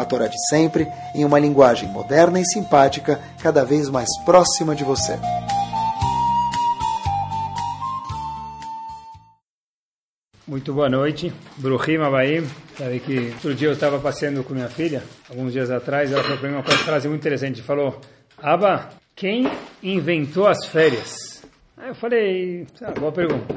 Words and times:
a 0.00 0.04
Torá 0.04 0.26
de 0.26 0.36
sempre, 0.48 0.86
em 1.14 1.24
uma 1.24 1.38
linguagem 1.38 1.88
moderna 1.88 2.40
e 2.40 2.44
simpática, 2.44 3.20
cada 3.42 3.64
vez 3.64 3.88
mais 3.88 4.08
próxima 4.24 4.74
de 4.74 4.84
você. 4.84 5.18
Muito 10.50 10.74
boa 10.74 10.88
noite, 10.88 11.32
Bruhim 11.58 11.98
Abaim. 11.98 12.44
Sabe 12.76 12.98
que 12.98 13.30
outro 13.34 13.54
dia 13.54 13.68
eu 13.68 13.72
estava 13.72 14.00
passeando 14.00 14.42
com 14.42 14.52
minha 14.52 14.68
filha, 14.68 15.00
alguns 15.28 15.52
dias 15.52 15.70
atrás, 15.70 16.10
ela 16.10 16.24
falou 16.24 16.38
para 16.38 16.48
mim 16.48 16.54
uma 16.56 16.64
frase 16.64 17.08
muito 17.08 17.20
interessante. 17.20 17.62
Falou, 17.62 18.00
Aba, 18.36 18.88
quem 19.14 19.48
inventou 19.80 20.48
as 20.48 20.66
férias? 20.66 21.44
Aí 21.76 21.90
eu 21.90 21.94
falei, 21.94 22.66
ah, 22.82 22.90
boa 22.98 23.12
pergunta. 23.12 23.54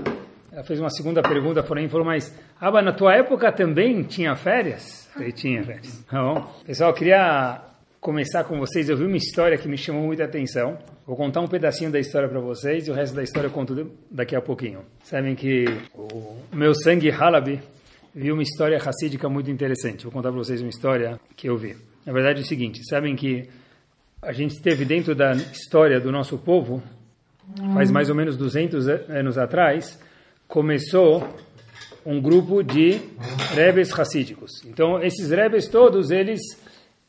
Ela 0.52 0.64
fez 0.64 0.80
uma 0.80 0.92
segunda 0.92 1.24
pergunta, 1.24 1.64
porém, 1.64 1.90
falou, 1.90 2.06
mas, 2.06 2.32
Aba, 2.62 2.80
na 2.82 2.94
tua 2.94 3.16
época 3.16 3.52
também 3.52 4.04
tinha 4.04 4.36
férias? 4.36 5.03
Eu 5.14 5.20
falei, 5.20 5.32
tinha 5.32 5.64
férias. 5.64 6.04
Tá 6.10 6.22
bom? 6.22 6.54
Pessoal, 6.66 6.92
queria 6.94 7.62
começar 8.02 8.44
com 8.46 8.58
vocês. 8.58 8.90
Eu 8.90 8.98
vi 8.98 9.06
uma 9.06 9.16
história 9.16 9.58
que 9.58 9.68
me 9.68 9.78
chamou 9.78 10.04
muita 10.04 10.24
atenção. 10.24 10.78
Vou 11.06 11.16
contar 11.16 11.42
um 11.42 11.48
pedacinho 11.48 11.92
da 11.92 12.00
história 12.00 12.28
para 12.28 12.40
vocês 12.40 12.88
e 12.88 12.92
o 12.92 12.94
resto 12.94 13.16
da 13.16 13.22
história 13.22 13.48
eu 13.48 13.52
conto 13.52 13.92
daqui 14.10 14.36
a 14.36 14.42
pouquinho. 14.42 14.80
Sabem 15.04 15.36
que 15.36 15.66
o 15.94 16.36
meu 16.52 16.74
sangue 16.74 17.12
Halabi 17.12 17.62
viu 18.16 18.34
uma 18.34 18.42
história 18.44 18.80
racídica 18.80 19.30
muito 19.30 19.52
interessante. 19.52 20.04
Vou 20.04 20.12
contar 20.12 20.30
para 20.30 20.38
vocês 20.40 20.62
uma 20.62 20.70
história 20.70 21.20
que 21.36 21.48
eu 21.48 21.56
vi. 21.58 21.76
Na 22.06 22.12
verdade 22.12 22.40
é 22.40 22.44
o 22.44 22.46
seguinte, 22.46 22.82
sabem 22.90 23.16
que 23.16 23.48
a 24.22 24.34
gente 24.34 24.62
teve 24.62 24.84
dentro 24.84 25.14
da 25.14 25.34
história 25.34 26.00
do 26.00 26.12
nosso 26.12 26.38
povo, 26.38 26.82
faz 27.74 27.92
mais 27.92 28.10
ou 28.10 28.16
menos 28.16 28.36
200 28.36 28.88
anos 28.88 29.38
atrás, 29.38 30.00
começou 30.48 31.28
um 32.06 32.22
grupo 32.22 32.64
de 32.64 33.00
rebes 33.54 33.92
racídicos. 33.92 34.64
Então, 34.66 35.02
esses 35.02 35.30
rebes 35.30 35.68
todos, 35.68 36.12
eles 36.12 36.42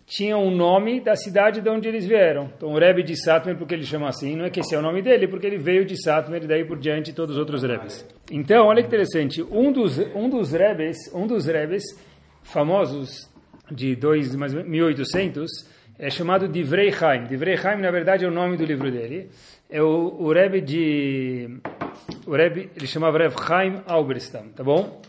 tinham 0.06 0.46
o 0.46 0.50
nome 0.50 1.00
da 1.00 1.16
cidade 1.16 1.60
de 1.60 1.68
onde 1.68 1.88
eles 1.88 2.06
vieram. 2.06 2.50
Então, 2.56 2.72
o 2.72 2.78
Rebbe 2.78 3.02
de 3.02 3.16
Satmer, 3.16 3.56
porque 3.56 3.74
ele 3.74 3.84
chama 3.84 4.08
assim, 4.08 4.36
não 4.36 4.44
é 4.44 4.50
que 4.50 4.60
esse 4.60 4.74
é 4.74 4.78
o 4.78 4.82
nome 4.82 5.00
dele, 5.00 5.26
porque 5.26 5.46
ele 5.46 5.58
veio 5.58 5.84
de 5.84 6.00
Satmer 6.00 6.42
e 6.42 6.46
daí 6.46 6.64
por 6.64 6.78
diante 6.78 7.12
todos 7.12 7.36
os 7.36 7.40
outros 7.40 7.62
Rebes. 7.62 8.06
Então, 8.30 8.66
olha 8.66 8.82
que 8.82 8.88
interessante, 8.88 9.42
um 9.42 9.72
dos, 9.72 9.98
um 10.14 10.28
dos 10.28 10.52
Rebes, 10.52 10.96
um 11.14 11.26
dos 11.26 11.46
Rebes 11.46 11.82
famosos 12.42 13.30
de 13.70 13.96
dois, 13.96 14.34
mais 14.36 14.52
1800, 14.52 15.50
é 15.98 16.10
chamado 16.10 16.48
Divrei 16.48 16.92
Chaim. 16.92 17.24
Divrei 17.24 17.56
Chaim, 17.56 17.80
na 17.80 17.90
verdade, 17.90 18.24
é 18.24 18.28
o 18.28 18.30
nome 18.30 18.56
do 18.56 18.64
livro 18.64 18.90
dele. 18.90 19.30
É 19.70 19.82
o, 19.82 20.16
o 20.18 20.32
Rebbe 20.32 20.60
de... 20.60 21.48
O 22.26 22.32
Rebbe, 22.32 22.70
ele 22.76 22.86
chamava 22.86 23.18
Rev 23.18 23.34
Chaim 23.36 23.82
Auberstam, 23.86 24.48
tá 24.48 24.62
bom? 24.62 25.00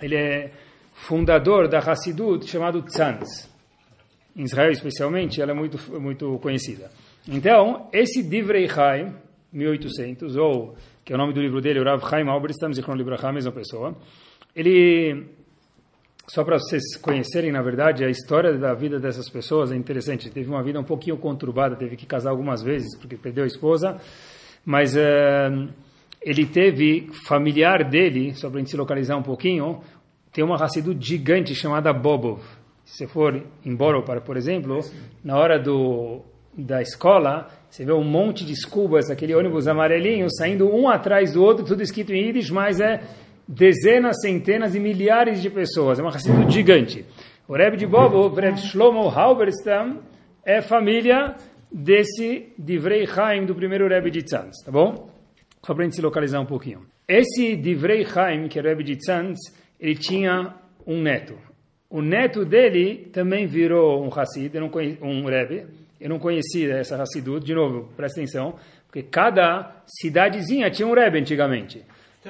Ele 0.00 0.16
é 0.16 0.50
fundador 0.92 1.68
da 1.68 1.78
Hassidut 1.78 2.46
chamado 2.46 2.82
Tzantz 2.82 3.54
em 4.36 4.42
Israel 4.42 4.72
especialmente, 4.72 5.40
ela 5.40 5.52
é 5.52 5.54
muito, 5.54 5.78
muito 6.00 6.38
conhecida. 6.40 6.90
Então, 7.28 7.88
esse 7.92 8.22
Divrei 8.22 8.68
Chaim, 8.68 9.14
1800, 9.52 10.36
ou 10.36 10.76
que 11.04 11.12
é 11.12 11.16
o 11.16 11.18
nome 11.18 11.32
do 11.32 11.40
livro 11.40 11.60
dele, 11.60 11.80
o 11.80 11.84
Rav 11.84 12.02
Chaim 12.08 12.28
Alberstam, 12.28 12.72
Zichron 12.72 12.94
Libraha, 12.94 13.28
a 13.28 13.32
mesma 13.32 13.52
pessoa, 13.52 13.96
ele, 14.56 15.26
só 16.26 16.42
para 16.42 16.58
vocês 16.58 16.96
conhecerem, 16.96 17.52
na 17.52 17.62
verdade, 17.62 18.04
a 18.04 18.10
história 18.10 18.54
da 18.54 18.74
vida 18.74 18.98
dessas 18.98 19.28
pessoas 19.28 19.70
é 19.70 19.76
interessante. 19.76 20.30
Teve 20.30 20.48
uma 20.48 20.62
vida 20.62 20.80
um 20.80 20.84
pouquinho 20.84 21.16
conturbada, 21.16 21.76
teve 21.76 21.96
que 21.96 22.06
casar 22.06 22.30
algumas 22.30 22.62
vezes, 22.62 22.96
porque 22.98 23.16
perdeu 23.16 23.44
a 23.44 23.46
esposa, 23.46 24.00
mas 24.64 24.96
uh, 24.96 25.68
ele 26.24 26.46
teve, 26.46 27.08
familiar 27.26 27.84
dele, 27.84 28.34
só 28.34 28.48
para 28.48 28.56
a 28.56 28.60
gente 28.60 28.70
se 28.70 28.76
localizar 28.76 29.16
um 29.16 29.22
pouquinho, 29.22 29.80
tem 30.32 30.42
uma 30.42 30.56
racidu 30.56 30.96
gigante 30.98 31.54
chamada 31.54 31.92
Bobov, 31.92 32.40
se 32.84 32.98
você 32.98 33.06
for 33.06 33.42
em 33.64 33.74
Borough, 33.74 34.04
por 34.20 34.36
exemplo, 34.36 34.80
na 35.22 35.38
hora 35.38 35.58
do, 35.58 36.20
da 36.56 36.82
escola, 36.82 37.48
você 37.68 37.84
vê 37.84 37.92
um 37.92 38.04
monte 38.04 38.44
de 38.44 38.52
escubas, 38.52 39.10
aquele 39.10 39.34
ônibus 39.34 39.66
amarelinho, 39.66 40.28
saindo 40.30 40.68
um 40.68 40.88
atrás 40.88 41.32
do 41.32 41.42
outro, 41.42 41.64
tudo 41.64 41.82
escrito 41.82 42.12
em 42.12 42.26
Yiddish, 42.26 42.50
mas 42.50 42.80
é 42.80 43.00
dezenas, 43.48 44.20
centenas 44.20 44.74
e 44.74 44.80
milhares 44.80 45.40
de 45.40 45.48
pessoas. 45.48 45.98
É 45.98 46.02
uma 46.02 46.10
Hassidut 46.10 46.52
gigante. 46.52 47.04
O 47.48 47.54
Rebbe 47.54 47.76
de 47.76 47.86
Bobo, 47.86 48.18
o 48.18 48.34
Rebbe 48.34 48.58
Shlomo 48.60 49.08
Halberstam, 49.08 50.00
é 50.44 50.60
família 50.60 51.36
desse 51.72 52.52
Divrei 52.58 53.06
Chaim 53.06 53.46
do 53.46 53.54
primeiro 53.54 53.88
Rebbe 53.88 54.10
de 54.10 54.22
Tzantz, 54.22 54.62
tá 54.62 54.70
bom? 54.70 55.08
Só 55.64 55.72
para 55.72 55.82
a 55.82 55.86
gente 55.86 55.96
se 55.96 56.02
localizar 56.02 56.40
um 56.40 56.46
pouquinho. 56.46 56.82
Esse 57.08 57.56
Divrei 57.56 58.04
Chaim, 58.04 58.48
que 58.48 58.58
é 58.58 58.62
o 58.62 58.64
Rebbe 58.64 58.84
de 58.84 58.96
Tzantz, 58.96 59.38
ele 59.80 59.94
tinha 59.94 60.54
um 60.86 61.00
neto. 61.00 61.38
O 61.88 62.02
neto 62.02 62.44
dele 62.44 63.08
também 63.12 63.46
virou 63.46 64.04
um 64.04 64.08
Hassid, 64.08 64.52
um 65.00 65.24
Rebbe. 65.24 65.66
Eu 66.00 66.10
não 66.10 66.18
conhecia 66.18 66.74
essa 66.74 67.00
Hassidut. 67.00 67.44
De 67.44 67.54
novo, 67.54 67.88
presta 67.96 68.20
atenção, 68.20 68.56
porque 68.86 69.02
cada 69.02 69.82
cidadezinha 69.86 70.70
tinha 70.70 70.86
um 70.86 70.92
Rebbe 70.92 71.18
antigamente. 71.18 71.82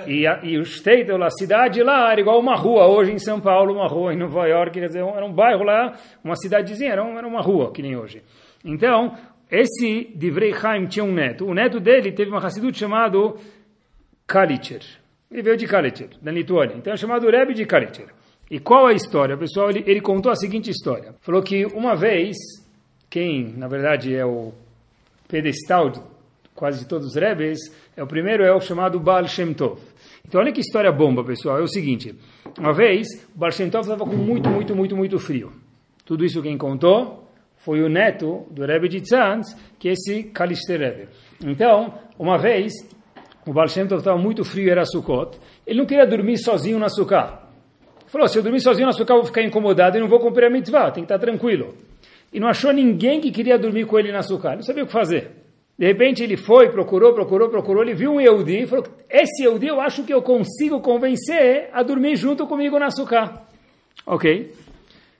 E, 0.06 0.26
a, 0.26 0.40
e 0.42 0.58
o 0.58 0.64
Shtetl, 0.64 1.22
a 1.22 1.30
cidade 1.30 1.82
lá, 1.82 2.10
era 2.10 2.20
igual 2.20 2.38
uma 2.40 2.56
rua. 2.56 2.86
Hoje 2.86 3.12
em 3.12 3.18
São 3.18 3.40
Paulo, 3.40 3.74
uma 3.74 3.86
rua. 3.86 4.12
Em 4.12 4.16
Nova 4.16 4.46
York, 4.46 4.78
quer 4.78 4.86
dizer, 4.86 5.04
era 5.04 5.24
um 5.24 5.32
bairro 5.32 5.62
lá, 5.62 5.96
uma 6.22 6.34
cidadezinha, 6.36 6.92
era, 6.92 7.04
um, 7.04 7.16
era 7.16 7.26
uma 7.26 7.40
rua, 7.40 7.72
que 7.72 7.80
nem 7.80 7.96
hoje. 7.96 8.22
Então, 8.64 9.16
esse 9.50 10.12
Divrei 10.14 10.52
Chaim 10.52 10.86
tinha 10.86 11.04
um 11.04 11.12
neto. 11.12 11.46
O 11.46 11.54
neto 11.54 11.78
dele 11.78 12.12
teve 12.12 12.30
uma 12.30 12.44
Hassidut 12.44 12.76
chamado 12.78 13.36
Kalitcher. 14.26 14.82
Ele 15.30 15.42
veio 15.42 15.56
de 15.56 15.66
Kalitcher, 15.66 16.10
da 16.22 16.30
Lituânia. 16.30 16.76
Então 16.76 16.92
é 16.92 16.96
chamado 16.96 17.28
Rebbe 17.28 17.54
de 17.54 17.64
Kalitcher. 17.66 18.08
E 18.50 18.58
qual 18.58 18.88
é 18.88 18.92
a 18.92 18.96
história? 18.96 19.36
Pessoal, 19.36 19.70
ele, 19.70 19.82
ele 19.86 20.00
contou 20.00 20.30
a 20.30 20.36
seguinte 20.36 20.70
história. 20.70 21.14
Falou 21.20 21.42
que 21.42 21.64
uma 21.66 21.94
vez, 21.96 22.36
quem 23.08 23.54
na 23.56 23.68
verdade 23.68 24.14
é 24.14 24.24
o 24.24 24.52
pedestal 25.28 25.90
de 25.90 26.00
quase 26.54 26.80
de 26.80 26.86
todos 26.86 27.08
os 27.08 27.16
rebes, 27.16 27.58
é 27.96 28.02
o 28.02 28.06
primeiro 28.06 28.44
é 28.44 28.54
o 28.54 28.60
chamado 28.60 29.00
Baal 29.00 29.26
Shem 29.26 29.52
Tov. 29.52 29.80
Então 30.26 30.40
olha 30.40 30.52
que 30.52 30.60
história 30.60 30.90
bomba, 30.92 31.24
pessoal. 31.24 31.58
É 31.58 31.62
o 31.62 31.68
seguinte, 31.68 32.14
uma 32.58 32.72
vez, 32.72 33.06
Baal 33.34 33.50
Shem 33.50 33.70
Tov 33.70 33.82
estava 33.82 34.08
com 34.08 34.16
muito, 34.16 34.48
muito, 34.48 34.74
muito, 34.74 34.96
muito 34.96 35.18
frio. 35.18 35.52
Tudo 36.04 36.24
isso 36.24 36.42
quem 36.42 36.56
contou 36.56 37.23
foi 37.64 37.82
o 37.82 37.88
neto 37.88 38.46
do 38.50 38.64
Rebbe 38.66 38.88
de 38.88 39.00
Tzantz, 39.00 39.56
que 39.78 39.88
é 39.88 39.92
esse 39.92 40.24
Kalister 40.24 40.78
Rebbe. 40.78 41.08
Então, 41.42 41.94
uma 42.18 42.36
vez, 42.36 42.72
o 43.46 43.52
Baal 43.52 43.68
Shem 43.68 43.86
Tov 43.86 44.00
estava 44.00 44.18
muito 44.18 44.44
frio, 44.44 44.70
era 44.70 44.84
Sukkot, 44.84 45.38
ele 45.66 45.78
não 45.78 45.86
queria 45.86 46.06
dormir 46.06 46.36
sozinho 46.36 46.78
na 46.78 46.90
Sukkah. 46.90 47.42
Falou, 48.06 48.28
se 48.28 48.38
eu 48.38 48.42
dormir 48.42 48.60
sozinho 48.60 48.86
na 48.86 48.92
sua 48.92 49.04
casa, 49.04 49.18
vou 49.18 49.26
ficar 49.26 49.42
incomodado 49.42 49.96
e 49.96 50.00
não 50.00 50.08
vou 50.08 50.20
cumprir 50.20 50.46
a 50.46 50.50
mitzvah, 50.50 50.90
tem 50.90 51.04
que 51.04 51.12
estar 51.12 51.18
tranquilo. 51.18 51.74
E 52.32 52.38
não 52.38 52.48
achou 52.48 52.70
ninguém 52.70 53.20
que 53.20 53.30
queria 53.30 53.58
dormir 53.58 53.86
com 53.86 53.98
ele 53.98 54.12
na 54.12 54.20
casa, 54.20 54.56
não 54.56 54.62
sabia 54.62 54.84
o 54.84 54.86
que 54.86 54.92
fazer. 54.92 55.30
De 55.76 55.86
repente 55.86 56.22
ele 56.22 56.36
foi, 56.36 56.68
procurou, 56.68 57.12
procurou, 57.12 57.48
procurou, 57.48 57.82
ele 57.82 57.94
viu 57.94 58.12
um 58.12 58.20
Yehudi 58.20 58.62
e 58.62 58.66
falou, 58.66 58.84
esse 59.10 59.42
Yehudi 59.42 59.66
eu 59.66 59.80
acho 59.80 60.04
que 60.04 60.14
eu 60.14 60.22
consigo 60.22 60.80
convencer 60.80 61.70
a 61.72 61.82
dormir 61.82 62.14
junto 62.14 62.46
comigo 62.46 62.78
na 62.78 62.90
sucá. 62.90 63.42
Ok. 64.06 64.52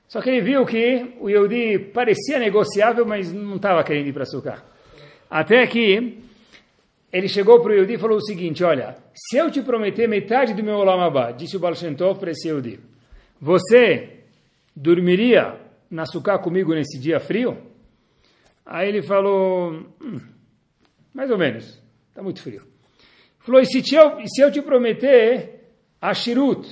Só 0.09 0.21
que 0.21 0.31
ele 0.31 0.41
viu 0.41 0.65
que 0.65 1.17
o 1.21 1.29
Yehudi 1.29 1.79
parecia 1.79 2.39
negociável, 2.39 3.05
mas 3.05 3.33
não 3.33 3.57
estava 3.57 3.83
querendo 3.83 4.09
ir 4.09 4.13
para 4.13 4.25
sucá. 4.25 4.63
Até 5.31 5.67
que 5.67 6.19
ele 7.13 7.29
chegou 7.29 7.61
para 7.61 7.71
o 7.71 7.75
Yehudi 7.75 7.95
e 7.95 7.99
falou 7.99 8.19
o 8.19 8.25
seguinte, 8.25 8.63
olha, 8.65 8.97
se 9.15 9.37
eu 9.37 9.51
te 9.51 9.63
prometer 9.63 10.09
metade 10.09 10.53
do 10.55 10.63
meu 10.63 10.77
Olam 10.77 11.01
Abba, 11.01 11.33
disse 11.33 11.57
o 11.57 11.61
Baal 11.61 11.75
Shem 11.75 11.95
Tov 11.95 12.19
para 12.19 12.31
esse 12.31 12.49
Yehudi, 12.49 12.81
você 13.41 14.21
dormiria 14.75 15.61
na 15.91 16.07
sucá 16.07 16.39
comigo 16.39 16.75
nesse 16.75 16.99
dia 16.99 17.21
frio? 17.21 17.57
Aí 18.67 18.89
ele 18.89 19.03
falou, 19.03 19.87
hum, 20.01 20.21
mais 21.13 21.31
ou 21.31 21.39
menos, 21.39 21.81
está 22.09 22.23
muito 22.23 22.43
frio. 22.43 22.67
Falou, 23.39 23.61
e 23.61 23.67
se, 23.67 23.83
te, 23.83 23.97
se 24.27 24.41
eu 24.41 24.51
te 24.51 24.63
prometer 24.63 25.71
a 26.01 26.15
Shirut, 26.15 26.69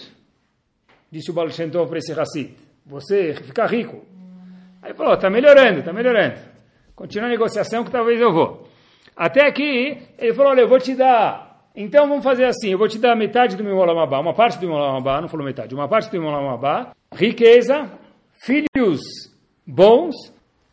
disse 1.10 1.30
o 1.30 1.34
Baal 1.34 1.50
Shem 1.50 1.70
Tov 1.70 1.88
para 1.88 1.98
esse 1.98 2.12
Hassid, 2.12 2.54
você 2.84 3.34
ficar 3.34 3.66
rico. 3.66 4.04
Aí 4.82 4.90
ele 4.90 4.94
falou, 4.94 5.14
está 5.14 5.30
melhorando, 5.30 5.80
está 5.80 5.92
melhorando. 5.92 6.38
Continua 6.94 7.26
a 7.26 7.30
negociação 7.30 7.84
que 7.84 7.90
talvez 7.90 8.20
eu 8.20 8.32
vou. 8.32 8.68
Até 9.16 9.46
aqui, 9.46 9.98
ele 10.18 10.34
falou, 10.34 10.52
olha, 10.52 10.62
eu 10.62 10.68
vou 10.68 10.78
te 10.78 10.94
dar, 10.94 11.68
então 11.76 12.08
vamos 12.08 12.24
fazer 12.24 12.44
assim, 12.44 12.70
eu 12.70 12.78
vou 12.78 12.88
te 12.88 12.98
dar 12.98 13.14
metade 13.14 13.56
do 13.56 13.64
meu 13.64 13.76
Olamabá, 13.76 14.18
uma 14.20 14.34
parte 14.34 14.58
do 14.58 14.66
meu 14.66 14.76
Olamabá, 14.76 15.20
não 15.20 15.28
falou 15.28 15.44
metade, 15.44 15.74
uma 15.74 15.88
parte 15.88 16.10
do 16.10 16.20
meu 16.20 16.28
Olamabá, 16.28 16.92
riqueza, 17.14 17.90
filhos 18.44 19.00
bons 19.66 20.14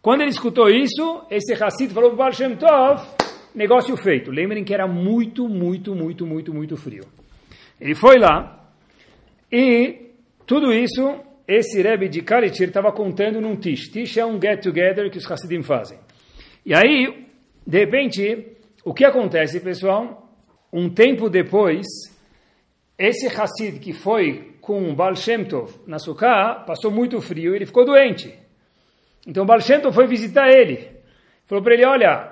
Quando 0.01 0.21
ele 0.21 0.31
escutou 0.31 0.69
isso, 0.69 1.23
esse 1.29 1.53
Hassid 1.53 1.93
falou 1.93 2.15
Baal 2.15 2.31
Shem 2.31 2.55
Tov, 2.55 3.05
negócio 3.53 3.95
feito. 3.97 4.31
Lembrem 4.31 4.63
que 4.63 4.73
era 4.73 4.87
muito, 4.87 5.47
muito, 5.49 5.93
muito, 5.93 6.25
muito, 6.25 6.53
muito 6.53 6.77
frio. 6.77 7.03
Ele 7.79 7.93
foi 7.93 8.17
lá 8.17 8.71
e 9.51 10.11
tudo 10.45 10.71
isso, 10.71 11.19
esse 11.49 11.81
Rebbe 11.81 12.07
de 12.07 12.21
Kalichir 12.21 12.67
estava 12.67 12.91
contando 12.91 13.41
num 13.41 13.55
Tish. 13.55 13.89
Tish 13.89 14.17
é 14.17 14.25
um 14.25 14.39
get-together 14.39 15.09
que 15.09 15.17
os 15.17 15.29
Hassidim 15.29 15.63
fazem. 15.63 15.97
E 16.63 16.75
aí, 16.75 17.25
de 17.65 17.79
repente, 17.79 18.55
o 18.85 18.93
que 18.93 19.03
acontece, 19.03 19.59
pessoal? 19.59 20.31
Um 20.71 20.87
tempo 20.87 21.27
depois, 21.27 21.87
esse 22.95 23.25
Hassid 23.25 23.79
que 23.79 23.93
foi 23.93 24.57
com 24.61 24.93
Baal 24.93 25.15
Shem 25.15 25.43
Tov 25.43 25.73
na 25.87 25.97
Sukkah, 25.97 26.65
passou 26.67 26.91
muito 26.91 27.19
frio 27.19 27.53
e 27.53 27.55
ele 27.55 27.65
ficou 27.65 27.83
doente. 27.83 28.31
Então 29.25 29.43
Baal 29.43 29.59
Shem 29.59 29.79
Tov 29.79 29.95
foi 29.95 30.05
visitar 30.05 30.51
ele. 30.51 30.87
Falou 31.47 31.63
para 31.63 31.73
ele, 31.73 31.83
olha, 31.83 32.31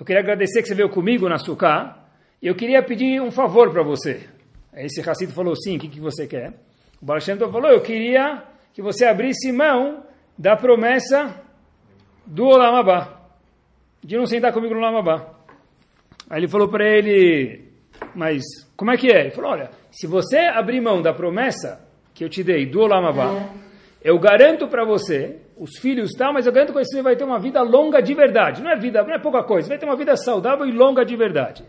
eu 0.00 0.06
queria 0.06 0.22
agradecer 0.22 0.62
que 0.62 0.68
você 0.68 0.74
veio 0.74 0.88
comigo 0.88 1.28
na 1.28 1.36
Sukkah, 1.36 1.98
e 2.40 2.46
eu 2.46 2.54
queria 2.54 2.82
pedir 2.82 3.20
um 3.20 3.30
favor 3.30 3.70
para 3.70 3.82
você. 3.82 4.26
Esse 4.74 5.02
Hassid 5.02 5.30
falou, 5.34 5.54
sim, 5.54 5.76
o 5.76 5.80
que, 5.80 5.88
que 5.88 6.00
você 6.00 6.26
quer? 6.26 6.54
O 7.02 7.04
Baal 7.04 7.20
Shem 7.20 7.36
Tov 7.36 7.52
falou, 7.52 7.70
eu 7.70 7.82
queria 7.82 8.53
que 8.74 8.82
você 8.82 9.06
abrisse 9.06 9.52
mão 9.52 10.04
da 10.36 10.56
promessa 10.56 11.40
do 12.26 12.44
Olam 12.44 12.74
Abba, 12.74 13.20
de 14.02 14.16
não 14.16 14.26
sentar 14.26 14.52
comigo 14.52 14.74
no 14.74 14.80
Olam 14.80 14.98
Abba. 14.98 15.32
Aí 16.28 16.40
ele 16.40 16.48
falou 16.48 16.68
para 16.68 16.84
ele, 16.84 17.68
mas 18.16 18.42
como 18.76 18.90
é 18.90 18.96
que 18.96 19.12
é? 19.12 19.20
Ele 19.20 19.30
falou, 19.30 19.52
olha, 19.52 19.70
se 19.92 20.08
você 20.08 20.38
abrir 20.38 20.80
mão 20.80 21.00
da 21.00 21.14
promessa 21.14 21.88
que 22.12 22.24
eu 22.24 22.28
te 22.28 22.42
dei 22.42 22.66
do 22.66 22.80
Olam 22.80 23.06
Abba, 23.06 23.48
eu 24.02 24.18
garanto 24.18 24.66
para 24.66 24.84
você, 24.84 25.38
os 25.56 25.78
filhos 25.78 26.10
tal, 26.12 26.32
mas 26.32 26.44
eu 26.44 26.52
garanto 26.52 26.72
que 26.72 26.84
você 26.84 27.00
vai 27.00 27.14
ter 27.14 27.22
uma 27.22 27.38
vida 27.38 27.62
longa 27.62 28.02
de 28.02 28.12
verdade. 28.12 28.60
Não 28.60 28.72
é 28.72 28.76
vida, 28.76 29.04
não 29.04 29.14
é 29.14 29.20
pouca 29.20 29.44
coisa, 29.44 29.68
vai 29.68 29.78
ter 29.78 29.86
uma 29.86 29.96
vida 29.96 30.16
saudável 30.16 30.66
e 30.66 30.72
longa 30.72 31.04
de 31.04 31.14
verdade. 31.14 31.64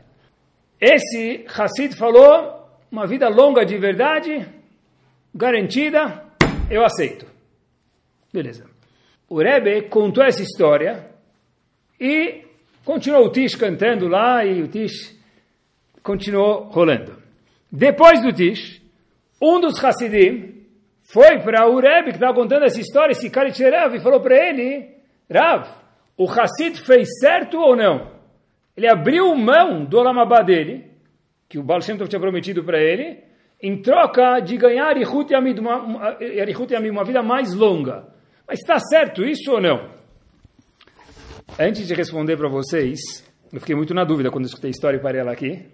Esse 0.82 1.46
Hassid 1.56 1.96
falou, 1.96 2.68
uma 2.92 3.06
vida 3.06 3.30
longa 3.30 3.64
de 3.64 3.78
verdade, 3.78 4.48
garantida, 5.34 6.25
eu 6.70 6.84
aceito. 6.84 7.26
Beleza. 8.32 8.66
O 9.30 9.40
Rebbe 9.42 9.84
contou 9.84 10.24
essa 10.24 10.42
história 10.42 11.10
e 12.00 12.44
continuou 12.84 13.26
o 13.26 13.32
Tish 13.32 13.56
cantando 13.56 14.08
lá 14.08 14.46
e 14.46 14.62
o 14.62 14.68
Tish 14.68 15.18
continuou 16.04 16.66
rolando. 16.66 17.22
Depois 17.72 18.22
do 18.22 18.32
Tish, 18.32 18.82
um 19.42 19.60
dos 19.60 19.84
Hassidim 19.84 20.66
foi 21.02 21.40
para 21.40 21.68
o 21.68 21.80
Rebbe 21.80 22.12
que 22.12 22.18
estava 22.18 22.34
contando 22.34 22.66
essa 22.66 22.80
história, 22.80 23.12
esse 23.12 23.30
cara 23.30 23.50
de 23.50 23.70
Rav, 23.70 23.96
e 23.96 24.00
falou 24.00 24.20
para 24.20 24.36
ele, 24.36 24.90
Rav, 25.32 25.68
o 26.18 26.30
Hassid 26.30 26.82
fez 26.82 27.08
certo 27.20 27.58
ou 27.58 27.76
não? 27.76 28.12
Ele 28.76 28.88
abriu 28.88 29.36
mão 29.36 29.86
do 29.86 29.98
Olamabá 29.98 30.42
dele, 30.42 30.92
que 31.48 31.58
o 31.58 31.64
Baal 31.64 31.82
Shem 31.82 31.98
Tov 31.98 32.10
tinha 32.10 32.20
prometido 32.20 32.64
para 32.64 32.82
ele, 32.82 33.24
em 33.62 33.82
troca 33.82 34.40
de 34.40 34.58
ganhar 34.58 34.88
Arihut 34.88 35.32
Yamid, 35.32 35.60
uma, 35.60 35.78
uma, 35.78 37.04
vida 37.04 37.24
mais 37.24 37.54
longa. 37.54 38.08
Mas 38.48 38.60
está 38.60 38.80
certo 38.80 39.24
isso 39.24 39.52
ou 39.52 39.62
não? 39.62 39.90
Antes 41.60 41.88
de 41.88 41.94
responder 41.94 42.38
para 42.38 42.50
vocês, 42.50 43.00
eu 43.52 43.60
fiquei 43.60 43.76
muito 43.76 43.94
na 43.94 44.04
dúvida 44.04 44.30
quando 44.30 44.46
escutei 44.46 44.70
a 44.70 44.72
história 44.72 45.00
parei 45.00 45.22
ela 45.22 45.32
aqui. 45.32 45.66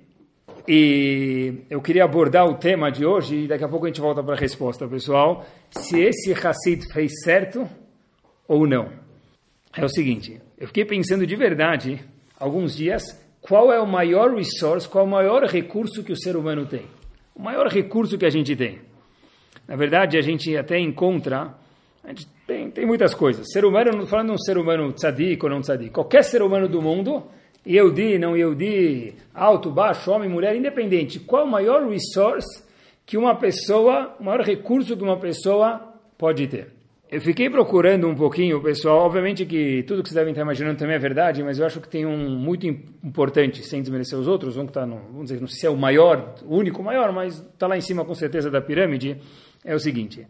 E 0.67 1.65
eu 1.69 1.81
queria 1.81 2.03
abordar 2.03 2.45
o 2.45 2.55
tema 2.55 2.91
de 2.91 3.05
hoje 3.05 3.35
e 3.35 3.47
daqui 3.47 3.63
a 3.63 3.67
pouco 3.67 3.85
a 3.85 3.89
gente 3.89 3.99
volta 3.99 4.23
para 4.23 4.35
a 4.35 4.37
resposta, 4.37 4.87
pessoal. 4.87 5.45
Se 5.71 5.99
esse 5.99 6.33
Hassid 6.33 6.85
fez 6.93 7.11
certo 7.23 7.67
ou 8.47 8.67
não. 8.67 8.89
É 9.75 9.83
o 9.83 9.89
seguinte, 9.89 10.39
eu 10.57 10.67
fiquei 10.67 10.85
pensando 10.85 11.25
de 11.25 11.35
verdade, 11.35 12.03
alguns 12.37 12.75
dias, 12.75 13.03
qual 13.39 13.71
é 13.71 13.79
o 13.79 13.87
maior 13.87 14.35
resource, 14.35 14.87
qual 14.87 15.05
é 15.05 15.07
o 15.07 15.09
maior 15.09 15.43
recurso 15.45 16.03
que 16.03 16.11
o 16.11 16.17
ser 16.17 16.35
humano 16.35 16.65
tem. 16.65 16.85
O 17.41 17.43
maior 17.43 17.67
recurso 17.69 18.19
que 18.19 18.25
a 18.25 18.29
gente 18.29 18.55
tem. 18.55 18.77
Na 19.67 19.75
verdade, 19.75 20.15
a 20.15 20.21
gente 20.21 20.55
até 20.55 20.77
encontra, 20.77 21.55
a 22.03 22.09
gente 22.09 22.27
tem, 22.45 22.69
tem 22.69 22.85
muitas 22.85 23.15
coisas. 23.15 23.51
Ser 23.51 23.65
humano, 23.65 24.05
falando 24.05 24.27
de 24.27 24.33
um 24.33 24.37
ser 24.37 24.59
humano 24.59 24.93
tzadik 24.93 25.43
ou 25.43 25.49
não 25.49 25.59
tzadik, 25.59 25.89
qualquer 25.89 26.23
ser 26.23 26.43
humano 26.43 26.67
do 26.67 26.79
mundo 26.83 27.23
Yehudi, 27.65 28.19
não 28.19 28.37
Yehudi, 28.37 29.15
alto, 29.33 29.71
baixo, 29.71 30.11
homem, 30.11 30.29
mulher, 30.29 30.55
independente. 30.55 31.19
Qual 31.19 31.45
o 31.45 31.49
maior 31.49 31.89
resource 31.89 32.63
que 33.07 33.17
uma 33.17 33.33
pessoa, 33.33 34.15
o 34.19 34.23
maior 34.23 34.41
recurso 34.41 34.95
que 34.95 35.01
uma 35.01 35.17
pessoa 35.17 35.95
pode 36.19 36.45
ter? 36.45 36.67
Eu 37.11 37.19
fiquei 37.19 37.49
procurando 37.49 38.07
um 38.07 38.15
pouquinho, 38.15 38.61
pessoal. 38.61 38.99
Obviamente 38.99 39.45
que 39.45 39.83
tudo 39.83 40.01
que 40.01 40.07
vocês 40.07 40.15
devem 40.15 40.31
estar 40.31 40.43
imaginando 40.43 40.79
também 40.79 40.95
é 40.95 40.99
verdade, 40.99 41.43
mas 41.43 41.59
eu 41.59 41.65
acho 41.65 41.81
que 41.81 41.89
tem 41.89 42.05
um 42.05 42.29
muito 42.29 42.65
importante, 42.65 43.61
sem 43.65 43.81
desmerecer 43.81 44.17
os 44.17 44.29
outros, 44.29 44.55
um 44.55 44.63
que 44.63 44.69
está, 44.69 44.85
vamos 44.85 45.23
dizer, 45.23 45.41
não 45.41 45.47
sei 45.47 45.59
se 45.59 45.67
é 45.67 45.69
o 45.69 45.75
maior, 45.75 46.35
o 46.45 46.55
único 46.55 46.81
maior, 46.81 47.11
mas 47.11 47.37
está 47.37 47.67
lá 47.67 47.75
em 47.75 47.81
cima 47.81 48.05
com 48.05 48.15
certeza 48.15 48.49
da 48.49 48.61
pirâmide, 48.61 49.17
é 49.65 49.75
o 49.75 49.79
seguinte. 49.79 50.25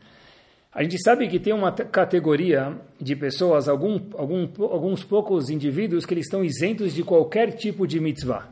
A 0.74 0.82
gente 0.82 1.00
sabe 1.04 1.28
que 1.28 1.40
tem 1.40 1.54
uma 1.54 1.72
categoria 1.72 2.76
de 3.00 3.16
pessoas, 3.16 3.70
algum, 3.70 4.02
algum, 4.16 4.50
alguns 4.64 5.04
poucos 5.04 5.52
indivíduos 5.52 6.04
que 6.04 6.16
eles 6.16 6.26
estão 6.26 6.44
isentos 6.44 6.96
de 6.96 7.04
qualquer 7.04 7.52
tipo 7.52 7.86
de 7.86 8.00
mitzvah. 8.00 8.48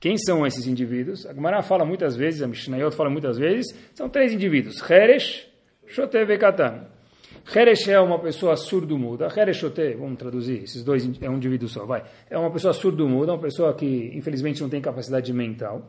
Quem 0.00 0.18
são 0.18 0.44
esses 0.44 0.66
indivíduos? 0.66 1.24
A 1.26 1.32
Gemara 1.32 1.62
fala 1.62 1.84
muitas 1.84 2.16
vezes, 2.16 2.42
a 2.42 2.48
Mishnayot 2.48 2.96
fala 2.96 3.08
muitas 3.08 3.38
vezes, 3.38 3.72
são 3.94 4.08
três 4.08 4.32
indivíduos, 4.32 4.82
Heresh, 4.90 5.46
Shote 5.86 6.16
e 6.16 6.36
Katan. 6.36 6.98
Heresh 7.54 7.88
é 7.88 8.00
uma 8.00 8.18
pessoa 8.18 8.56
surdo-muda, 8.56 9.28
Heresh 9.34 9.56
Shote, 9.56 9.94
vamos 9.94 10.18
traduzir, 10.18 10.62
esses 10.62 10.84
dois 10.84 11.08
é 11.20 11.28
um 11.28 11.36
indivíduo 11.36 11.68
só, 11.68 11.84
vai. 11.84 12.04
É 12.28 12.38
uma 12.38 12.50
pessoa 12.50 12.72
surdo-muda, 12.72 13.32
uma 13.32 13.40
pessoa 13.40 13.74
que 13.74 14.12
infelizmente 14.14 14.60
não 14.60 14.68
tem 14.68 14.80
capacidade 14.80 15.32
mental, 15.32 15.82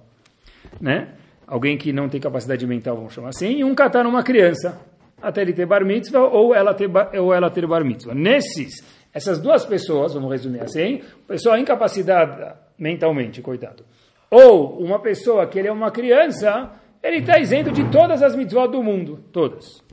né? 0.79 1.13
Alguém 1.45 1.77
que 1.77 1.91
não 1.91 2.07
tem 2.07 2.19
capacidade 2.19 2.65
mental, 2.65 2.95
vamos 2.95 3.13
chamar 3.13 3.29
assim, 3.29 3.57
e 3.57 3.63
um 3.63 3.75
Katan, 3.75 4.07
uma 4.07 4.23
criança 4.23 4.79
até 5.21 5.41
ele 5.41 5.53
ter 5.53 5.65
bar 5.65 5.85
mitzvah 5.85 6.27
ou 6.27 6.55
ela 6.55 6.73
ter, 6.73 6.89
ou 7.19 7.33
ela 7.33 7.49
ter 7.49 7.67
bar 7.67 7.85
mitzvah. 7.85 8.15
Nesses, 8.15 8.83
essas 9.13 9.39
duas 9.39 9.65
pessoas, 9.65 10.13
vamos 10.13 10.31
resumir 10.31 10.61
assim, 10.61 11.01
pessoa 11.27 11.59
incapacitada 11.59 12.57
mentalmente, 12.77 13.41
coitado, 13.41 13.83
ou 14.29 14.79
uma 14.79 14.99
pessoa 14.99 15.45
que 15.45 15.59
ele 15.59 15.67
é 15.67 15.71
uma 15.71 15.91
criança, 15.91 16.71
ele 17.03 17.17
está 17.17 17.37
isento 17.39 17.71
de 17.71 17.89
todas 17.91 18.23
as 18.23 18.35
mitzvot 18.35 18.67
do 18.69 18.81
mundo, 18.81 19.19
todas. 19.31 19.83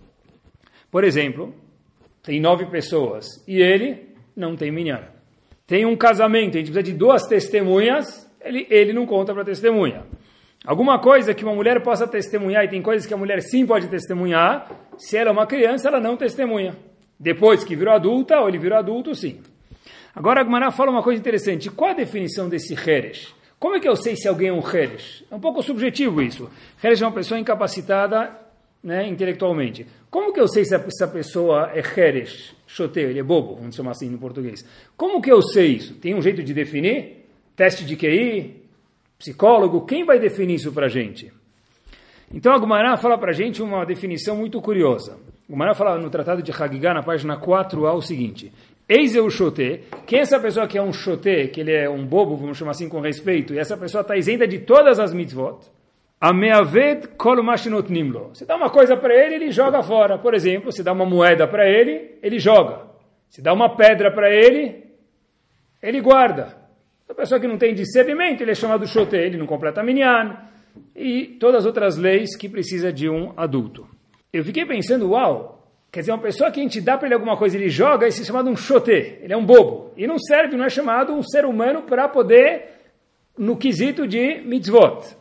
Por 0.91 1.05
exemplo, 1.05 1.55
tem 2.23 2.41
nove 2.41 2.67
pessoas 2.67 3.27
e 3.47 3.61
ele 3.61 4.09
não 4.37 4.57
tem 4.57 4.71
minyan. 4.71 5.03
Tem 5.67 5.85
um 5.85 5.97
casamento, 5.97 6.57
a 6.57 6.61
gente 6.61 6.73
precisa 6.73 6.83
de 6.83 6.93
duas 6.93 7.27
testemunhas, 7.27 8.27
ele, 8.41 8.67
ele 8.71 8.93
não 8.93 9.05
conta 9.05 9.35
para 9.35 9.45
testemunha. 9.45 10.05
Alguma 10.65 10.99
coisa 10.99 11.35
que 11.35 11.45
uma 11.45 11.55
mulher 11.55 11.83
possa 11.83 12.07
testemunhar, 12.07 12.65
e 12.65 12.69
tem 12.69 12.83
coisas 12.83 13.07
que 13.07 13.15
a 13.15 13.17
mulher 13.17 13.43
sim 13.43 13.67
pode 13.67 13.89
testemunhar, 13.89 14.71
se 14.97 15.17
ela 15.17 15.31
é 15.31 15.33
uma 15.33 15.47
criança, 15.47 15.89
ela 15.89 16.01
não 16.01 16.17
testemunha. 16.17 16.75
Depois 17.19 17.65
que 17.65 17.77
virou 17.77 17.95
adulta, 17.95 18.41
ou 18.41 18.49
ele 18.49 18.59
virou 18.59 18.79
adulto, 18.79 19.15
sim. 19.15 19.41
Agora 20.15 20.43
a 20.43 20.71
fala 20.71 20.91
uma 20.91 21.03
coisa 21.03 21.21
interessante. 21.21 21.71
Qual 21.71 21.91
a 21.91 21.95
definição 21.95 22.49
desse 22.49 22.75
Heresh? 22.75 23.35
Como 23.59 23.77
é 23.77 23.81
que 23.81 23.89
eu 23.89 23.95
sei 23.95 24.17
se 24.17 24.27
alguém 24.27 24.49
é 24.49 24.53
um 24.53 24.59
Heresh? 24.67 25.25
É 25.31 25.35
um 25.35 25.41
pouco 25.41 25.63
subjetivo 25.63 26.23
isso. 26.23 26.51
Heresh 26.83 27.03
é 27.03 27.07
uma 27.07 27.13
pessoa 27.13 27.39
incapacitada 27.39 28.31
né, 28.83 29.07
intelectualmente. 29.07 29.87
Como 30.11 30.33
que 30.33 30.41
eu 30.41 30.49
sei 30.49 30.65
se 30.65 30.75
essa 30.75 31.07
pessoa 31.07 31.71
é 31.75 31.81
Heresh? 31.81 32.57
Choteio, 32.67 33.11
ele 33.11 33.19
é 33.19 33.23
bobo, 33.23 33.57
vamos 33.57 33.75
chamar 33.75 33.93
assim 33.93 34.09
no 34.09 34.19
português. 34.19 34.65
Como 34.97 35.21
que 35.21 35.31
eu 35.31 35.43
sei 35.43 35.77
isso? 35.77 35.95
Tem 35.95 36.15
um 36.15 36.23
jeito 36.23 36.43
de 36.43 36.55
definir? 36.55 37.27
Teste 37.57 37.85
de 37.85 37.97
QI? 37.97 38.69
psicólogo, 39.19 39.85
quem 39.85 40.05
vai 40.05 40.19
definir 40.19 40.55
isso 40.55 40.73
para 40.73 40.89
gente? 40.89 41.33
Então 42.33 42.53
a 42.53 42.59
Gumará 42.59 42.97
fala 42.97 43.19
para 43.19 43.33
gente 43.33 43.61
uma 43.61 43.85
definição 43.85 44.37
muito 44.37 44.61
curiosa. 44.61 45.19
Gumará 45.49 45.75
fala 45.75 45.99
no 45.99 46.09
Tratado 46.09 46.43
de 46.43 46.53
Hagigah, 46.53 46.95
na 46.95 47.03
página 47.03 47.37
4a, 47.41 47.95
o 47.95 48.03
seguinte. 48.03 48.53
Eis 48.89 49.17
o 49.17 49.29
chote. 49.29 49.83
Quem 50.07 50.21
é 50.21 50.23
essa 50.23 50.39
pessoa 50.39 50.67
que 50.67 50.79
é 50.79 50.83
um 50.83 50.93
chote, 50.93 51.49
que 51.49 51.61
ele 51.61 51.73
é 51.73 51.91
um 51.91 52.07
bobo, 52.07 52.37
vamos 52.37 52.57
chamar 52.57 52.73
assim 52.73 52.89
com 52.89 53.01
respeito, 53.01 53.55
e 53.55 53.59
essa 53.59 53.77
pessoa 53.77 54.03
está 54.03 54.17
isenta 54.17 54.47
de 54.47 54.61
todas 54.61 55.01
as 55.01 55.13
mitzvot? 55.13 55.59
Ameaved 56.21 57.09
kol 57.17 57.43
mashinot 57.43 57.91
nimlo. 57.91 58.31
Você 58.35 58.45
dá 58.45 58.57
uma 58.57 58.71
coisa 58.71 58.97
para 58.97 59.15
ele, 59.15 59.37
ele 59.37 59.53
joga 59.53 59.83
fora. 59.83 60.19
Por 60.19 60.35
exemplo, 60.35 60.73
se 60.73 60.83
dá 60.83 60.93
uma 60.93 61.07
moeda 61.07 61.47
para 61.47 61.69
ele, 61.69 62.19
ele 62.23 62.39
joga. 62.39 62.89
Se 63.29 63.41
dá 63.41 63.53
uma 63.53 63.77
pedra 63.77 64.11
para 64.11 64.29
ele, 64.29 64.85
ele 65.83 66.01
guarda. 66.01 66.57
A 67.09 67.15
pessoa 67.15 67.41
que 67.41 67.47
não 67.47 67.57
tem 67.57 67.73
discernimento, 67.73 68.43
ele 68.43 68.51
é 68.51 68.55
chamado 68.55 68.87
shote, 68.87 69.17
ele 69.17 69.39
não 69.39 69.47
completa 69.47 69.83
minyan, 69.83 70.37
e 70.95 71.37
todas 71.41 71.61
as 71.61 71.67
outras 71.67 71.97
leis 71.97 72.37
que 72.37 72.49
precisa 72.49 72.93
de 72.93 73.09
um 73.09 73.33
adulto. 73.37 73.89
Eu 74.33 74.45
fiquei 74.45 74.67
pensando, 74.67 75.11
uau, 75.11 75.67
quer 75.91 76.01
dizer, 76.01 76.13
uma 76.13 76.21
pessoa 76.23 76.51
que 76.51 76.61
a 76.61 76.63
gente 76.63 76.81
dá 76.81 76.99
para 76.99 77.07
ele 77.07 77.15
alguma 77.15 77.37
coisa, 77.37 77.57
ele 77.57 77.71
joga, 77.71 78.07
esse 78.07 78.23
é 78.23 78.25
chamado 78.25 78.51
um 78.51 78.57
shote, 78.57 78.91
ele 79.23 79.33
é 79.33 79.37
um 79.37 79.45
bobo, 79.45 79.93
e 79.97 80.07
não 80.07 80.19
serve, 80.19 80.57
não 80.57 80.65
é 80.65 80.69
chamado 80.69 81.15
um 81.15 81.23
ser 81.23 81.47
humano 81.47 81.83
para 81.83 82.09
poder, 82.09 82.73
no 83.39 83.57
quesito 83.57 84.07
de 84.07 84.43
mitzvot. 84.43 85.17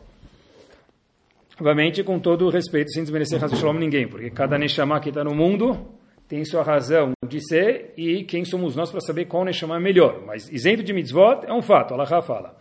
Obviamente, 1.60 2.04
com 2.04 2.20
todo 2.20 2.46
o 2.46 2.50
respeito, 2.50 2.92
sem 2.92 3.02
desmerecer 3.02 3.42
Hazu 3.42 3.56
Shalom 3.56 3.80
ninguém, 3.80 4.06
porque 4.06 4.30
cada 4.30 4.56
Neshama 4.56 5.00
que 5.00 5.08
está 5.08 5.24
no 5.24 5.34
mundo 5.34 5.88
tem 6.28 6.44
sua 6.44 6.62
razão 6.62 7.12
de 7.26 7.40
ser 7.40 7.94
e 7.96 8.22
quem 8.22 8.44
somos 8.44 8.76
nós 8.76 8.92
para 8.92 9.00
saber 9.00 9.24
qual 9.24 9.44
Neshama 9.44 9.76
é 9.76 9.80
melhor. 9.80 10.22
Mas 10.24 10.48
isento 10.52 10.84
de 10.84 10.92
mitzvot 10.92 11.46
é 11.46 11.52
um 11.52 11.60
fato, 11.60 11.94
Allah 11.94 12.22
fala. 12.22 12.56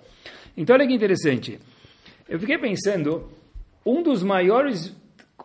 Então 0.58 0.76
olha 0.76 0.88
que 0.88 0.94
interessante. 0.94 1.60
Eu 2.28 2.40
fiquei 2.40 2.58
pensando, 2.58 3.30
um 3.86 4.02
dos 4.02 4.24
maiores, 4.24 4.96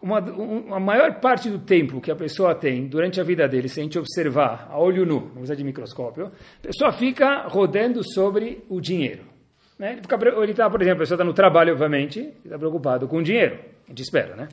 uma, 0.01 0.19
uma 0.19 0.81
maior 0.81 1.21
parte 1.21 1.51
do 1.51 1.59
tempo 1.59 2.01
que 2.01 2.11
a 2.11 2.17
pessoa 2.17 2.55
tem 2.55 2.87
durante 2.87 3.21
a 3.21 3.25
vida 3.25 3.47
dele, 3.47 3.69
se 3.69 3.81
a 3.81 3.83
gente 3.83 3.99
observar 3.99 4.69
a 4.71 4.79
olho 4.79 5.05
nu, 5.05 5.31
não 5.35 5.43
usa 5.43 5.55
de 5.55 5.63
microscópio, 5.63 6.29
a 6.29 6.67
pessoa 6.67 6.91
fica 6.91 7.47
rodando 7.49 8.03
sobre 8.03 8.65
o 8.71 8.81
dinheiro. 8.81 9.32
Né? 9.79 9.93
Ele 9.93 10.51
está, 10.51 10.71
por 10.71 10.81
exemplo, 10.81 10.99
a 10.99 11.03
pessoa 11.03 11.17
está 11.17 11.25
no 11.25 11.33
trabalho, 11.33 11.73
obviamente, 11.73 12.33
está 12.45 12.59
preocupado 12.59 13.09
com 13.09 13.19
o 13.19 13.23
dinheiro. 13.23 13.59
A 13.87 13.89
gente 13.91 14.03
espera, 14.03 14.37
né? 14.37 14.49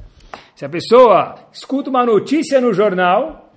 Se 0.56 0.66
a 0.66 0.70
pessoa 0.70 1.36
escuta 1.52 1.90
uma 1.90 2.06
notícia 2.06 2.60
no 2.60 2.74
jornal, 2.74 3.54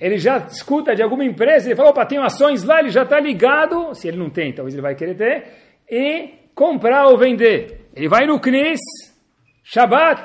ele 0.00 0.16
já 0.18 0.38
escuta 0.46 0.94
de 0.94 1.02
alguma 1.02 1.24
empresa, 1.24 1.66
ele 1.66 1.76
fala, 1.76 1.90
opa, 1.90 2.06
tem 2.06 2.18
ações 2.18 2.62
lá, 2.62 2.80
ele 2.80 2.90
já 2.90 3.02
está 3.02 3.18
ligado, 3.18 3.94
se 3.94 4.08
ele 4.08 4.16
não 4.16 4.30
tem, 4.30 4.52
talvez 4.52 4.74
ele 4.74 4.82
vai 4.82 4.94
querer 4.94 5.16
ter, 5.16 5.44
e 5.90 6.30
comprar 6.54 7.06
ou 7.06 7.18
vender. 7.18 7.88
Ele 7.94 8.08
vai 8.08 8.26
no 8.26 8.40
CNIS, 8.40 8.80
Shabbat, 9.64 10.22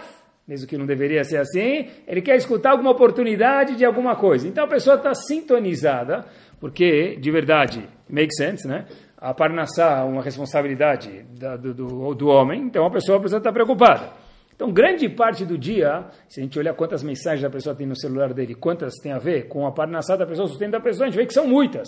mesmo 0.47 0.67
que 0.67 0.77
não 0.77 0.85
deveria 0.85 1.23
ser 1.23 1.37
assim, 1.37 1.89
ele 2.07 2.21
quer 2.21 2.35
escutar 2.35 2.71
alguma 2.71 2.91
oportunidade 2.91 3.75
de 3.75 3.83
alguma 3.83 4.15
coisa. 4.15 4.47
Então 4.47 4.65
a 4.65 4.67
pessoa 4.67 4.95
está 4.97 5.13
sintonizada, 5.13 6.25
porque, 6.59 7.17
de 7.17 7.31
verdade, 7.31 7.87
make 8.09 8.33
sense, 8.35 8.67
né? 8.67 8.85
A 9.23 9.33
Parnassá 9.33 10.03
uma 10.03 10.21
responsabilidade 10.21 11.23
da, 11.39 11.55
do, 11.55 11.73
do, 11.73 12.13
do, 12.13 12.27
homem, 12.27 12.63
então 12.63 12.85
a 12.85 12.91
pessoa 12.91 13.19
precisa 13.19 13.37
estar 13.37 13.53
preocupada. 13.53 14.11
Então, 14.53 14.69
grande 14.69 15.07
parte 15.07 15.45
do 15.45 15.57
dia, 15.57 16.09
se 16.27 16.41
a 16.41 16.43
gente 16.43 16.59
olhar 16.59 16.73
quantas 16.73 17.01
mensagens 17.01 17.45
a 17.45 17.49
pessoa 17.49 17.73
tem 17.73 17.87
no 17.87 17.95
celular 17.95 18.33
dele, 18.33 18.53
quantas 18.53 18.95
tem 19.01 19.13
a 19.13 19.19
ver 19.19 19.47
com 19.47 19.65
a 19.65 19.71
parnassá 19.71 20.17
da 20.17 20.25
pessoa, 20.25 20.45
o 20.45 20.49
sustento 20.49 20.71
da 20.71 20.81
pessoa, 20.81 21.07
a 21.07 21.09
gente 21.09 21.17
vê 21.17 21.25
que 21.25 21.33
são 21.33 21.47
muitas. 21.47 21.87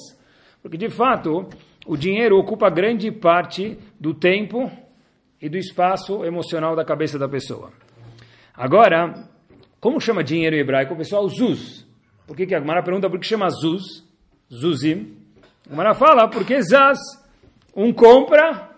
Porque, 0.62 0.78
de 0.78 0.90
fato, 0.90 1.46
o 1.86 1.98
dinheiro 1.98 2.38
ocupa 2.38 2.70
grande 2.70 3.12
parte 3.12 3.78
do 4.00 4.14
tempo 4.14 4.72
e 5.42 5.50
do 5.50 5.58
espaço 5.58 6.24
emocional 6.24 6.74
da 6.74 6.86
cabeça 6.86 7.20
da 7.20 7.28
pessoa. 7.28 7.74
Agora, 8.54 9.28
como 9.82 10.00
chama 10.00 10.24
dinheiro 10.24 10.56
em 10.56 10.60
hebraico? 10.60 10.94
O 10.94 10.98
pessoal, 10.98 11.28
zuz. 11.28 11.86
Por 12.26 12.38
que, 12.38 12.46
que 12.46 12.56
a 12.56 12.62
Gemara 12.62 12.82
pergunta 12.82 13.10
por 13.10 13.20
que 13.20 13.28
chama 13.28 13.50
zuz? 13.50 13.84
Zuzim. 14.50 15.18
A 15.68 15.72
Gemara 15.72 15.94
fala 15.94 16.30
porque 16.30 16.62
zaz, 16.62 16.98
um 17.76 17.92
compra, 17.92 18.70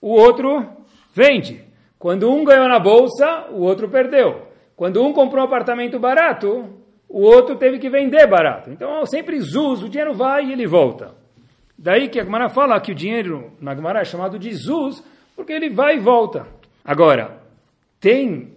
o 0.00 0.10
outro 0.10 0.66
vende. 1.12 1.62
Quando 1.98 2.30
um 2.30 2.44
ganhou 2.44 2.68
na 2.68 2.78
bolsa, 2.78 3.46
o 3.50 3.60
outro 3.60 3.88
perdeu. 3.88 4.48
Quando 4.76 5.02
um 5.02 5.12
comprou 5.12 5.42
um 5.42 5.46
apartamento 5.46 5.98
barato, 5.98 6.68
o 7.08 7.20
outro 7.20 7.56
teve 7.56 7.78
que 7.78 7.88
vender 7.88 8.26
barato. 8.26 8.70
Então, 8.70 9.04
sempre 9.06 9.38
zuz, 9.40 9.82
o 9.82 9.88
dinheiro 9.88 10.14
vai 10.14 10.46
e 10.46 10.52
ele 10.52 10.66
volta. 10.66 11.14
Daí 11.78 12.08
que 12.08 12.18
a 12.18 12.24
Gemara 12.24 12.48
fala 12.48 12.80
que 12.80 12.92
o 12.92 12.94
dinheiro 12.94 13.52
na 13.60 13.74
Gemara 13.74 14.00
é 14.00 14.04
chamado 14.04 14.38
de 14.38 14.52
zuz, 14.54 15.02
porque 15.36 15.52
ele 15.52 15.70
vai 15.70 15.96
e 15.96 16.00
volta. 16.00 16.46
Agora, 16.84 17.40
tem, 18.00 18.52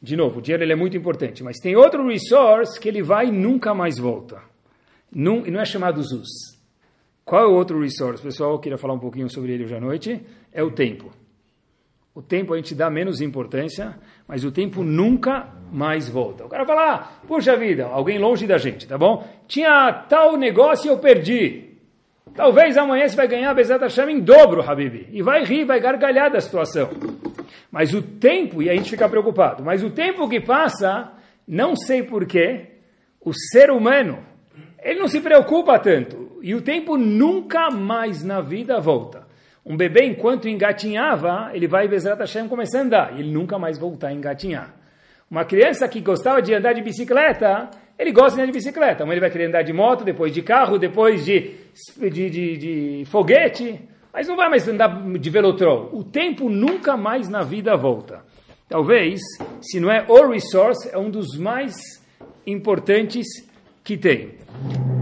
de 0.00 0.16
novo, 0.16 0.38
o 0.38 0.42
dinheiro 0.42 0.62
ele 0.62 0.72
é 0.72 0.76
muito 0.76 0.96
importante, 0.96 1.42
mas 1.42 1.58
tem 1.58 1.76
outro 1.76 2.06
resource 2.08 2.78
que 2.78 2.88
ele 2.88 3.02
vai 3.02 3.26
e 3.26 3.32
nunca 3.32 3.74
mais 3.74 3.98
volta. 3.98 4.40
Não, 5.12 5.40
não 5.42 5.60
é 5.60 5.64
chamado 5.64 6.02
zuz. 6.02 6.53
Qual 7.24 7.42
é 7.42 7.46
o 7.46 7.52
outro 7.52 7.80
resource? 7.80 8.22
Pessoal, 8.22 8.52
eu 8.52 8.58
queria 8.58 8.76
falar 8.76 8.94
um 8.94 8.98
pouquinho 8.98 9.30
sobre 9.30 9.52
ele 9.52 9.64
hoje 9.64 9.74
à 9.74 9.80
noite. 9.80 10.20
É 10.52 10.62
o 10.62 10.70
tempo. 10.70 11.10
O 12.14 12.22
tempo 12.22 12.52
a 12.52 12.56
gente 12.56 12.74
dá 12.74 12.90
menos 12.90 13.20
importância, 13.20 13.98
mas 14.28 14.44
o 14.44 14.52
tempo 14.52 14.84
nunca 14.84 15.48
mais 15.72 16.08
volta. 16.08 16.44
O 16.44 16.48
cara 16.48 16.64
fala, 16.64 16.94
ah, 16.94 16.98
puxa 17.26 17.56
vida, 17.56 17.86
alguém 17.86 18.18
longe 18.18 18.46
da 18.46 18.56
gente, 18.58 18.86
tá 18.86 18.96
bom? 18.96 19.26
Tinha 19.48 19.92
tal 20.08 20.36
negócio 20.36 20.86
e 20.86 20.90
eu 20.90 20.98
perdi. 20.98 21.70
Talvez 22.34 22.76
amanhã 22.76 23.08
você 23.08 23.16
vai 23.16 23.26
ganhar 23.26 23.50
a 23.50 23.54
Bezat 23.54 23.80
Hashem 23.80 24.10
em 24.10 24.20
dobro, 24.20 24.62
Habib. 24.62 25.08
E 25.10 25.22
vai 25.22 25.44
rir, 25.44 25.64
vai 25.64 25.80
gargalhar 25.80 26.30
da 26.30 26.40
situação. 26.40 26.90
Mas 27.70 27.94
o 27.94 28.02
tempo, 28.02 28.62
e 28.62 28.70
a 28.70 28.76
gente 28.76 28.90
fica 28.90 29.08
preocupado, 29.08 29.64
mas 29.64 29.82
o 29.82 29.90
tempo 29.90 30.28
que 30.28 30.40
passa, 30.40 31.12
não 31.48 31.74
sei 31.74 32.02
porquê, 32.02 32.74
o 33.20 33.32
ser 33.32 33.70
humano, 33.70 34.24
ele 34.82 35.00
não 35.00 35.08
se 35.08 35.20
preocupa 35.20 35.78
tanto. 35.78 36.23
E 36.44 36.54
o 36.54 36.60
tempo 36.60 36.98
nunca 36.98 37.70
mais 37.70 38.22
na 38.22 38.42
vida 38.42 38.78
volta. 38.78 39.26
Um 39.64 39.78
bebê, 39.78 40.04
enquanto 40.04 40.46
engatinhava, 40.46 41.50
ele 41.54 41.66
vai, 41.66 41.88
Bezerra 41.88 42.18
Hashem, 42.18 42.48
começar 42.48 42.80
a 42.80 42.82
andar. 42.82 43.16
E 43.16 43.20
ele 43.20 43.32
nunca 43.32 43.58
mais 43.58 43.78
voltar 43.78 44.08
a 44.08 44.12
engatinhar. 44.12 44.74
Uma 45.30 45.46
criança 45.46 45.88
que 45.88 46.02
gostava 46.02 46.42
de 46.42 46.52
andar 46.52 46.74
de 46.74 46.82
bicicleta, 46.82 47.70
ele 47.98 48.12
gosta 48.12 48.32
de 48.32 48.42
andar 48.42 48.52
de 48.52 48.58
bicicleta. 48.58 49.06
Mas 49.06 49.12
ele 49.12 49.20
vai 49.22 49.30
querer 49.30 49.46
andar 49.46 49.62
de 49.62 49.72
moto, 49.72 50.04
depois 50.04 50.34
de 50.34 50.42
carro, 50.42 50.78
depois 50.78 51.24
de, 51.24 51.52
de, 51.96 52.28
de, 52.28 52.56
de 52.58 53.04
foguete. 53.06 53.80
Mas 54.12 54.28
não 54.28 54.36
vai 54.36 54.50
mais 54.50 54.68
andar 54.68 55.02
de 55.18 55.30
velotrol. 55.30 55.88
O 55.94 56.04
tempo 56.04 56.50
nunca 56.50 56.94
mais 56.94 57.26
na 57.26 57.40
vida 57.40 57.74
volta. 57.74 58.22
Talvez, 58.68 59.18
se 59.62 59.80
não 59.80 59.90
é 59.90 60.04
o 60.06 60.28
resource, 60.28 60.90
é 60.92 60.98
um 60.98 61.08
dos 61.08 61.38
mais 61.38 61.74
importantes 62.46 63.26
que 63.84 63.98
tem. 63.98 64.32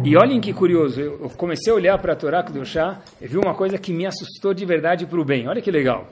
E 0.05 0.17
olhem 0.17 0.41
que 0.41 0.53
curioso, 0.53 1.01
eu 1.01 1.31
comecei 1.37 1.73
a 1.73 1.77
olhar 1.77 1.99
para 1.99 2.15
a 2.15 2.17
Torá 2.17 2.43
Kedoshá 2.43 3.01
e 3.21 3.29
vi 3.29 3.39
uma 3.39 3.55
coisa 3.55 3.79
que 3.79 3.93
me 3.93 4.05
assustou 4.05 4.53
de 4.53 4.67
verdade 4.67 5.07
para 5.07 5.21
o 5.21 5.25
bem. 5.25 5.49
Olha 5.49 5.63
que 5.63 5.71
legal. 5.71 6.09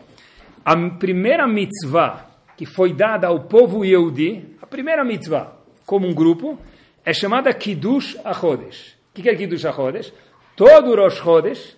A 0.64 0.76
primeira 0.90 1.48
mitzvah 1.48 2.30
que 2.56 2.64
foi 2.64 2.92
dada 2.92 3.26
ao 3.26 3.40
povo 3.40 3.84
Yehudi, 3.84 4.56
a 4.62 4.66
primeira 4.66 5.04
mitzvah, 5.04 5.56
como 5.84 6.06
um 6.06 6.14
grupo, 6.14 6.58
é 7.04 7.12
chamada 7.12 7.52
Kiddush 7.52 8.16
HaChodesh. 8.24 8.96
O 9.10 9.14
que 9.20 9.28
é 9.28 9.34
Kiddush 9.34 9.64
HaChodesh? 9.64 10.12
Todo 10.54 10.94
Rosh 10.94 11.16
Chodesh, 11.16 11.76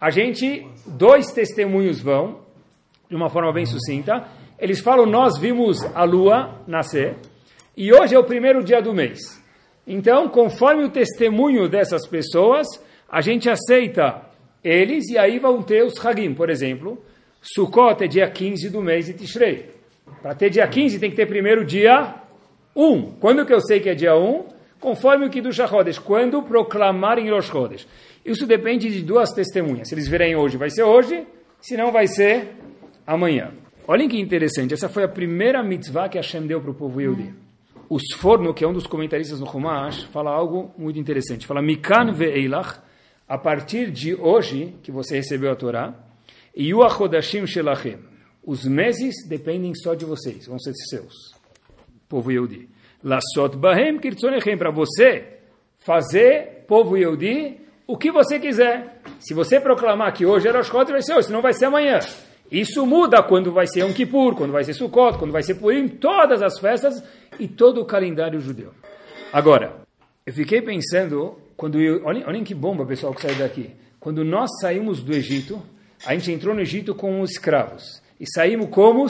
a 0.00 0.10
gente, 0.10 0.66
dois 0.86 1.30
testemunhos 1.32 2.00
vão, 2.00 2.40
de 3.08 3.14
uma 3.14 3.28
forma 3.28 3.52
bem 3.52 3.66
sucinta, 3.66 4.26
eles 4.58 4.80
falam, 4.80 5.06
nós 5.06 5.38
vimos 5.38 5.84
a 5.94 6.02
lua 6.02 6.62
nascer, 6.66 7.16
e 7.76 7.92
hoje 7.92 8.14
é 8.14 8.18
o 8.18 8.24
primeiro 8.24 8.64
dia 8.64 8.80
do 8.80 8.94
mês. 8.94 9.44
Então, 9.86 10.28
conforme 10.28 10.84
o 10.84 10.90
testemunho 10.90 11.68
dessas 11.68 12.06
pessoas, 12.06 12.66
a 13.08 13.20
gente 13.20 13.48
aceita 13.48 14.22
eles 14.64 15.08
e 15.08 15.16
aí 15.16 15.38
vão 15.38 15.62
ter 15.62 15.84
os 15.84 16.04
Hagim, 16.04 16.34
por 16.34 16.50
exemplo. 16.50 17.00
Sukkot 17.40 18.02
é 18.02 18.08
dia 18.08 18.28
15 18.28 18.68
do 18.70 18.82
mês 18.82 19.06
de 19.06 19.14
Tishrei. 19.14 19.70
Para 20.20 20.34
ter 20.34 20.50
dia 20.50 20.66
15 20.66 20.98
tem 20.98 21.10
que 21.10 21.16
ter 21.16 21.26
primeiro 21.26 21.64
dia 21.64 22.16
1. 22.74 23.12
Quando 23.20 23.46
que 23.46 23.52
eu 23.52 23.60
sei 23.60 23.78
que 23.78 23.88
é 23.88 23.94
dia 23.94 24.16
1? 24.16 24.44
Conforme 24.80 25.26
o 25.26 25.30
que 25.30 25.40
do 25.40 25.52
Shachodesh, 25.52 25.98
quando 25.98 26.42
proclamarem 26.42 27.30
Rosh 27.30 27.46
Chodesh. 27.46 27.86
Isso 28.24 28.46
depende 28.46 28.90
de 28.90 29.02
duas 29.02 29.32
testemunhas. 29.32 29.88
Se 29.88 29.94
eles 29.94 30.08
virem 30.08 30.34
hoje, 30.34 30.56
vai 30.56 30.68
ser 30.68 30.82
hoje, 30.82 31.24
se 31.60 31.76
não, 31.76 31.92
vai 31.92 32.08
ser 32.08 32.56
amanhã. 33.06 33.52
Olhem 33.86 34.08
que 34.08 34.18
interessante, 34.18 34.74
essa 34.74 34.88
foi 34.88 35.04
a 35.04 35.08
primeira 35.08 35.62
mitzvah 35.62 36.08
que 36.08 36.18
Hashem 36.18 36.46
deu 36.46 36.60
para 36.60 36.72
o 36.72 36.74
povo 36.74 37.00
Yehudi. 37.00 37.45
O 37.88 37.98
Sforno, 37.98 38.52
que 38.52 38.64
é 38.64 38.68
um 38.68 38.72
dos 38.72 38.86
comentaristas 38.86 39.38
do 39.38 39.48
Humash, 39.48 40.04
fala 40.04 40.30
algo 40.30 40.74
muito 40.76 40.98
interessante. 40.98 41.46
Fala, 41.46 41.62
Mikan 41.62 42.12
ve'eilach, 42.12 42.80
a 43.28 43.38
partir 43.38 43.90
de 43.90 44.14
hoje, 44.14 44.74
que 44.82 44.90
você 44.90 45.16
recebeu 45.16 45.52
a 45.52 45.56
Torá, 45.56 45.94
e 46.54 46.72
o 46.74 46.82
Achodashim 46.82 47.46
shelachem, 47.46 47.98
os 48.44 48.64
meses 48.64 49.14
dependem 49.28 49.74
só 49.74 49.94
de 49.94 50.04
vocês, 50.04 50.46
vão 50.46 50.58
ser 50.58 50.72
seus, 50.88 51.14
povo 52.08 52.30
Yehudi. 52.30 52.68
Lasot 53.02 53.56
bahem 53.56 53.98
kirtzonechem, 53.98 54.56
para 54.56 54.70
você 54.70 55.38
fazer, 55.78 56.64
povo 56.66 56.96
Yehudi, 56.96 57.60
o 57.86 57.96
que 57.96 58.10
você 58.10 58.40
quiser. 58.40 59.00
Se 59.20 59.32
você 59.32 59.60
proclamar 59.60 60.12
que 60.12 60.26
hoje 60.26 60.48
era 60.48 60.58
Rosh 60.58 60.70
vai 60.70 61.02
ser 61.02 61.14
hoje, 61.14 61.26
senão 61.28 61.40
vai 61.40 61.52
ser 61.52 61.66
amanhã. 61.66 62.00
Isso 62.50 62.86
muda 62.86 63.22
quando 63.22 63.52
vai 63.52 63.66
ser 63.66 63.80
Yom 63.80 63.92
Kippur, 63.92 64.36
quando 64.36 64.52
vai 64.52 64.62
ser 64.62 64.72
Sukkot, 64.72 65.18
quando 65.18 65.32
vai 65.32 65.42
ser 65.42 65.54
Purim, 65.54 65.88
todas 65.88 66.42
as 66.42 66.58
festas 66.58 67.02
e 67.40 67.48
todo 67.48 67.80
o 67.80 67.84
calendário 67.84 68.40
judeu. 68.40 68.72
Agora, 69.32 69.80
eu 70.24 70.32
fiquei 70.32 70.62
pensando, 70.62 71.36
quando 71.56 71.80
eu, 71.80 72.04
olhem, 72.04 72.24
olhem 72.24 72.44
que 72.44 72.54
bomba, 72.54 72.86
pessoal, 72.86 73.12
que 73.12 73.22
saiu 73.22 73.36
daqui. 73.36 73.70
Quando 73.98 74.24
nós 74.24 74.48
saímos 74.60 75.02
do 75.02 75.12
Egito, 75.12 75.60
a 76.04 76.14
gente 76.14 76.30
entrou 76.30 76.54
no 76.54 76.60
Egito 76.60 76.94
como 76.94 77.24
escravos. 77.24 78.00
E 78.20 78.24
saímos 78.32 78.68
como, 78.70 79.06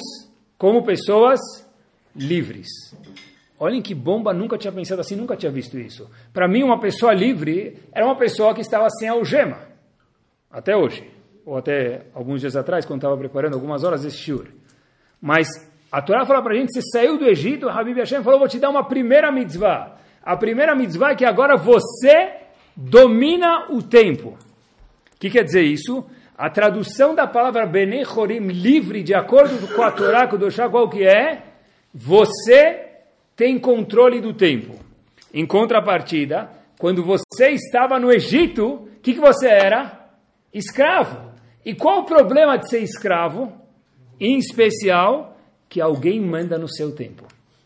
como 0.56 0.82
pessoas 0.82 1.38
livres. 2.14 2.66
Olhem 3.58 3.82
que 3.82 3.94
bomba, 3.94 4.32
nunca 4.32 4.56
tinha 4.56 4.72
pensado 4.72 5.00
assim, 5.00 5.14
nunca 5.14 5.36
tinha 5.36 5.52
visto 5.52 5.78
isso. 5.78 6.10
Para 6.32 6.48
mim, 6.48 6.62
uma 6.62 6.80
pessoa 6.80 7.12
livre 7.12 7.78
era 7.92 8.04
uma 8.04 8.16
pessoa 8.16 8.54
que 8.54 8.60
estava 8.62 8.88
sem 8.90 9.08
algema. 9.08 9.60
Até 10.50 10.74
hoje 10.74 11.15
ou 11.46 11.56
até 11.56 12.02
alguns 12.12 12.40
dias 12.40 12.56
atrás, 12.56 12.84
quando 12.84 12.98
estava 12.98 13.16
preparando 13.16 13.54
algumas 13.54 13.84
horas 13.84 14.04
esse 14.04 14.18
shiur. 14.18 14.48
Mas 15.22 15.46
a 15.92 16.02
Torá 16.02 16.26
fala 16.26 16.42
para 16.42 16.52
a 16.52 16.56
gente, 16.56 16.72
você 16.72 16.82
saiu 16.82 17.16
do 17.16 17.24
Egito, 17.24 17.68
Habib 17.68 17.96
Hashem 17.96 18.22
falou, 18.24 18.40
vou 18.40 18.48
te 18.48 18.58
dar 18.58 18.68
uma 18.68 18.84
primeira 18.84 19.30
mitzvah. 19.30 19.96
A 20.22 20.36
primeira 20.36 20.74
mitzvah 20.74 21.12
é 21.12 21.14
que 21.14 21.24
agora 21.24 21.56
você 21.56 22.32
domina 22.74 23.68
o 23.70 23.80
tempo. 23.80 24.30
O 25.14 25.18
que 25.20 25.30
quer 25.30 25.44
dizer 25.44 25.62
isso? 25.62 26.04
A 26.36 26.50
tradução 26.50 27.14
da 27.14 27.28
palavra 27.28 27.64
Bene 27.64 28.04
Chorim, 28.04 28.48
livre, 28.48 29.04
de 29.04 29.14
acordo 29.14 29.72
com 29.72 29.82
a 29.82 29.92
Torá, 29.92 30.26
com 30.26 30.36
o 30.36 30.70
qual 30.70 30.90
que 30.90 31.06
é? 31.06 31.44
Você 31.94 32.86
tem 33.36 33.58
controle 33.58 34.20
do 34.20 34.34
tempo. 34.34 34.74
Em 35.32 35.46
contrapartida, 35.46 36.50
quando 36.78 37.04
você 37.04 37.50
estava 37.50 38.00
no 38.00 38.12
Egito, 38.12 38.66
o 38.66 39.00
que, 39.00 39.14
que 39.14 39.20
você 39.20 39.48
era? 39.48 40.10
Escravo. 40.52 41.35
E 41.66 41.74
qual 41.74 41.98
o 41.98 42.04
problema 42.04 42.56
de 42.56 42.70
ser 42.70 42.78
escravo? 42.78 43.52
Em 44.20 44.38
especial, 44.38 45.36
que 45.68 45.80
alguém 45.80 46.20
manda 46.20 46.56
no 46.56 46.68
seu 46.68 46.94
tempo. 46.94 47.24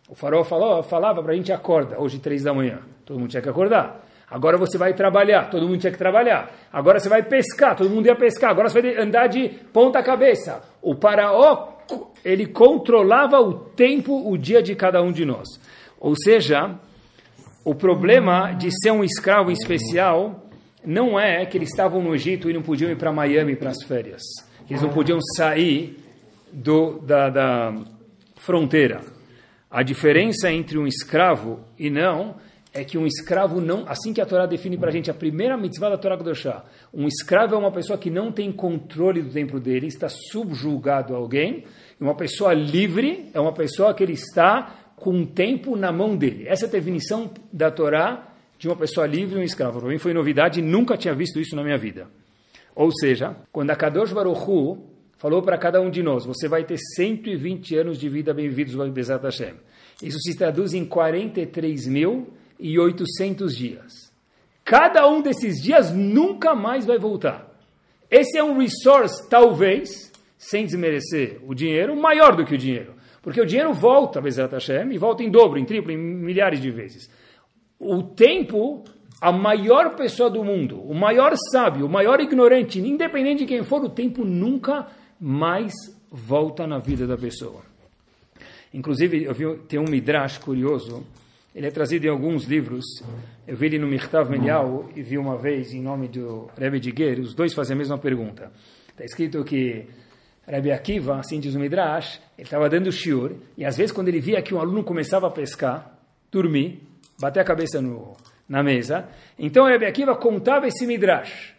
O 0.09 0.15
farol 0.15 0.43
falou, 0.43 0.83
falava 0.83 1.23
para 1.23 1.35
a 1.35 1.37
gente 1.37 1.53
acorda, 1.53 2.01
hoje 2.01 2.19
três 2.19 2.43
da 2.43 2.55
manhã. 2.55 2.79
Todo 3.05 3.21
mundo 3.21 3.29
tinha 3.29 3.43
que 3.43 3.49
acordar. 3.51 4.01
Agora 4.31 4.57
você 4.57 4.79
vai 4.79 4.95
trabalhar, 4.95 5.51
todo 5.51 5.69
mundo 5.69 5.81
tinha 5.81 5.93
que 5.93 5.99
trabalhar. 5.99 6.51
Agora 6.73 6.99
você 6.99 7.11
vai 7.11 7.23
pescar, 7.23 7.77
todo 7.77 7.91
mundo 7.91 8.07
ia 8.07 8.17
pescar. 8.17 8.51
Agora 8.51 8.71
você 8.71 8.81
vai 8.81 8.97
andar 8.97 9.27
de 9.27 9.51
ponta 9.71 10.03
cabeça. 10.03 10.63
O 10.81 10.95
faraó, 10.95 11.75
ele 12.25 12.47
controlava 12.47 13.39
o 13.39 13.53
tempo, 13.53 14.31
o 14.31 14.39
dia 14.39 14.63
de 14.63 14.75
cada 14.75 15.03
um 15.03 15.13
de 15.13 15.27
nós. 15.27 15.47
Ou 16.01 16.15
seja, 16.17 16.75
o 17.63 17.75
problema 17.75 18.53
de 18.53 18.71
ser 18.83 18.93
um 18.93 19.05
escravo 19.05 19.51
especial 19.51 20.50
não 20.85 21.19
é 21.19 21.45
que 21.47 21.57
eles 21.59 21.71
estavam 21.71 22.03
no 22.03 22.15
Egito 22.15 22.49
e 22.49 22.53
não 22.53 22.63
podiam 22.63 22.91
ir 22.91 22.97
para 22.97 23.13
Miami 23.13 23.57
para 23.57 23.71
as 23.71 23.83
férias. 23.83 24.23
Eles 24.69 24.83
não 24.83 24.91
podiam 24.91 25.19
sair 25.37 25.99
do, 26.53 26.99
da, 27.01 27.29
da 27.29 27.75
fronteira. 28.37 29.01
A 29.71 29.83
diferença 29.83 30.51
entre 30.51 30.79
um 30.79 30.87
escravo 30.87 31.61
e 31.79 31.91
não 31.91 32.37
é 32.73 32.85
que 32.85 32.97
um 32.97 33.07
escravo 33.07 33.61
não, 33.61 33.85
assim 33.89 34.13
que 34.13 34.21
a 34.21 34.27
Torá 34.27 34.47
define 34.47 34.79
para 34.79 34.91
a 34.91 34.93
gente 34.93 35.11
a 35.11 35.15
primeira 35.15 35.57
mitzvah 35.57 35.91
da 35.91 35.99
Torá 35.99 36.17
Kedoshá, 36.17 36.65
um 36.95 37.07
escravo 37.07 37.55
é 37.55 37.59
uma 37.59 37.73
pessoa 37.73 37.99
que 37.99 38.11
não 38.11 38.31
tem 38.31 38.53
controle 38.53 39.23
do 39.23 39.31
tempo 39.31 39.59
dele, 39.59 39.89
está 39.89 40.09
subjugado 40.09 41.15
a 41.15 41.19
alguém, 41.19 41.65
e 42.01 42.03
uma 42.03 42.15
pessoa 42.15 42.53
livre 42.53 43.29
é 43.35 43.41
uma 43.41 43.53
pessoa 43.53 43.93
que 43.93 44.03
ele 44.03 44.13
está 44.13 44.93
com 44.97 45.23
o 45.23 45.27
tempo 45.27 45.77
na 45.77 45.91
mão 45.91 46.17
dele. 46.17 46.47
Essa 46.47 46.67
é 46.67 46.69
a 46.69 46.73
definição 46.73 47.31
da 47.53 47.71
Torá 47.71 48.30
de 48.61 48.69
uma 48.69 48.77
pessoa 48.77 49.07
livre 49.07 49.37
e 49.37 49.41
um 49.41 49.43
escravo. 49.43 49.81
Para 49.81 49.89
mim 49.89 49.97
foi 49.97 50.13
novidade, 50.13 50.61
nunca 50.61 50.95
tinha 50.95 51.15
visto 51.15 51.41
isso 51.41 51.57
na 51.57 51.65
minha 51.65 51.79
vida. 51.79 52.09
Ou 52.77 52.93
seja, 52.93 53.35
quando 53.51 53.71
a 53.71 53.75
Kadosh 53.75 54.13
Baruch 54.13 54.39
Hu 54.39 54.87
falou 55.17 55.41
para 55.41 55.57
cada 55.57 55.81
um 55.81 55.89
de 55.89 56.03
nós, 56.03 56.27
você 56.27 56.47
vai 56.47 56.63
ter 56.65 56.77
120 56.77 57.75
anos 57.77 57.99
de 57.99 58.07
vida 58.11 58.35
bem-vindos 58.35 58.79
ao 58.79 58.87
Bezat 58.91 59.25
Hashem. 59.25 59.55
Isso 60.03 60.19
se 60.19 60.37
traduz 60.37 60.75
em 60.75 60.85
43 60.85 61.87
mil 61.87 62.35
e 62.59 62.79
800 62.79 63.57
dias. 63.57 64.13
Cada 64.63 65.09
um 65.09 65.23
desses 65.23 65.63
dias 65.63 65.91
nunca 65.91 66.55
mais 66.55 66.85
vai 66.85 66.99
voltar. 66.99 67.51
Esse 68.11 68.37
é 68.37 68.45
um 68.45 68.59
resource, 68.59 69.27
talvez, 69.31 70.13
sem 70.37 70.67
desmerecer 70.67 71.41
o 71.47 71.55
dinheiro, 71.55 71.97
maior 71.97 72.37
do 72.37 72.45
que 72.45 72.57
o 72.57 72.59
dinheiro. 72.59 72.93
Porque 73.23 73.41
o 73.41 73.47
dinheiro 73.47 73.73
volta, 73.73 74.21
Bezerra 74.21 74.51
Hashem, 74.53 74.93
e 74.93 74.99
volta 74.99 75.23
em 75.23 75.31
dobro, 75.31 75.59
em 75.59 75.65
triplo, 75.65 75.91
em 75.91 75.97
milhares 75.97 76.61
de 76.61 76.71
vezes. 76.71 77.09
O 77.81 78.03
tempo, 78.03 78.85
a 79.21 79.33
maior 79.33 79.97
pessoa 79.97 80.31
do 80.31 80.45
mundo, 80.45 80.81
o 80.81 80.95
maior 80.95 81.33
sábio, 81.51 81.87
o 81.87 81.89
maior 81.89 82.21
ignorante, 82.21 82.79
independente 82.79 83.41
de 83.41 83.47
quem 83.47 83.65
for, 83.65 83.83
o 83.83 83.89
tempo 83.89 84.25
nunca 84.25 84.87
mais 85.19 85.73
volta 86.11 86.67
na 86.67 86.79
vida 86.79 87.07
da 87.07 87.17
pessoa. 87.17 87.63
Inclusive, 88.73 89.25
eu 89.25 89.35
vi, 89.35 89.59
tem 89.67 89.81
um 89.81 89.91
midrash 89.91 90.39
curioso 90.39 91.05
ele 91.55 91.67
é 91.67 91.71
trazido 91.71 92.07
em 92.07 92.09
alguns 92.09 92.45
livros. 92.45 92.85
Eu 93.47 93.57
vi 93.57 93.67
ele 93.67 93.79
no 93.79 93.87
Mirtav 93.89 94.31
Melial 94.31 94.89
e 94.95 95.03
vi 95.03 95.19
uma 95.19 95.37
vez 95.37 95.73
em 95.73 95.83
nome 95.83 96.07
do 96.07 96.49
Rebbe 96.57 96.79
de 96.79 96.95
Ger, 96.97 97.19
os 97.19 97.35
dois 97.35 97.53
fazem 97.53 97.75
a 97.75 97.79
mesma 97.79 97.99
pergunta. 97.99 98.53
Está 98.89 99.05
escrito 99.05 99.43
que 99.43 99.87
Rebbe 100.47 100.71
Akiva, 100.71 101.19
assim 101.19 101.41
diz 101.41 101.57
o 101.57 101.59
Midrash, 101.59 102.21
ele 102.39 102.47
estava 102.47 102.69
dando 102.69 102.93
shiur, 102.93 103.33
e 103.57 103.65
às 103.65 103.77
vezes 103.77 103.91
quando 103.91 104.09
ele 104.09 104.21
via 104.21 104.41
que 104.41 104.55
um 104.55 104.61
aluno 104.61 104.85
começava 104.85 105.27
a 105.27 105.31
pescar, 105.31 105.99
dormir, 106.31 106.87
bater 107.21 107.41
a 107.41 107.45
cabeça 107.45 107.81
no, 107.81 108.17
na 108.49 108.63
mesa, 108.63 109.09
então 109.39 109.67
Rebbe 109.67 109.87
Akiva 109.87 110.17
contava 110.17 110.67
esse 110.67 110.87
Midrash. 110.87 111.55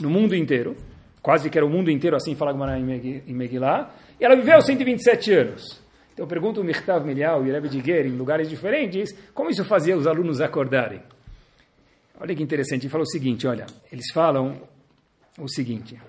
no 0.01 0.11
mundo 0.11 0.35
inteiro 0.35 0.77
quase 1.23 1.51
que 1.51 1.59
era 1.59 1.67
o 1.67 1.71
mundo 1.71 1.91
inteiro 1.91 2.17
assim, 2.17 2.35
fala 2.35 2.79
em 2.79 3.35
Megillah, 3.35 3.91
e 4.19 4.25
ela 4.25 4.37
viveu 4.37 4.61
127 4.61 5.33
anos. 5.33 5.81
Então 6.13 6.25
eu 6.25 6.29
pergunto 6.29 6.61
o 6.61 6.65
Mirtav 6.65 7.05
Milial 7.05 7.47
e 7.47 7.53
Rebbe 7.53 7.69
Diguer 7.69 8.07
em 8.07 8.17
lugares 8.17 8.49
diferentes, 8.49 9.15
como 9.35 9.51
isso 9.51 9.65
fazia 9.65 9.97
os 9.97 10.07
alunos 10.07 10.41
acordarem? 10.41 11.03
Olha 12.21 12.35
que 12.35 12.43
interessante, 12.43 12.85
ele 12.85 12.91
falou 12.91 13.05
o 13.05 13.11
seguinte, 13.11 13.47
olha, 13.47 13.67
eles 13.93 14.07
falam 14.13 14.61
o 15.39 15.49
seguinte, 15.49 16.01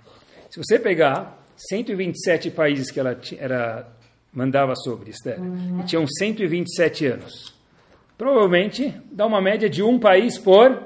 se 0.49 0.57
você 0.57 0.79
pegar 0.79 1.38
127 1.69 2.51
países 2.51 2.89
que 2.89 2.99
ela 2.99 3.19
era, 3.37 3.87
mandava 4.33 4.75
sobre, 4.75 5.09
Esther, 5.09 5.39
uhum. 5.39 5.81
e 5.81 5.83
tinham 5.83 6.07
127 6.07 7.05
anos, 7.05 7.53
provavelmente 8.17 8.93
dá 9.11 9.25
uma 9.25 9.41
média 9.41 9.69
de 9.69 9.83
um 9.83 9.99
país 9.99 10.37
por 10.37 10.83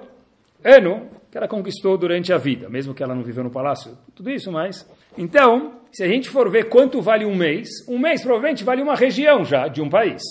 ano 0.64 1.10
que 1.32 1.38
ela 1.38 1.48
conquistou 1.48 1.98
durante 1.98 2.32
a 2.32 2.38
vida, 2.38 2.70
mesmo 2.70 2.94
que 2.94 3.04
ela 3.04 3.16
não 3.16 3.24
viveu 3.24 3.44
no 3.44 3.52
palácio, 3.52 3.98
tudo 4.16 4.30
isso, 4.30 4.52
mas... 4.52 4.88
Então, 5.18 5.80
se 5.92 6.04
a 6.04 6.08
gente 6.08 6.28
for 6.30 6.50
ver 6.50 6.70
quanto 6.70 7.02
vale 7.02 7.24
um 7.24 7.36
mês, 7.36 7.70
um 7.88 8.00
mês 8.00 8.22
provavelmente 8.22 8.64
vale 8.64 8.82
uma 8.82 8.96
região 8.96 9.46
já 9.46 9.68
de 9.68 9.82
um 9.82 9.90
país. 9.90 10.22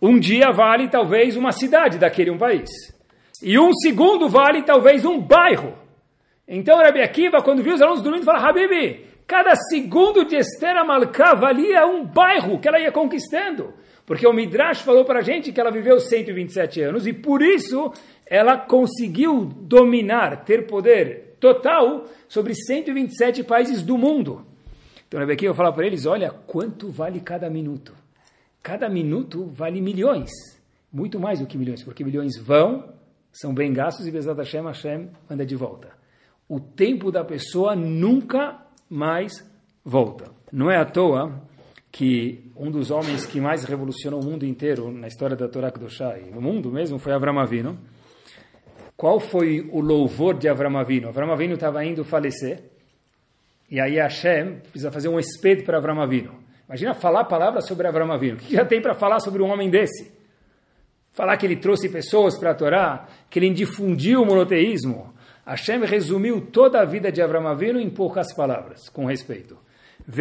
Um 0.00 0.18
dia 0.18 0.52
vale 0.52 0.88
talvez 0.88 1.34
uma 1.34 1.50
cidade 1.50 1.98
daquele 1.98 2.30
um 2.30 2.38
país. 2.38 2.68
E 3.42 3.58
um 3.58 3.72
segundo 3.72 4.28
vale 4.28 4.62
talvez 4.62 5.04
um 5.04 5.20
bairro. 5.20 5.74
Então, 6.48 6.78
Rabi 6.78 7.02
Akiva, 7.02 7.42
quando 7.42 7.62
viu 7.62 7.74
os 7.74 7.82
alunos 7.82 8.02
dormindo, 8.02 8.24
fala, 8.24 8.48
Habibi, 8.48 9.04
cada 9.26 9.54
segundo 9.54 10.24
de 10.24 10.36
Esther 10.36 10.78
Amalcá 10.78 11.34
valia 11.34 11.86
um 11.86 12.06
bairro 12.06 12.58
que 12.58 12.66
ela 12.66 12.80
ia 12.80 12.90
conquistando. 12.90 13.74
Porque 14.06 14.26
o 14.26 14.32
Midrash 14.32 14.80
falou 14.80 15.04
para 15.04 15.18
a 15.18 15.22
gente 15.22 15.52
que 15.52 15.60
ela 15.60 15.70
viveu 15.70 16.00
127 16.00 16.80
anos 16.80 17.06
e 17.06 17.12
por 17.12 17.42
isso 17.42 17.92
ela 18.26 18.56
conseguiu 18.56 19.44
dominar, 19.44 20.44
ter 20.44 20.66
poder 20.66 21.36
total 21.38 22.06
sobre 22.26 22.54
127 22.54 23.44
países 23.44 23.82
do 23.82 23.98
mundo. 23.98 24.46
Então, 25.06 25.20
eu 25.20 25.26
vou 25.26 25.54
falar 25.54 25.72
para 25.72 25.86
eles: 25.86 26.06
olha 26.06 26.30
quanto 26.30 26.90
vale 26.90 27.20
cada 27.20 27.50
minuto. 27.50 27.92
Cada 28.62 28.88
minuto 28.88 29.50
vale 29.52 29.82
milhões, 29.82 30.30
muito 30.90 31.20
mais 31.20 31.40
do 31.40 31.46
que 31.46 31.58
milhões, 31.58 31.82
porque 31.84 32.02
milhões 32.02 32.38
vão, 32.38 32.92
são 33.30 33.54
bem 33.54 33.72
gastos 33.72 34.06
e 34.06 34.10
Bezat 34.10 34.38
Hashem, 34.38 34.64
Hashem 34.64 35.10
manda 35.28 35.44
de 35.44 35.54
volta. 35.54 35.97
O 36.48 36.58
tempo 36.58 37.12
da 37.12 37.24
pessoa 37.24 37.76
nunca 37.76 38.58
mais 38.88 39.32
volta. 39.84 40.30
Não 40.50 40.70
é 40.70 40.76
à 40.76 40.84
toa 40.84 41.42
que 41.90 42.50
um 42.56 42.70
dos 42.70 42.90
homens 42.90 43.26
que 43.26 43.40
mais 43.40 43.64
revolucionou 43.64 44.20
o 44.22 44.24
mundo 44.24 44.44
inteiro 44.44 44.90
na 44.90 45.08
história 45.08 45.36
da 45.36 45.48
Torá 45.48 45.70
Kedoshá 45.70 46.18
e 46.18 46.30
no 46.30 46.40
mundo 46.40 46.70
mesmo 46.70 46.98
foi 46.98 47.12
Avram 47.12 47.38
Avinu. 47.38 47.78
Qual 48.96 49.20
foi 49.20 49.68
o 49.70 49.80
louvor 49.80 50.38
de 50.38 50.48
Avram 50.48 50.76
Avinu? 50.78 51.08
Avram 51.08 51.30
Avinu 51.32 51.54
estava 51.54 51.84
indo 51.84 52.04
falecer 52.04 52.62
e 53.70 53.80
aí 53.80 53.96
Hashem 53.96 54.60
precisa 54.60 54.90
fazer 54.90 55.08
um 55.08 55.18
espeto 55.18 55.64
para 55.64 55.78
Avram 55.78 56.00
Avinu. 56.00 56.34
Imagina 56.66 56.94
falar 56.94 57.24
palavras 57.24 57.66
sobre 57.66 57.86
Avram 57.86 58.10
Avinu. 58.12 58.36
O 58.36 58.40
que 58.40 58.54
já 58.54 58.64
tem 58.64 58.80
para 58.80 58.94
falar 58.94 59.20
sobre 59.20 59.42
um 59.42 59.50
homem 59.50 59.70
desse? 59.70 60.12
Falar 61.12 61.36
que 61.36 61.46
ele 61.46 61.56
trouxe 61.56 61.88
pessoas 61.88 62.38
para 62.38 62.50
a 62.50 62.54
Torá, 62.54 63.06
que 63.30 63.38
ele 63.38 63.50
difundiu 63.50 64.22
o 64.22 64.26
monoteísmo. 64.26 65.14
Hashem 65.48 65.80
resumiu 65.80 66.42
toda 66.42 66.78
a 66.78 66.84
vida 66.84 67.10
de 67.10 67.22
Avram 67.22 67.48
Avinu 67.48 67.80
em 67.80 67.88
poucas 67.88 68.34
palavras, 68.34 68.90
com 68.90 69.06
respeito. 69.06 69.56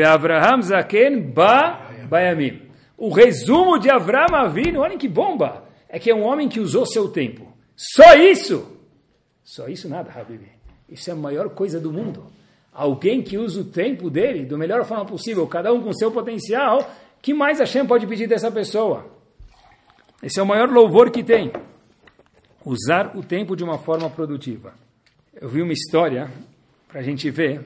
Avraham 0.05 0.61
Zaken 0.61 1.19
Ba 1.19 1.91
Bayamim. 2.09 2.61
O 2.97 3.09
resumo 3.09 3.77
de 3.77 3.89
Avram 3.89 4.33
Avinu, 4.33 4.79
olhem 4.79 4.97
que 4.97 5.09
bomba, 5.09 5.65
é 5.89 5.99
que 5.99 6.09
é 6.09 6.15
um 6.15 6.23
homem 6.23 6.47
que 6.47 6.61
usou 6.61 6.85
seu 6.85 7.09
tempo. 7.09 7.45
Só 7.75 8.15
isso! 8.15 8.71
Só 9.43 9.67
isso 9.67 9.89
nada, 9.89 10.09
Habibi. 10.11 10.49
Isso 10.87 11.09
é 11.09 11.13
a 11.13 11.15
maior 11.15 11.49
coisa 11.49 11.77
do 11.77 11.91
mundo. 11.91 12.27
Alguém 12.73 13.21
que 13.21 13.37
usa 13.37 13.59
o 13.59 13.65
tempo 13.65 14.09
dele 14.09 14.45
da 14.45 14.57
melhor 14.57 14.85
forma 14.85 15.05
possível, 15.05 15.45
cada 15.45 15.73
um 15.73 15.81
com 15.81 15.91
seu 15.91 16.09
potencial, 16.09 16.89
que 17.21 17.33
mais 17.33 17.59
Hashem 17.59 17.85
pode 17.85 18.07
pedir 18.07 18.27
dessa 18.27 18.49
pessoa? 18.49 19.05
Esse 20.23 20.39
é 20.39 20.43
o 20.43 20.47
maior 20.47 20.69
louvor 20.69 21.11
que 21.11 21.21
tem. 21.21 21.51
Usar 22.63 23.17
o 23.17 23.21
tempo 23.21 23.57
de 23.57 23.63
uma 23.63 23.77
forma 23.77 24.09
produtiva. 24.09 24.86
Eu 25.39 25.49
vi 25.49 25.61
uma 25.61 25.71
história 25.71 26.31
para 26.87 26.99
a 26.99 27.03
gente 27.03 27.29
ver 27.29 27.61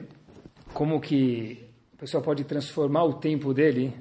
como 0.74 1.00
que 1.00 1.70
pessoa 1.96 2.22
pode 2.22 2.44
transformar 2.44 3.04
o 3.04 3.14
tempo 3.14 3.54
dele 3.54 3.94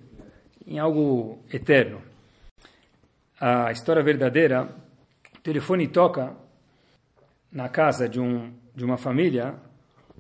em 0.68 0.78
algo 0.78 1.40
eterno. 1.54 2.02
A 3.40 3.72
história 3.72 4.04
verdadeira, 4.04 4.68
o 5.38 5.40
telefone 5.40 5.88
toca 5.88 6.36
na 7.50 7.70
casa 7.70 8.10
de, 8.10 8.20
um, 8.20 8.52
de 8.76 8.84
uma 8.84 8.98
família 8.98 9.56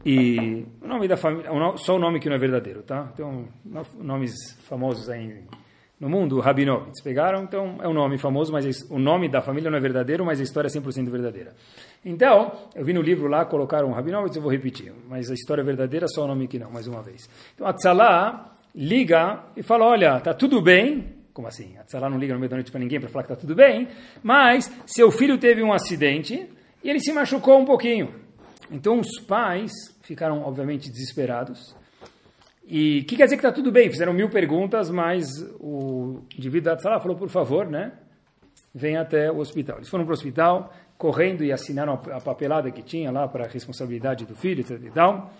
e 0.05 0.65
o 0.81 0.87
nome 0.87 1.09
da 1.09 1.17
família, 1.17 1.51
só 1.75 1.97
o 1.97 1.99
nome 1.99 2.21
que 2.21 2.29
não 2.29 2.37
é 2.37 2.39
verdadeiro, 2.39 2.83
tá? 2.83 3.11
Então, 3.13 3.49
nomes 3.99 4.31
famosos 4.61 5.09
aí 5.09 5.43
no 5.99 6.09
mundo, 6.09 6.39
Rabinovitz, 6.39 7.01
pegaram, 7.03 7.43
então 7.43 7.77
é 7.81 7.87
um 7.87 7.93
nome 7.93 8.17
famoso, 8.17 8.51
mas 8.51 8.89
o 8.89 8.97
nome 8.97 9.27
da 9.27 9.41
família 9.41 9.69
não 9.69 9.77
é 9.77 9.81
verdadeiro, 9.81 10.25
mas 10.25 10.39
a 10.39 10.43
história 10.43 10.67
é 10.67 10.71
100% 10.71 11.09
verdadeira. 11.09 11.53
Então, 12.03 12.51
eu 12.73 12.83
vi 12.83 12.93
no 12.93 13.01
livro 13.01 13.27
lá, 13.27 13.45
colocaram 13.45 13.91
Rabinovitz, 13.91 14.35
eu 14.35 14.41
vou 14.41 14.51
repetir, 14.51 14.91
mas 15.07 15.29
a 15.29 15.33
história 15.35 15.61
é 15.61 15.63
verdadeira, 15.63 16.07
só 16.07 16.23
o 16.23 16.27
nome 16.27 16.47
que 16.47 16.57
não, 16.57 16.71
mais 16.71 16.87
uma 16.87 17.01
vez. 17.01 17.29
Então, 17.53 17.67
Atzalá 17.67 18.55
liga 18.73 19.43
e 19.55 19.61
fala, 19.61 19.85
olha, 19.85 20.19
tá 20.19 20.33
tudo 20.33 20.61
bem, 20.61 21.13
como 21.31 21.47
assim? 21.47 21.77
Atzalá 21.77 22.09
não 22.09 22.17
liga 22.17 22.33
no 22.33 22.39
meio 22.39 22.49
da 22.49 22.55
noite 22.55 22.71
para 22.71 22.79
ninguém 22.79 22.99
para 22.99 23.09
falar 23.09 23.23
que 23.23 23.29
tá 23.29 23.35
tudo 23.35 23.53
bem, 23.53 23.87
mas 24.23 24.71
seu 24.87 25.11
filho 25.11 25.37
teve 25.37 25.61
um 25.61 25.71
acidente 25.71 26.49
e 26.83 26.89
ele 26.89 26.99
se 26.99 27.13
machucou 27.13 27.59
um 27.59 27.65
pouquinho. 27.65 28.15
Então, 28.71 28.99
os 28.99 29.19
pais 29.27 29.71
ficaram, 30.01 30.41
obviamente, 30.43 30.89
desesperados, 30.89 31.75
e 32.73 33.01
o 33.01 33.05
que 33.05 33.17
quer 33.17 33.25
dizer 33.25 33.35
que 33.35 33.45
está 33.45 33.51
tudo 33.51 33.69
bem? 33.69 33.91
Fizeram 33.91 34.13
mil 34.13 34.29
perguntas, 34.29 34.89
mas 34.89 35.27
o 35.59 36.21
indivíduo 36.37 36.73
da 36.73 36.79
sala 36.79 37.01
falou, 37.01 37.17
por 37.17 37.27
favor, 37.27 37.67
né? 37.67 37.91
Vem 38.73 38.95
até 38.95 39.29
o 39.29 39.39
hospital. 39.39 39.77
Eles 39.77 39.89
foram 39.89 40.05
para 40.05 40.11
o 40.11 40.13
hospital, 40.13 40.73
correndo 41.01 41.43
e 41.43 41.51
assinaram 41.51 41.93
a 41.93 42.21
papelada 42.21 42.69
que 42.69 42.83
tinha 42.83 43.11
lá 43.11 43.27
para 43.27 43.45
a 43.45 43.47
responsabilidade 43.47 44.23
do 44.23 44.35
filho 44.35 44.63
e 44.85 44.91
tal. 44.91 45.33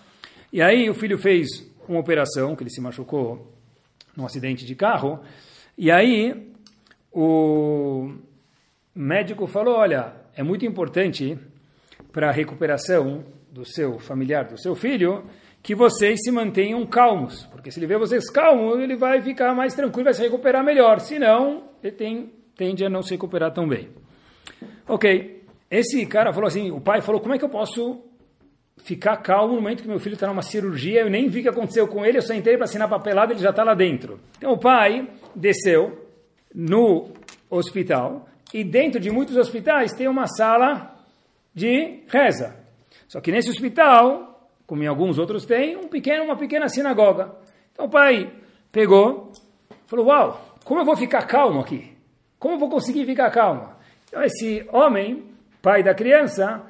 E 0.52 0.60
aí 0.60 0.90
o 0.90 0.96
filho 0.96 1.20
fez 1.20 1.48
uma 1.88 2.00
operação, 2.00 2.56
que 2.56 2.64
ele 2.64 2.72
se 2.72 2.82
machucou 2.82 3.54
num 4.18 4.26
acidente 4.26 4.66
de 4.66 4.74
carro. 4.74 5.20
E 5.78 5.92
aí 5.92 6.52
o 7.14 8.12
médico 8.96 9.46
falou, 9.46 9.76
olha, 9.76 10.14
é 10.36 10.42
muito 10.42 10.66
importante 10.66 11.38
para 12.12 12.30
a 12.30 12.32
recuperação 12.32 13.24
do 13.52 13.64
seu 13.64 14.00
familiar, 14.00 14.46
do 14.46 14.60
seu 14.60 14.74
filho, 14.76 15.26
que 15.62 15.76
vocês 15.76 16.22
se 16.24 16.32
mantenham 16.32 16.84
calmos, 16.88 17.46
porque 17.52 17.70
se 17.70 17.78
ele 17.78 17.86
vê 17.86 18.00
vocês 18.00 18.32
calmos, 18.32 18.80
ele 18.80 18.96
vai 18.96 19.22
ficar 19.22 19.54
mais 19.54 19.76
tranquilo, 19.76 20.06
vai 20.06 20.14
se 20.16 20.24
recuperar 20.24 20.64
melhor. 20.64 21.00
Senão, 21.00 21.66
ele 21.84 21.92
tem, 21.96 22.32
tende 22.58 22.84
a 22.84 22.90
não 22.90 23.04
se 23.04 23.12
recuperar 23.12 23.54
tão 23.54 23.68
bem. 23.68 23.90
Ok, 24.88 25.41
esse 25.72 26.06
cara 26.06 26.34
falou 26.34 26.48
assim, 26.48 26.70
o 26.70 26.80
pai 26.80 27.02
falou, 27.02 27.22
como 27.22 27.34
é 27.34 27.40
que 27.40 27.46
eu 27.46 27.50
posso 27.50 28.04
ficar 28.78 29.18
calmo 29.18 29.56
no 29.56 29.62
momento 29.62 29.82
que 29.82 29.88
meu 29.88 30.00
filho 30.00 30.16
está 30.16 30.28
numa 30.28 30.42
cirurgia, 30.42 31.02
eu 31.02 31.10
nem 31.10 31.30
vi 31.30 31.40
o 31.40 31.44
que 31.44 31.50
aconteceu 31.50 31.88
com 31.88 32.06
ele, 32.06 32.18
eu 32.18 32.22
só 32.22 32.34
entrei 32.34 32.58
para 32.58 32.66
assinar 32.66 32.90
papelada, 32.90 33.34
ele 33.34 33.42
já 33.42 33.52
está 33.52 33.64
lá 33.64 33.74
dentro. 33.74 34.20
Então 34.38 34.52
o 34.52 34.60
pai 34.60 35.08
desceu 35.36 36.08
no 36.54 37.10
hospital, 37.50 38.28
e 38.54 38.64
dentro 38.64 39.00
de 39.00 39.10
muitos 39.10 39.38
hospitais 39.38 39.94
tem 39.94 40.08
uma 40.08 40.28
sala 40.28 40.96
de 41.54 42.04
reza. 42.08 42.56
Só 43.08 43.22
que 43.22 43.32
nesse 43.32 43.50
hospital 43.50 44.32
como 44.72 44.84
em 44.84 44.88
alguns 44.88 45.18
outros 45.18 45.46
tem, 45.46 45.76
um 45.76 45.90
pequeno, 45.90 46.24
uma 46.24 46.38
pequena 46.38 46.70
sinagoga. 46.70 47.36
Então 47.74 47.88
o 47.88 47.90
pai 47.90 48.32
pegou, 48.72 49.34
falou, 49.86 50.06
uau, 50.06 50.56
como 50.64 50.80
eu 50.80 50.86
vou 50.86 50.96
ficar 50.96 51.28
calmo 51.28 51.60
aqui? 51.60 51.92
Como 52.40 52.56
eu 52.56 52.58
vou 52.58 52.70
conseguir 52.70 53.06
ficar 53.06 53.30
calmo? 53.32 53.68
Então 54.08 54.24
esse 54.24 54.66
homem, 54.72 55.26
pai 55.62 55.84
da 55.84 55.94
criança, 55.94 56.66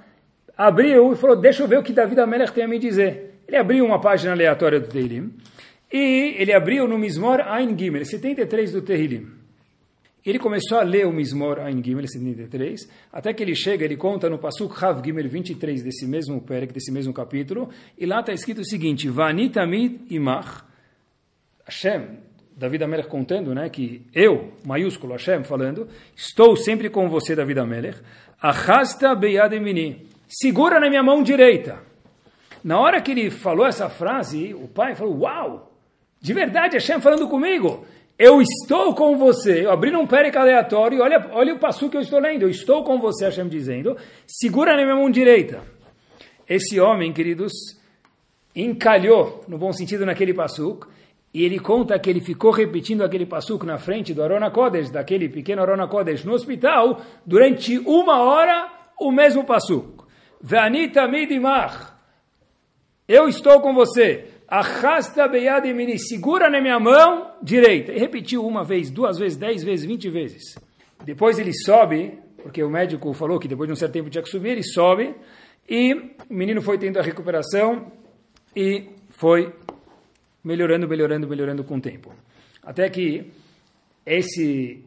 abriu 0.57 1.13
e 1.13 1.15
falou, 1.15 1.35
deixa 1.35 1.63
eu 1.63 1.67
ver 1.67 1.79
o 1.79 1.83
que 1.83 1.93
David 1.93 2.19
Amelech 2.19 2.51
tem 2.51 2.63
a 2.63 2.67
me 2.67 2.79
dizer. 2.79 3.39
Ele 3.47 3.57
abriu 3.57 3.85
uma 3.85 3.99
página 3.99 4.31
aleatória 4.31 4.79
do 4.79 4.87
Tehillim, 4.87 5.33
e 5.91 6.35
ele 6.37 6.53
abriu 6.53 6.87
no 6.87 6.97
Mismor 6.97 7.39
Ein 7.41 7.77
Gimel, 7.77 8.05
73 8.05 8.71
do 8.71 8.81
Tehillim. 8.81 9.41
Ele 10.23 10.37
começou 10.37 10.77
a 10.77 10.83
ler 10.83 11.07
o 11.07 11.11
Mismor 11.11 11.59
Ain 11.59 11.83
Gimel 11.83 12.07
73, 12.07 12.87
até 13.11 13.33
que 13.33 13.41
ele 13.41 13.55
chega, 13.55 13.83
ele 13.83 13.97
conta 13.97 14.29
no 14.29 14.37
Pasuk 14.37 14.71
Hav 14.83 15.03
Gimel 15.03 15.27
23 15.27 15.81
desse 15.81 16.05
mesmo 16.05 16.39
perek, 16.39 16.71
desse 16.71 16.91
mesmo 16.91 17.11
capítulo, 17.11 17.69
e 17.97 18.05
lá 18.05 18.19
está 18.19 18.31
escrito 18.31 18.61
o 18.61 18.65
seguinte, 18.65 19.09
Vanitamid 19.09 20.01
imach, 20.11 20.63
Hashem, 21.65 22.19
David 22.61 22.83
Amelech 22.83 23.09
contando, 23.09 23.55
né, 23.55 23.69
que 23.69 24.05
eu, 24.13 24.51
maiúsculo 24.63 25.13
Hashem 25.13 25.43
falando, 25.43 25.87
estou 26.15 26.55
sempre 26.55 26.91
com 26.91 27.09
você, 27.09 27.35
David 27.35 27.59
Amelech, 27.59 27.97
Achasta 28.39 29.15
beyad 29.15 29.55
emini, 29.55 30.07
segura 30.27 30.79
na 30.79 30.87
minha 30.87 31.01
mão 31.01 31.23
direita. 31.23 31.79
Na 32.63 32.79
hora 32.79 33.01
que 33.01 33.11
ele 33.11 33.31
falou 33.31 33.65
essa 33.65 33.89
frase, 33.89 34.53
o 34.53 34.67
pai 34.67 34.93
falou, 34.93 35.21
uau, 35.21 35.71
de 36.21 36.33
verdade 36.33 36.75
Hashem 36.75 37.01
falando 37.01 37.27
comigo, 37.27 37.83
eu 38.17 38.39
estou 38.39 38.93
com 38.93 39.17
você. 39.17 39.65
Eu 39.65 39.71
abri 39.71 39.95
um 39.95 40.05
pérec 40.05 40.37
aleatório, 40.37 41.01
olha, 41.01 41.29
olha 41.31 41.55
o 41.55 41.59
passo 41.59 41.89
que 41.89 41.97
eu 41.97 42.01
estou 42.01 42.19
lendo. 42.19 42.43
Eu 42.43 42.49
estou 42.49 42.83
com 42.83 42.99
você, 42.99 43.25
Hashem 43.25 43.47
dizendo, 43.47 43.97
segura 44.27 44.77
na 44.77 44.83
minha 44.83 44.95
mão 44.95 45.09
direita. 45.09 45.63
Esse 46.47 46.79
homem, 46.79 47.11
queridos, 47.11 47.51
encalhou, 48.55 49.43
no 49.47 49.57
bom 49.57 49.73
sentido, 49.73 50.05
naquele 50.05 50.35
passuco, 50.35 50.87
e 51.33 51.45
ele 51.45 51.59
conta 51.59 51.97
que 51.97 52.09
ele 52.09 52.19
ficou 52.19 52.51
repetindo 52.51 53.03
aquele 53.03 53.25
passuco 53.25 53.65
na 53.65 53.77
frente 53.77 54.13
do 54.13 54.21
Arona 54.21 54.51
Kodesh, 54.51 54.89
daquele 54.89 55.29
pequeno 55.29 55.61
Arona 55.61 55.87
Kodesh, 55.87 56.25
no 56.25 56.33
hospital, 56.33 57.01
durante 57.25 57.77
uma 57.79 58.21
hora, 58.21 58.69
o 58.99 59.11
mesmo 59.11 59.45
passuco. 59.45 60.07
Ve'anita 60.41 61.07
midimach. 61.07 61.93
Eu 63.07 63.29
estou 63.29 63.61
com 63.61 63.73
você. 63.73 64.27
Arrasta 64.47 65.27
beyad 65.29 65.65
emini, 65.65 65.97
segura 65.97 66.49
na 66.49 66.59
minha 66.59 66.79
mão 66.79 67.31
direita. 67.41 67.93
E 67.93 67.97
repetiu 67.97 68.45
uma 68.45 68.65
vez, 68.65 68.91
duas 68.91 69.17
vezes, 69.17 69.37
dez 69.37 69.63
vezes, 69.63 69.85
vinte 69.85 70.09
vezes. 70.09 70.55
Depois 71.05 71.39
ele 71.39 71.53
sobe, 71.53 72.19
porque 72.43 72.61
o 72.61 72.69
médico 72.69 73.13
falou 73.13 73.39
que 73.39 73.47
depois 73.47 73.67
de 73.67 73.73
um 73.73 73.75
certo 73.77 73.93
tempo 73.93 74.09
tinha 74.09 74.21
que 74.21 74.29
subir, 74.29 74.49
ele 74.49 74.63
sobe, 74.63 75.15
e 75.69 75.93
o 76.29 76.33
menino 76.33 76.61
foi 76.61 76.77
tendo 76.77 76.99
a 76.99 77.01
recuperação 77.01 77.89
e 78.53 78.89
foi 79.09 79.53
melhorando, 80.43 80.87
melhorando, 80.87 81.27
melhorando 81.27 81.63
com 81.63 81.77
o 81.77 81.81
tempo. 81.81 82.13
Até 82.63 82.89
que 82.89 83.31
esse 84.05 84.83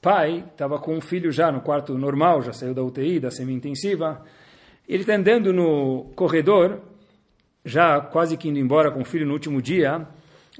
pai 0.00 0.44
estava 0.50 0.78
com 0.78 0.94
um 0.94 1.00
filho 1.00 1.30
já 1.30 1.50
no 1.50 1.60
quarto 1.60 1.96
normal, 1.96 2.42
já 2.42 2.52
saiu 2.52 2.74
da 2.74 2.82
UTI, 2.82 3.20
da 3.20 3.30
semi-intensiva, 3.30 4.24
ele 4.88 5.02
está 5.02 5.14
andando 5.14 5.52
no 5.52 6.12
corredor 6.14 6.80
já 7.66 8.00
quase 8.00 8.36
que 8.36 8.48
indo 8.48 8.60
embora 8.60 8.92
com 8.92 9.00
o 9.00 9.04
filho 9.04 9.26
no 9.26 9.32
último 9.32 9.60
dia, 9.60 10.06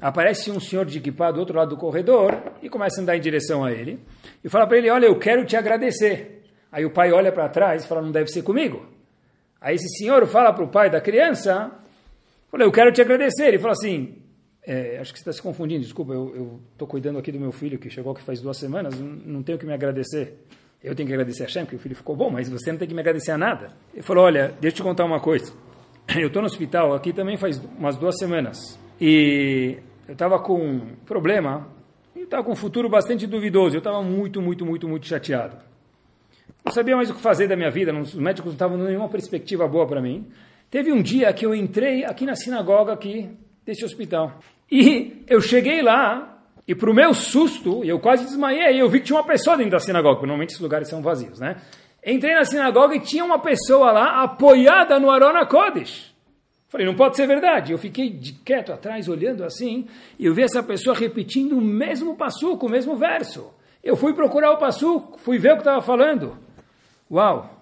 aparece 0.01 0.51
um 0.51 0.59
senhor 0.59 0.85
de 0.85 0.97
equipado 0.97 1.35
do 1.35 1.39
outro 1.39 1.57
lado 1.57 1.69
do 1.69 1.77
corredor 1.77 2.37
e 2.61 2.69
começa 2.69 2.99
a 2.99 3.01
andar 3.01 3.15
em 3.15 3.21
direção 3.21 3.63
a 3.63 3.71
ele 3.71 3.97
e 4.43 4.49
fala 4.49 4.67
para 4.67 4.77
ele: 4.77 4.89
Olha, 4.89 5.05
eu 5.05 5.17
quero 5.17 5.45
te 5.45 5.55
agradecer. 5.55 6.43
Aí 6.69 6.85
o 6.85 6.91
pai 6.91 7.13
olha 7.13 7.31
para 7.31 7.47
trás 7.47 7.85
e 7.85 7.87
fala: 7.87 8.01
Não 8.01 8.11
deve 8.11 8.27
ser 8.27 8.43
comigo. 8.43 8.85
Aí 9.61 9.75
esse 9.75 9.87
senhor 9.97 10.27
fala 10.27 10.51
para 10.51 10.65
o 10.65 10.67
pai 10.67 10.89
da 10.89 10.99
criança: 10.99 11.71
fala, 12.49 12.63
Eu 12.63 12.71
quero 12.71 12.91
te 12.91 13.01
agradecer. 13.01 13.47
Ele 13.47 13.59
fala 13.59 13.73
assim: 13.73 14.21
é, 14.67 14.97
Acho 14.99 15.13
que 15.13 15.19
você 15.19 15.23
está 15.23 15.33
se 15.33 15.41
confundindo, 15.41 15.81
desculpa, 15.81 16.13
eu 16.13 16.59
estou 16.73 16.87
cuidando 16.87 17.17
aqui 17.17 17.31
do 17.31 17.39
meu 17.39 17.51
filho 17.51 17.79
que 17.79 17.89
chegou 17.89 18.11
aqui 18.11 18.21
faz 18.21 18.41
duas 18.41 18.57
semanas, 18.57 18.99
não, 18.99 19.41
tenho 19.41 19.57
que 19.57 19.65
me 19.65 19.73
agradecer. 19.73 20.45
Eu 20.83 20.93
tenho 20.93 21.07
que 21.07 21.13
agradecer 21.13 21.43
a 21.43 21.47
Shem, 21.47 21.65
que 21.65 21.75
o 21.75 21.79
filho 21.79 21.95
ficou 21.95 22.15
bom, 22.15 22.29
mas 22.29 22.49
você 22.49 22.71
não 22.71 22.77
tem 22.77 22.87
que 22.87 22.93
me 22.93 22.99
agradecer 22.99 23.31
a 23.31 23.37
nada. 23.37 23.71
Ele 23.93 24.03
falou: 24.03 24.25
Olha, 24.25 24.53
deixa 24.59 24.75
eu 24.75 24.77
te 24.77 24.83
contar 24.83 25.05
uma 25.05 25.19
coisa. 25.19 25.53
eu 26.15 26.27
estou 26.27 26.41
no 26.41 26.47
hospital 26.47 26.93
aqui 26.93 27.13
também 27.13 27.37
faz 27.37 27.57
umas 27.77 27.97
duas 27.97 28.17
semanas. 28.17 28.77
E 28.99 29.77
eu 30.07 30.13
estava 30.13 30.39
com 30.39 30.59
um 30.59 30.95
problema, 31.05 31.67
eu 32.15 32.25
estava 32.25 32.43
com 32.43 32.51
um 32.51 32.55
futuro 32.55 32.89
bastante 32.89 33.25
duvidoso. 33.25 33.75
Eu 33.75 33.79
estava 33.79 34.01
muito, 34.03 34.41
muito, 34.41 34.65
muito, 34.65 34.87
muito 34.87 35.07
chateado. 35.07 35.57
Não 36.65 36.73
sabia 36.73 36.95
mais 36.95 37.09
o 37.09 37.15
que 37.15 37.21
fazer 37.21 37.47
da 37.47 37.55
minha 37.55 37.71
vida, 37.71 37.97
os 37.97 38.13
médicos 38.15 38.49
não 38.49 38.53
estavam 38.53 38.77
dando 38.77 38.87
nenhuma 38.87 39.07
perspectiva 39.07 39.65
boa 39.67 39.87
para 39.87 40.01
mim. 40.01 40.27
Teve 40.69 40.91
um 40.91 41.01
dia 41.01 41.31
que 41.31 41.45
eu 41.45 41.55
entrei 41.55 42.03
aqui 42.03 42.25
na 42.25 42.35
sinagoga 42.35 42.91
aqui 42.91 43.29
desse 43.65 43.85
hospital. 43.85 44.39
E 44.69 45.23
eu 45.27 45.39
cheguei 45.39 45.81
lá, 45.81 46.41
e 46.67 46.75
para 46.75 46.91
o 46.91 46.93
meu 46.93 47.13
susto, 47.13 47.83
eu 47.85 47.99
quase 47.99 48.25
desmaiei, 48.25 48.81
eu 48.81 48.89
vi 48.89 48.99
que 48.99 49.05
tinha 49.05 49.17
uma 49.17 49.25
pessoa 49.25 49.55
dentro 49.55 49.71
da 49.71 49.79
sinagoga, 49.79 50.15
porque 50.15 50.27
normalmente 50.27 50.49
esses 50.49 50.61
lugares 50.61 50.89
são 50.89 51.01
vazios, 51.01 51.39
né? 51.39 51.55
Entrei 52.05 52.35
na 52.35 52.43
sinagoga 52.43 52.95
e 52.95 52.99
tinha 52.99 53.23
uma 53.23 53.39
pessoa 53.39 53.91
lá 53.91 54.23
apoiada 54.23 54.99
no 54.99 55.09
Arona 55.09 55.45
Kodesh. 55.45 56.13
Falei, 56.67 56.85
não 56.85 56.95
pode 56.95 57.15
ser 57.15 57.27
verdade. 57.27 57.71
Eu 57.71 57.77
fiquei 57.77 58.19
quieto 58.43 58.73
atrás, 58.73 59.07
olhando 59.07 59.45
assim, 59.45 59.87
e 60.19 60.25
eu 60.25 60.33
vi 60.33 60.41
essa 60.41 60.61
pessoa 60.61 60.95
repetindo 60.95 61.57
o 61.57 61.61
mesmo 61.61 62.15
passuco, 62.17 62.65
o 62.65 62.69
mesmo 62.69 62.97
verso. 62.97 63.53
Eu 63.81 63.95
fui 63.95 64.13
procurar 64.13 64.51
o 64.51 64.57
passuco, 64.57 65.17
fui 65.17 65.37
ver 65.37 65.53
o 65.53 65.55
que 65.55 65.61
estava 65.61 65.81
falando. 65.81 66.37
Uau! 67.09 67.53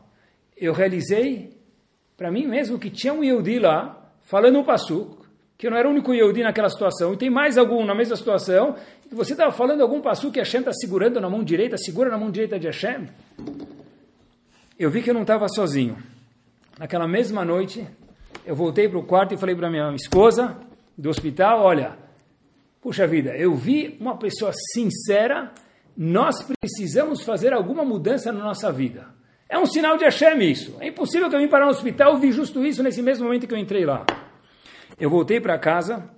Eu 0.58 0.74
realizei 0.74 1.55
para 2.18 2.32
mim 2.32 2.48
mesmo 2.48 2.80
que 2.80 2.90
tinha 2.90 3.14
um 3.14 3.24
Yehudi 3.24 3.60
lá, 3.60 4.10
falando 4.24 4.60
um 4.60 4.64
passuco, 4.64 5.26
que 5.58 5.68
eu 5.68 5.72
não 5.72 5.78
era 5.78 5.88
o 5.88 5.92
único 5.92 6.14
Yehudi 6.14 6.44
naquela 6.44 6.70
situação, 6.70 7.14
e 7.14 7.18
tem 7.18 7.30
mais 7.30 7.58
algum 7.58 7.86
na 7.86 7.96
mesma 7.96 8.16
situação, 8.16 8.76
e 9.10 9.16
você 9.16 9.34
estava 9.34 9.52
falando 9.52 9.82
algum 9.82 10.02
passuco 10.02 10.34
que 10.34 10.40
Hashem 10.40 10.62
está 10.62 10.74
segurando 10.74 11.20
na 11.22 11.30
mão 11.30 11.44
direita, 11.44 11.78
segura 11.78 12.10
na 12.10 12.18
mão 12.18 12.32
direita 12.32 12.60
de 12.60 12.68
Hashem 12.68 13.08
eu 14.78 14.90
vi 14.90 15.02
que 15.02 15.10
eu 15.10 15.14
não 15.14 15.22
estava 15.22 15.48
sozinho. 15.48 15.98
Naquela 16.78 17.08
mesma 17.08 17.46
noite, 17.46 17.88
eu 18.46 18.56
voltei 18.56 18.90
para 18.90 19.00
o 19.00 19.04
quarto 19.04 19.34
e 19.34 19.38
falei 19.38 19.56
para 19.56 19.70
minha 19.70 19.94
esposa 19.96 20.58
do 20.98 21.10
hospital, 21.10 21.62
olha, 21.62 21.98
puxa 22.82 23.08
vida, 23.08 23.36
eu 23.38 23.56
vi 23.56 23.98
uma 24.00 24.18
pessoa 24.18 24.52
sincera, 24.74 25.54
nós 25.96 26.44
precisamos 26.44 27.24
fazer 27.24 27.54
alguma 27.54 27.86
mudança 27.86 28.32
na 28.32 28.44
nossa 28.44 28.72
vida. 28.72 29.15
É 29.56 29.58
um 29.58 29.66
sinal 29.66 29.98
de 29.98 30.04
Hashem 30.04 30.52
isso. 30.52 30.76
É 30.82 30.90
impossível 30.90 31.30
que 31.30 31.36
eu 31.36 31.40
vim 31.40 31.48
para 31.48 31.66
um 31.66 31.70
hospital 31.70 32.18
e 32.18 32.20
vi 32.20 32.32
justo 32.34 32.66
isso 32.66 32.84
nesse 32.84 33.02
mesmo 33.02 33.24
momento 33.24 33.48
que 33.48 33.54
eu 33.54 33.58
entrei 33.58 33.86
lá. 33.86 34.06
Eu 35.00 35.10
voltei 35.10 35.40
para 35.40 35.58
casa 35.58 36.10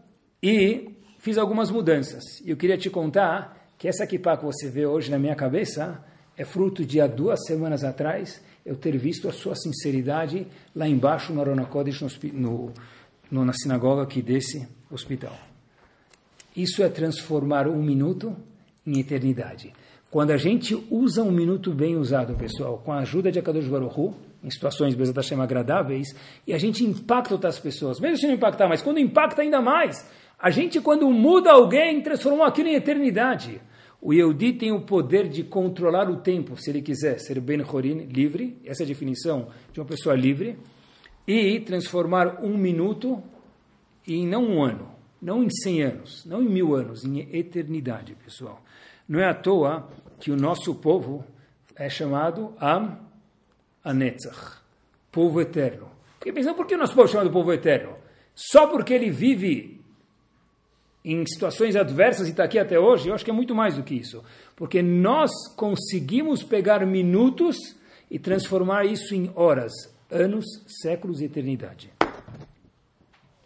e 0.41 0.97
fiz 1.19 1.37
algumas 1.37 1.69
mudanças. 1.69 2.23
E 2.43 2.49
eu 2.49 2.57
queria 2.57 2.79
te 2.79 2.89
contar 2.89 3.71
que 3.77 3.87
essa 3.87 4.07
kippah 4.07 4.37
que 4.37 4.43
você 4.43 4.71
vê 4.71 4.87
hoje 4.87 5.11
na 5.11 5.19
minha 5.19 5.35
cabeça 5.35 6.03
é 6.35 6.43
fruto 6.43 6.83
de 6.83 6.99
há 6.99 7.05
duas 7.05 7.45
semanas 7.45 7.83
atrás 7.83 8.43
eu 8.65 8.75
ter 8.75 8.97
visto 8.97 9.29
a 9.29 9.31
sua 9.31 9.53
sinceridade 9.53 10.47
lá 10.75 10.87
embaixo 10.87 11.31
no 11.31 11.39
Arona 11.39 11.65
Kodesh, 11.67 12.01
no, 12.33 12.73
no, 13.29 13.45
na 13.45 13.53
sinagoga 13.53 14.01
aqui 14.01 14.19
desse 14.19 14.67
hospital. 14.89 15.37
Isso 16.55 16.81
é 16.81 16.89
transformar 16.89 17.67
um 17.67 17.83
minuto 17.83 18.35
em 18.83 18.99
eternidade. 18.99 19.73
Quando 20.09 20.31
a 20.31 20.37
gente 20.37 20.73
usa 20.89 21.21
um 21.21 21.31
minuto 21.31 21.73
bem 21.73 21.97
usado, 21.97 22.33
pessoal, 22.35 22.77
com 22.77 22.93
a 22.93 22.99
ajuda 22.99 23.29
de 23.29 23.39
Akadosh 23.39 23.67
Baruch 23.67 23.99
Hu, 23.99 24.15
em 24.41 24.49
situações, 24.49 24.95
Bezat 24.95 25.17
Hashem, 25.17 25.41
agradáveis, 25.41 26.15
e 26.45 26.53
a 26.53 26.57
gente 26.57 26.83
impacta 26.85 27.33
outras 27.33 27.59
pessoas, 27.59 27.99
mesmo 27.99 28.17
se 28.17 28.25
não 28.25 28.33
impactar 28.33 28.69
mais, 28.69 28.81
quando 28.81 28.99
impacta 28.99 29.41
ainda 29.41 29.61
mais, 29.61 30.09
a 30.39 30.49
gente, 30.49 30.79
quando 30.79 31.09
muda 31.11 31.51
alguém, 31.51 32.01
transformou 32.01 32.45
aquilo 32.45 32.69
em 32.69 32.75
eternidade. 32.75 33.59
O 34.01 34.13
Yehudi 34.13 34.53
tem 34.53 34.71
o 34.71 34.81
poder 34.81 35.27
de 35.27 35.43
controlar 35.43 36.09
o 36.09 36.17
tempo, 36.17 36.55
se 36.55 36.69
ele 36.69 36.81
quiser 36.81 37.19
ser 37.19 37.41
Ben 37.41 37.61
Horin, 37.61 38.05
livre, 38.05 38.57
essa 38.63 38.83
é 38.83 38.85
a 38.85 38.87
definição 38.87 39.49
de 39.73 39.79
uma 39.81 39.85
pessoa 39.85 40.15
livre, 40.15 40.57
e 41.27 41.59
transformar 41.59 42.41
um 42.41 42.57
minuto 42.57 43.21
em 44.07 44.25
não 44.25 44.45
um 44.45 44.63
ano, 44.63 44.87
não 45.21 45.43
em 45.43 45.49
cem 45.49 45.81
anos, 45.81 46.23
não 46.25 46.41
em 46.41 46.47
mil 46.47 46.73
anos, 46.73 47.03
em 47.03 47.27
eternidade, 47.35 48.15
pessoal. 48.23 48.63
Não 49.07 49.19
é 49.19 49.29
à 49.29 49.33
toa 49.33 49.89
que 50.19 50.31
o 50.31 50.35
nosso 50.35 50.75
povo 50.75 51.23
é 51.75 51.89
chamado 51.89 52.53
Am 52.59 52.97
Anetzach, 53.83 54.57
povo 55.11 55.39
eterno. 55.39 55.89
Fiquei 56.15 56.33
pensando, 56.33 56.55
por 56.55 56.65
que 56.65 56.75
o 56.75 56.77
nosso 56.77 56.93
povo 56.93 57.07
é 57.07 57.11
chamado 57.11 57.31
povo 57.31 57.53
eterno? 57.53 57.95
Só 58.35 58.67
porque 58.67 58.93
ele 58.93 59.09
vive 59.09 59.79
em 61.05 61.25
situações 61.25 61.75
adversas 61.75 62.27
e 62.27 62.31
está 62.31 62.43
aqui 62.43 62.59
até 62.59 62.77
hoje, 62.77 63.07
eu 63.07 63.15
acho 63.15 63.23
que 63.23 63.31
é 63.31 63.33
muito 63.33 63.55
mais 63.55 63.75
do 63.75 63.83
que 63.83 63.95
isso. 63.95 64.23
Porque 64.55 64.81
nós 64.81 65.31
conseguimos 65.55 66.43
pegar 66.43 66.85
minutos 66.85 67.57
e 68.11 68.19
transformar 68.19 68.85
isso 68.85 69.15
em 69.15 69.31
horas, 69.33 69.71
anos, 70.11 70.45
séculos 70.67 71.21
e 71.21 71.25
eternidade. 71.25 71.89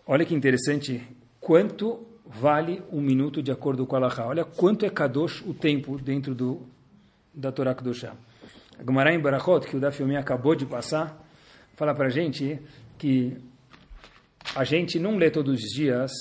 Olha 0.07 0.25
que 0.25 0.33
interessante 0.33 1.07
quanto 1.39 2.05
vale 2.25 2.81
um 2.91 3.01
minuto 3.01 3.41
de 3.41 3.51
acordo 3.51 3.85
com 3.85 3.95
a 3.95 3.99
Laha. 3.99 4.25
Olha 4.25 4.45
quanto 4.45 4.85
é 4.85 4.89
Kadosh 4.89 5.41
o 5.45 5.53
tempo 5.53 5.97
dentro 5.97 6.33
do, 6.33 6.61
da 7.33 7.51
Torá 7.51 7.73
Kedoshá. 7.73 8.13
A 8.79 8.83
Gemara 8.83 9.13
em 9.13 9.19
Barachot, 9.19 9.67
que 9.67 9.77
o 9.77 9.79
Dafiomi 9.79 10.15
acabou 10.15 10.55
de 10.55 10.65
passar, 10.65 11.23
fala 11.75 11.93
para 11.93 12.09
gente 12.09 12.59
que 12.97 13.37
a 14.55 14.63
gente 14.63 14.99
não 14.99 15.17
lê 15.17 15.29
todos 15.29 15.53
os 15.53 15.69
dias 15.73 16.11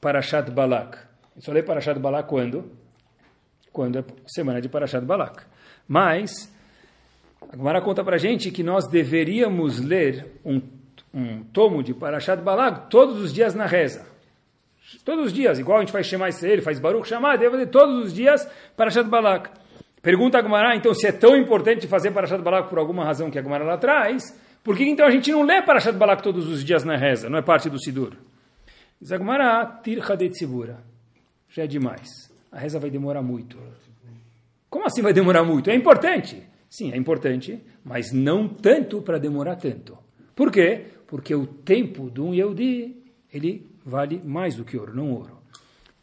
Parashat 0.00 0.50
Balak. 0.50 0.98
Só 1.38 1.52
leio 1.52 1.64
Parashat 1.64 1.98
Balak 1.98 2.28
quando? 2.28 2.70
Quando 3.72 3.98
é 3.98 4.04
semana 4.26 4.60
de 4.60 4.68
Parashat 4.68 5.04
Balak. 5.04 5.44
Mas, 5.86 6.52
a 7.48 7.56
Gemara 7.56 7.80
conta 7.80 8.02
para 8.02 8.16
a 8.16 8.18
gente 8.18 8.50
que 8.50 8.62
nós 8.62 8.88
deveríamos 8.88 9.78
ler 9.78 10.40
um, 10.44 10.60
um 11.14 11.44
tomo 11.44 11.82
de 11.82 11.94
Parashat 11.94 12.42
Balak 12.42 12.90
todos 12.90 13.20
os 13.20 13.32
dias 13.32 13.54
na 13.54 13.66
reza. 13.66 14.06
Todos 15.04 15.26
os 15.26 15.32
dias, 15.32 15.58
igual 15.58 15.78
a 15.78 15.80
gente 15.80 15.92
faz 15.92 16.06
Shema 16.06 16.28
ele 16.42 16.62
faz 16.62 16.78
Baruch 16.78 17.08
Shema, 17.08 17.36
deve 17.36 17.50
fazer 17.52 17.66
todos 17.66 18.04
os 18.04 18.12
dias 18.12 18.48
Parashat 18.76 19.08
Balak. 19.08 19.50
Pergunta 20.02 20.38
a 20.38 20.42
Gemara, 20.42 20.74
então, 20.74 20.94
se 20.94 21.06
é 21.06 21.12
tão 21.12 21.36
importante 21.36 21.86
fazer 21.86 22.10
Parashat 22.10 22.42
Balak 22.42 22.68
por 22.68 22.78
alguma 22.78 23.04
razão 23.04 23.30
que 23.30 23.38
a 23.38 23.42
Gemara 23.42 23.64
lá 23.64 23.76
traz, 23.76 24.38
por 24.64 24.76
que 24.76 24.84
então 24.84 25.06
a 25.06 25.10
gente 25.10 25.30
não 25.30 25.42
lê 25.42 25.62
Parashat 25.62 25.96
Balak 25.96 26.22
todos 26.22 26.48
os 26.48 26.64
dias 26.64 26.84
na 26.84 26.96
reza? 26.96 27.28
Não 27.28 27.38
é 27.38 27.42
parte 27.42 27.68
do 27.68 27.78
Sidur? 27.78 28.14
Zagmará, 29.04 29.80
tircha 29.82 30.16
de 30.16 30.28
tzibura. 30.28 30.78
Já 31.48 31.64
é 31.64 31.66
demais. 31.66 32.08
A 32.52 32.58
reza 32.58 32.78
vai 32.78 32.90
demorar 32.90 33.22
muito. 33.22 33.58
Como 34.68 34.86
assim 34.86 35.02
vai 35.02 35.12
demorar 35.12 35.44
muito? 35.44 35.70
É 35.70 35.74
importante. 35.74 36.42
Sim, 36.68 36.92
é 36.92 36.96
importante, 36.96 37.60
mas 37.84 38.12
não 38.12 38.48
tanto 38.48 39.02
para 39.02 39.18
demorar 39.18 39.56
tanto. 39.56 39.98
Por 40.36 40.52
quê? 40.52 40.86
Porque 41.06 41.34
o 41.34 41.46
tempo 41.46 42.10
de 42.10 42.20
um 42.20 42.32
Yehudi, 42.32 42.96
ele 43.32 43.69
vale 43.90 44.22
mais 44.24 44.54
do 44.54 44.64
que 44.64 44.78
ouro, 44.78 44.96
não 44.96 45.12
ouro. 45.12 45.38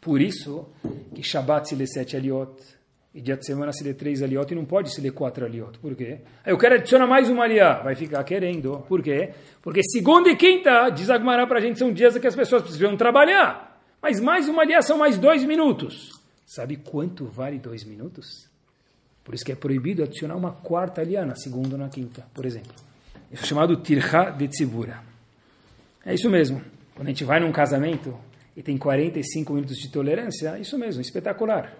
Por 0.00 0.20
isso 0.20 0.68
que 1.14 1.22
Shabbat 1.22 1.68
se 1.68 1.74
lê 1.74 1.86
sete 1.86 2.16
aliot, 2.16 2.52
e 3.14 3.20
dia 3.20 3.36
de 3.36 3.44
semana 3.44 3.72
se 3.72 3.82
lê 3.82 3.94
três 3.94 4.22
aliot 4.22 4.52
e 4.52 4.54
não 4.54 4.64
pode 4.64 4.94
se 4.94 5.00
ler 5.00 5.10
quatro 5.10 5.44
aliot. 5.44 5.78
Por 5.78 5.96
quê? 5.96 6.20
Eu 6.46 6.56
quero 6.56 6.76
adicionar 6.76 7.06
mais 7.06 7.28
uma 7.28 7.44
aliá. 7.44 7.80
Vai 7.82 7.96
ficar 7.96 8.22
querendo. 8.22 8.84
Por 8.86 9.02
quê? 9.02 9.30
Porque 9.62 9.82
segunda 9.82 10.30
e 10.30 10.36
quinta, 10.36 10.88
diz 10.90 11.10
Agmará 11.10 11.46
para 11.46 11.58
a 11.58 11.60
gente, 11.60 11.78
são 11.78 11.92
dias 11.92 12.16
que 12.16 12.26
as 12.26 12.36
pessoas 12.36 12.62
precisam 12.62 12.96
trabalhar. 12.96 13.82
Mas 14.00 14.20
mais 14.20 14.48
uma 14.48 14.62
aliá 14.62 14.80
são 14.82 14.98
mais 14.98 15.18
dois 15.18 15.42
minutos. 15.44 16.12
Sabe 16.46 16.76
quanto 16.76 17.26
vale 17.26 17.58
dois 17.58 17.82
minutos? 17.82 18.48
Por 19.24 19.34
isso 19.34 19.44
que 19.44 19.52
é 19.52 19.56
proibido 19.56 20.02
adicionar 20.02 20.36
uma 20.36 20.52
quarta 20.52 21.00
aliá 21.00 21.24
na 21.26 21.34
segunda 21.34 21.74
ou 21.74 21.78
na 21.78 21.88
quinta, 21.88 22.24
por 22.32 22.46
exemplo. 22.46 22.72
Isso 23.32 23.42
é 23.42 23.46
chamado 23.46 23.76
tirha 23.76 24.30
de 24.30 24.48
tzibura. 24.48 25.02
É 26.04 26.14
isso 26.14 26.30
mesmo. 26.30 26.62
Quando 26.98 27.06
a 27.06 27.10
gente 27.10 27.24
vai 27.24 27.40
num 27.40 27.52
casamento 27.52 28.14
e 28.54 28.62
tem 28.62 28.76
45 28.76 29.54
minutos 29.54 29.78
de 29.78 29.88
tolerância, 29.88 30.56
é 30.56 30.60
isso 30.60 30.76
mesmo, 30.76 31.00
espetacular 31.00 31.72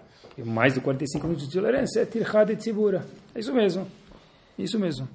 mais 0.45 0.73
de 0.73 0.81
45 0.81 1.27
minutos 1.27 1.47
de 1.47 1.53
tolerância, 1.53 2.01
é 2.01 2.05
tirchá 2.05 2.43
de 2.43 2.55
tzibura. 2.55 3.05
É 3.33 3.39
isso 3.39 3.53
mesmo. 3.53 3.87
Isso 4.57 4.79
mesmo. 4.79 5.07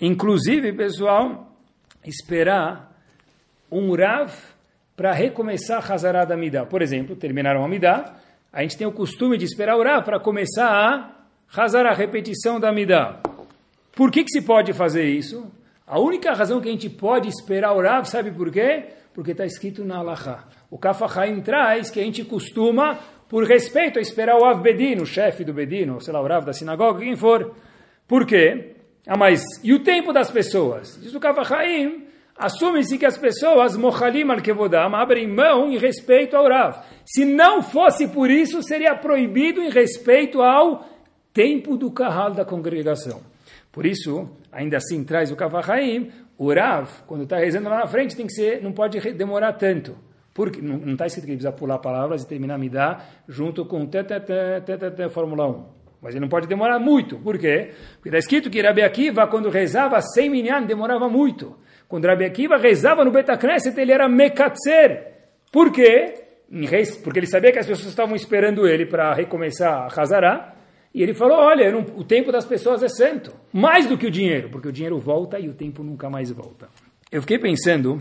Inclusive, 0.00 0.72
pessoal, 0.72 1.52
esperar 2.04 2.92
um 3.70 3.94
Rav 3.94 4.32
para 4.96 5.12
recomeçar 5.12 5.78
a 5.78 5.94
Hazará 5.94 6.24
da. 6.24 6.36
Por 6.66 6.82
exemplo, 6.82 7.16
terminaram 7.16 7.64
a 7.64 7.68
Midah, 7.68 8.16
a 8.52 8.62
gente 8.62 8.76
tem 8.76 8.86
o 8.86 8.92
costume 8.92 9.36
de 9.36 9.44
esperar 9.44 9.76
o 9.76 9.82
Rav 9.82 10.04
para 10.04 10.20
começar 10.20 10.68
a 10.68 11.10
Hazará, 11.56 11.90
a 11.90 11.94
repetição 11.94 12.60
da 12.60 12.72
Midah. 12.72 13.20
Por 13.92 14.10
que, 14.10 14.24
que 14.24 14.30
se 14.30 14.42
pode 14.42 14.72
fazer 14.72 15.04
isso? 15.04 15.50
A 15.86 15.98
única 15.98 16.32
razão 16.32 16.60
que 16.60 16.68
a 16.68 16.72
gente 16.72 16.88
pode 16.88 17.28
esperar 17.28 17.72
o 17.72 17.80
Rav, 17.80 18.06
sabe 18.06 18.30
por 18.30 18.50
quê? 18.50 18.88
Porque 19.14 19.30
está 19.30 19.46
escrito 19.46 19.84
na 19.84 19.98
Alaha. 19.98 20.44
O 20.70 20.76
Kafahaim 20.76 21.40
traz 21.40 21.88
que 21.90 22.00
a 22.00 22.02
gente 22.02 22.24
costuma 22.24 22.98
por 23.28 23.44
respeito 23.44 23.98
esperar 23.98 24.36
o 24.36 24.44
Av 24.44 24.60
Bedin, 24.60 25.00
o 25.00 25.06
chefe 25.06 25.44
do 25.44 25.52
Bedin, 25.52 25.90
ou 25.90 26.00
sei 26.00 26.12
lá, 26.12 26.20
o 26.20 26.26
Rav 26.26 26.44
da 26.44 26.52
sinagoga, 26.52 27.00
quem 27.00 27.16
for. 27.16 27.54
Por 28.06 28.26
quê? 28.26 28.74
Ah, 29.06 29.16
mas 29.16 29.42
e 29.62 29.72
o 29.72 29.82
tempo 29.82 30.12
das 30.12 30.30
pessoas? 30.30 30.98
Diz 31.00 31.14
o 31.14 31.20
Kavachaim, 31.20 32.06
assume-se 32.36 32.98
que 32.98 33.06
as 33.06 33.16
pessoas, 33.16 33.76
mochalim 33.76 34.30
al 34.30 34.40
kevodam, 34.40 34.94
abrem 34.94 35.28
mão 35.28 35.70
em 35.70 35.78
respeito 35.78 36.36
ao 36.36 36.48
Rav. 36.48 36.84
Se 37.04 37.24
não 37.24 37.62
fosse 37.62 38.08
por 38.08 38.30
isso, 38.30 38.62
seria 38.62 38.94
proibido 38.94 39.60
em 39.60 39.70
respeito 39.70 40.42
ao 40.42 40.88
tempo 41.32 41.76
do 41.76 41.90
Kahal 41.90 42.32
da 42.32 42.44
congregação. 42.44 43.20
Por 43.72 43.84
isso, 43.84 44.30
ainda 44.52 44.76
assim 44.76 45.02
traz 45.02 45.32
o 45.32 45.36
Kavachaim, 45.36 46.12
o 46.36 46.52
Rav, 46.52 46.88
quando 47.06 47.24
está 47.24 47.38
rezando 47.38 47.68
lá 47.68 47.78
na 47.80 47.86
frente, 47.86 48.16
tem 48.16 48.26
que 48.26 48.32
ser, 48.32 48.62
não 48.62 48.72
pode 48.72 48.98
demorar 49.12 49.52
tanto. 49.54 49.96
Porque 50.32 50.60
não 50.60 50.92
está 50.92 51.06
escrito 51.06 51.26
que 51.26 51.30
ele 51.30 51.38
precisa 51.38 51.52
pular 51.52 51.78
palavras 51.78 52.22
e 52.22 52.28
terminar 52.28 52.58
me 52.58 52.68
dá 52.68 53.04
junto 53.28 53.64
com 53.64 53.86
t 53.86 53.98
Fórmula 55.10 55.48
1. 55.48 55.64
Mas 56.02 56.12
ele 56.12 56.20
não 56.20 56.28
pode 56.28 56.48
demorar 56.48 56.78
muito. 56.80 57.18
Por 57.18 57.38
quê? 57.38 57.70
Porque 57.94 58.08
está 58.08 58.18
escrito 58.18 58.50
que 58.50 58.60
Rabi 58.60 58.82
Akiva, 58.82 59.26
quando 59.28 59.48
rezava 59.48 60.00
100 60.02 60.28
minyan, 60.28 60.62
demorava 60.64 61.08
muito. 61.08 61.56
Quando 61.88 62.06
Rabi 62.06 62.24
Akiva 62.24 62.56
rezava 62.56 63.04
no 63.04 63.12
Betacneset, 63.12 63.80
ele 63.80 63.92
era 63.92 64.08
mekatzer. 64.08 65.14
Por 65.52 65.70
quê? 65.70 66.24
Porque 67.02 67.20
ele 67.20 67.26
sabia 67.26 67.52
que 67.52 67.58
as 67.58 67.66
pessoas 67.66 67.88
estavam 67.88 68.16
esperando 68.16 68.66
ele 68.66 68.86
para 68.86 69.14
recomeçar 69.14 69.72
a 69.72 70.02
Hazará. 70.02 70.53
E 70.94 71.02
ele 71.02 71.12
falou, 71.12 71.38
olha, 71.38 71.72
não, 71.72 71.80
o 71.96 72.04
tempo 72.04 72.30
das 72.30 72.46
pessoas 72.46 72.80
é 72.82 72.88
santo. 72.88 73.32
Mais 73.52 73.86
do 73.86 73.98
que 73.98 74.06
o 74.06 74.10
dinheiro, 74.10 74.48
porque 74.48 74.68
o 74.68 74.72
dinheiro 74.72 74.98
volta 74.98 75.40
e 75.40 75.48
o 75.48 75.54
tempo 75.54 75.82
nunca 75.82 76.08
mais 76.08 76.30
volta. 76.30 76.68
Eu 77.10 77.20
fiquei 77.20 77.38
pensando 77.38 78.00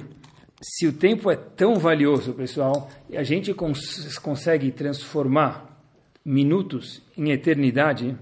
se 0.61 0.87
o 0.87 0.93
tempo 0.93 1.31
é 1.31 1.35
tão 1.35 1.75
valioso, 1.75 2.33
pessoal, 2.33 2.89
e 3.09 3.17
a 3.17 3.23
gente 3.23 3.53
cons 3.53 4.17
consegue 4.19 4.71
transformar 4.71 5.73
minutos 6.23 7.01
em 7.17 7.31
eternidade, 7.31 8.15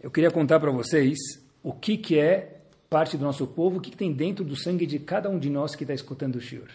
eu 0.00 0.10
queria 0.10 0.30
contar 0.30 0.60
para 0.60 0.70
vocês 0.70 1.18
o 1.62 1.72
que, 1.72 1.96
que 1.96 2.18
é 2.18 2.60
parte 2.88 3.16
do 3.16 3.24
nosso 3.24 3.46
povo, 3.46 3.78
o 3.78 3.80
que, 3.80 3.90
que 3.90 3.96
tem 3.96 4.12
dentro 4.12 4.44
do 4.44 4.54
sangue 4.54 4.86
de 4.86 4.98
cada 4.98 5.28
um 5.28 5.38
de 5.38 5.50
nós 5.50 5.74
que 5.74 5.84
está 5.84 5.94
escutando 5.94 6.36
o 6.36 6.40
Shur. 6.40 6.68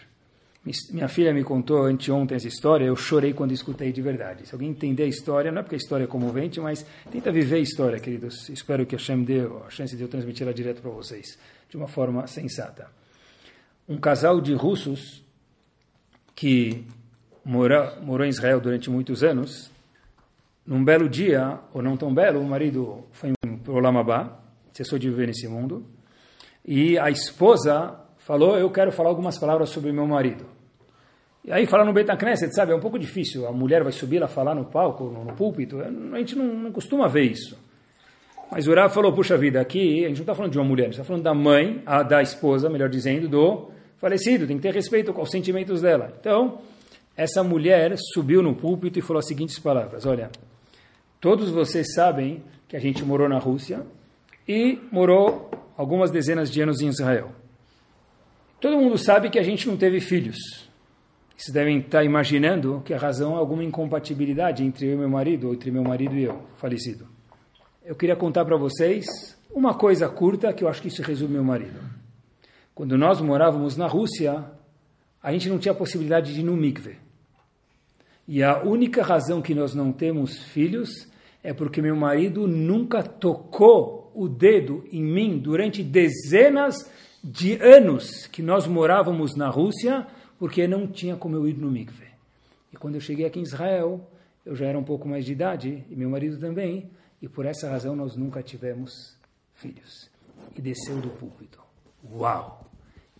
Minha 0.90 1.08
filha 1.08 1.34
me 1.34 1.44
contou 1.44 1.84
anteontem 1.84 2.36
essa 2.36 2.48
história, 2.48 2.86
eu 2.86 2.96
chorei 2.96 3.34
quando 3.34 3.52
escutei 3.52 3.92
de 3.92 4.00
verdade. 4.00 4.46
Se 4.48 4.54
alguém 4.54 4.70
entender 4.70 5.02
a 5.02 5.06
história, 5.06 5.52
não 5.52 5.60
é 5.60 5.62
porque 5.62 5.74
a 5.74 5.78
história 5.78 6.04
é 6.04 6.06
comovente, 6.06 6.58
mas 6.58 6.86
tenta 7.10 7.30
viver 7.30 7.56
a 7.56 7.60
história, 7.60 8.00
queridos. 8.00 8.48
Espero 8.48 8.86
que 8.86 8.94
a 8.94 8.98
Hashem 8.98 9.24
dê 9.24 9.40
a 9.40 9.68
chance 9.68 9.94
de 9.94 10.02
eu 10.02 10.08
transmitir 10.08 10.42
ela 10.44 10.54
direto 10.54 10.80
para 10.80 10.90
vocês, 10.90 11.38
de 11.68 11.76
uma 11.76 11.86
forma 11.86 12.26
sensata 12.26 12.88
um 13.88 13.98
casal 13.98 14.40
de 14.40 14.54
russos 14.54 15.22
que 16.34 16.86
mora, 17.44 17.98
morou 18.00 18.26
em 18.26 18.30
Israel 18.30 18.60
durante 18.60 18.90
muitos 18.90 19.22
anos. 19.22 19.70
Num 20.66 20.82
belo 20.82 21.08
dia, 21.08 21.60
ou 21.72 21.82
não 21.82 21.96
tão 21.96 22.12
belo, 22.12 22.40
o 22.40 22.44
marido 22.44 23.04
foi 23.12 23.32
para 23.62 23.72
o 23.72 23.78
Lamabá, 23.78 24.40
cessou 24.72 24.98
de 24.98 25.10
viver 25.10 25.26
nesse 25.26 25.46
mundo, 25.46 25.84
e 26.64 26.98
a 26.98 27.10
esposa 27.10 28.00
falou, 28.16 28.56
eu 28.56 28.70
quero 28.70 28.90
falar 28.90 29.10
algumas 29.10 29.38
palavras 29.38 29.68
sobre 29.68 29.92
meu 29.92 30.06
marido. 30.06 30.46
E 31.44 31.52
aí 31.52 31.66
falar 31.66 31.84
no 31.84 31.92
Beit 31.92 32.10
Knesset, 32.16 32.54
sabe, 32.54 32.72
é 32.72 32.74
um 32.74 32.80
pouco 32.80 32.98
difícil, 32.98 33.46
a 33.46 33.52
mulher 33.52 33.82
vai 33.82 33.92
subir 33.92 34.18
lá 34.18 34.26
falar 34.26 34.54
no 34.54 34.64
palco, 34.64 35.04
no, 35.04 35.24
no 35.24 35.34
púlpito, 35.34 35.78
a 35.78 36.18
gente 36.18 36.34
não, 36.36 36.46
não, 36.46 36.72
costuma 36.72 37.06
ver 37.06 37.24
isso. 37.24 37.58
Mas 38.50 38.66
o 38.66 38.74
Rav 38.74 38.92
falou, 38.94 39.12
puxa 39.12 39.36
vida, 39.36 39.60
aqui 39.60 40.06
a 40.06 40.08
gente 40.08 40.18
não 40.18 40.22
está 40.22 40.34
falando 40.34 40.52
de 40.52 40.58
uma 40.58 40.64
mulher, 40.64 40.84
a 40.84 40.86
gente 40.86 40.94
está 40.94 41.04
falando 41.04 41.22
da 41.22 41.34
mãe, 41.34 41.82
a, 41.84 42.02
da 42.02 42.22
esposa, 42.22 42.70
melhor 42.70 42.88
dizendo, 42.88 43.28
do 43.28 43.68
falecido, 43.98 44.46
tem 44.46 44.56
que 44.56 44.62
ter 44.62 44.72
respeito 44.72 45.12
com 45.12 45.20
os 45.20 45.30
sentimentos 45.30 45.82
dela. 45.82 46.14
Então, 46.18 46.60
essa 47.14 47.42
mulher 47.42 47.94
subiu 48.14 48.42
no 48.42 48.54
púlpito 48.54 48.98
e 48.98 49.02
falou 49.02 49.18
as 49.18 49.26
seguintes 49.26 49.58
palavras, 49.58 50.06
olha, 50.06 50.30
todos 51.20 51.50
vocês 51.50 51.92
sabem 51.92 52.42
que 52.66 52.76
a 52.76 52.80
gente 52.80 53.04
morou 53.04 53.28
na 53.28 53.38
Rússia 53.38 53.84
e 54.48 54.78
morou 54.90 55.50
algumas 55.76 56.10
dezenas 56.10 56.50
de 56.50 56.62
anos 56.62 56.80
em 56.80 56.88
Israel. 56.88 57.32
Todo 58.60 58.78
mundo 58.78 58.96
sabe 58.96 59.28
que 59.28 59.38
a 59.38 59.42
gente 59.42 59.68
não 59.68 59.76
teve 59.76 60.00
filhos. 60.00 60.64
Vocês 61.36 61.52
devem 61.52 61.78
estar 61.78 62.04
imaginando 62.04 62.82
que 62.84 62.94
a 62.94 62.98
razão 62.98 63.34
é 63.34 63.38
alguma 63.38 63.64
incompatibilidade 63.64 64.62
entre 64.62 64.86
eu 64.86 64.94
e 64.94 64.96
meu 64.96 65.08
marido, 65.08 65.48
ou 65.48 65.54
entre 65.54 65.70
meu 65.70 65.82
marido 65.82 66.14
e 66.14 66.24
eu, 66.24 66.42
falecido. 66.56 67.08
Eu 67.84 67.94
queria 67.94 68.16
contar 68.16 68.44
para 68.44 68.56
vocês 68.56 69.06
uma 69.52 69.74
coisa 69.74 70.08
curta 70.08 70.52
que 70.52 70.64
eu 70.64 70.68
acho 70.68 70.80
que 70.80 70.88
isso 70.88 71.02
resume 71.02 71.34
meu 71.34 71.44
marido. 71.44 71.78
Quando 72.74 72.96
nós 72.96 73.20
morávamos 73.20 73.76
na 73.76 73.86
Rússia, 73.86 74.44
a 75.22 75.32
gente 75.32 75.48
não 75.48 75.58
tinha 75.58 75.74
possibilidade 75.74 76.32
de 76.32 76.40
ir 76.40 76.44
no 76.44 76.56
mikve. 76.56 76.96
E 78.26 78.42
a 78.42 78.62
única 78.62 79.02
razão 79.02 79.42
que 79.42 79.54
nós 79.54 79.74
não 79.74 79.92
temos 79.92 80.38
filhos 80.44 81.08
é 81.42 81.52
porque 81.52 81.82
meu 81.82 81.94
marido 81.94 82.46
nunca 82.48 83.02
tocou 83.02 84.10
o 84.14 84.28
dedo 84.28 84.84
em 84.90 85.02
mim 85.02 85.38
durante 85.38 85.82
dezenas 85.82 86.90
de 87.22 87.54
anos 87.62 88.26
que 88.28 88.42
nós 88.42 88.66
morávamos 88.66 89.36
na 89.36 89.48
Rússia, 89.48 90.06
porque 90.38 90.66
não 90.66 90.86
tinha 90.86 91.16
como 91.16 91.36
eu 91.36 91.48
ir 91.48 91.56
no 91.56 91.70
mikve. 91.70 92.06
E 92.72 92.76
quando 92.76 92.96
eu 92.96 93.00
cheguei 93.00 93.26
aqui 93.26 93.38
em 93.38 93.42
Israel, 93.42 94.08
eu 94.44 94.54
já 94.54 94.66
era 94.66 94.78
um 94.78 94.84
pouco 94.84 95.08
mais 95.08 95.24
de 95.24 95.32
idade, 95.32 95.84
e 95.90 95.96
meu 95.96 96.10
marido 96.10 96.38
também, 96.38 96.90
e 97.22 97.28
por 97.28 97.46
essa 97.46 97.68
razão 97.68 97.96
nós 97.96 98.16
nunca 98.16 98.42
tivemos 98.42 99.16
filhos. 99.54 100.10
E 100.56 100.60
desceu 100.60 101.00
do 101.00 101.08
púlpito. 101.10 101.58
Uau! 102.12 102.64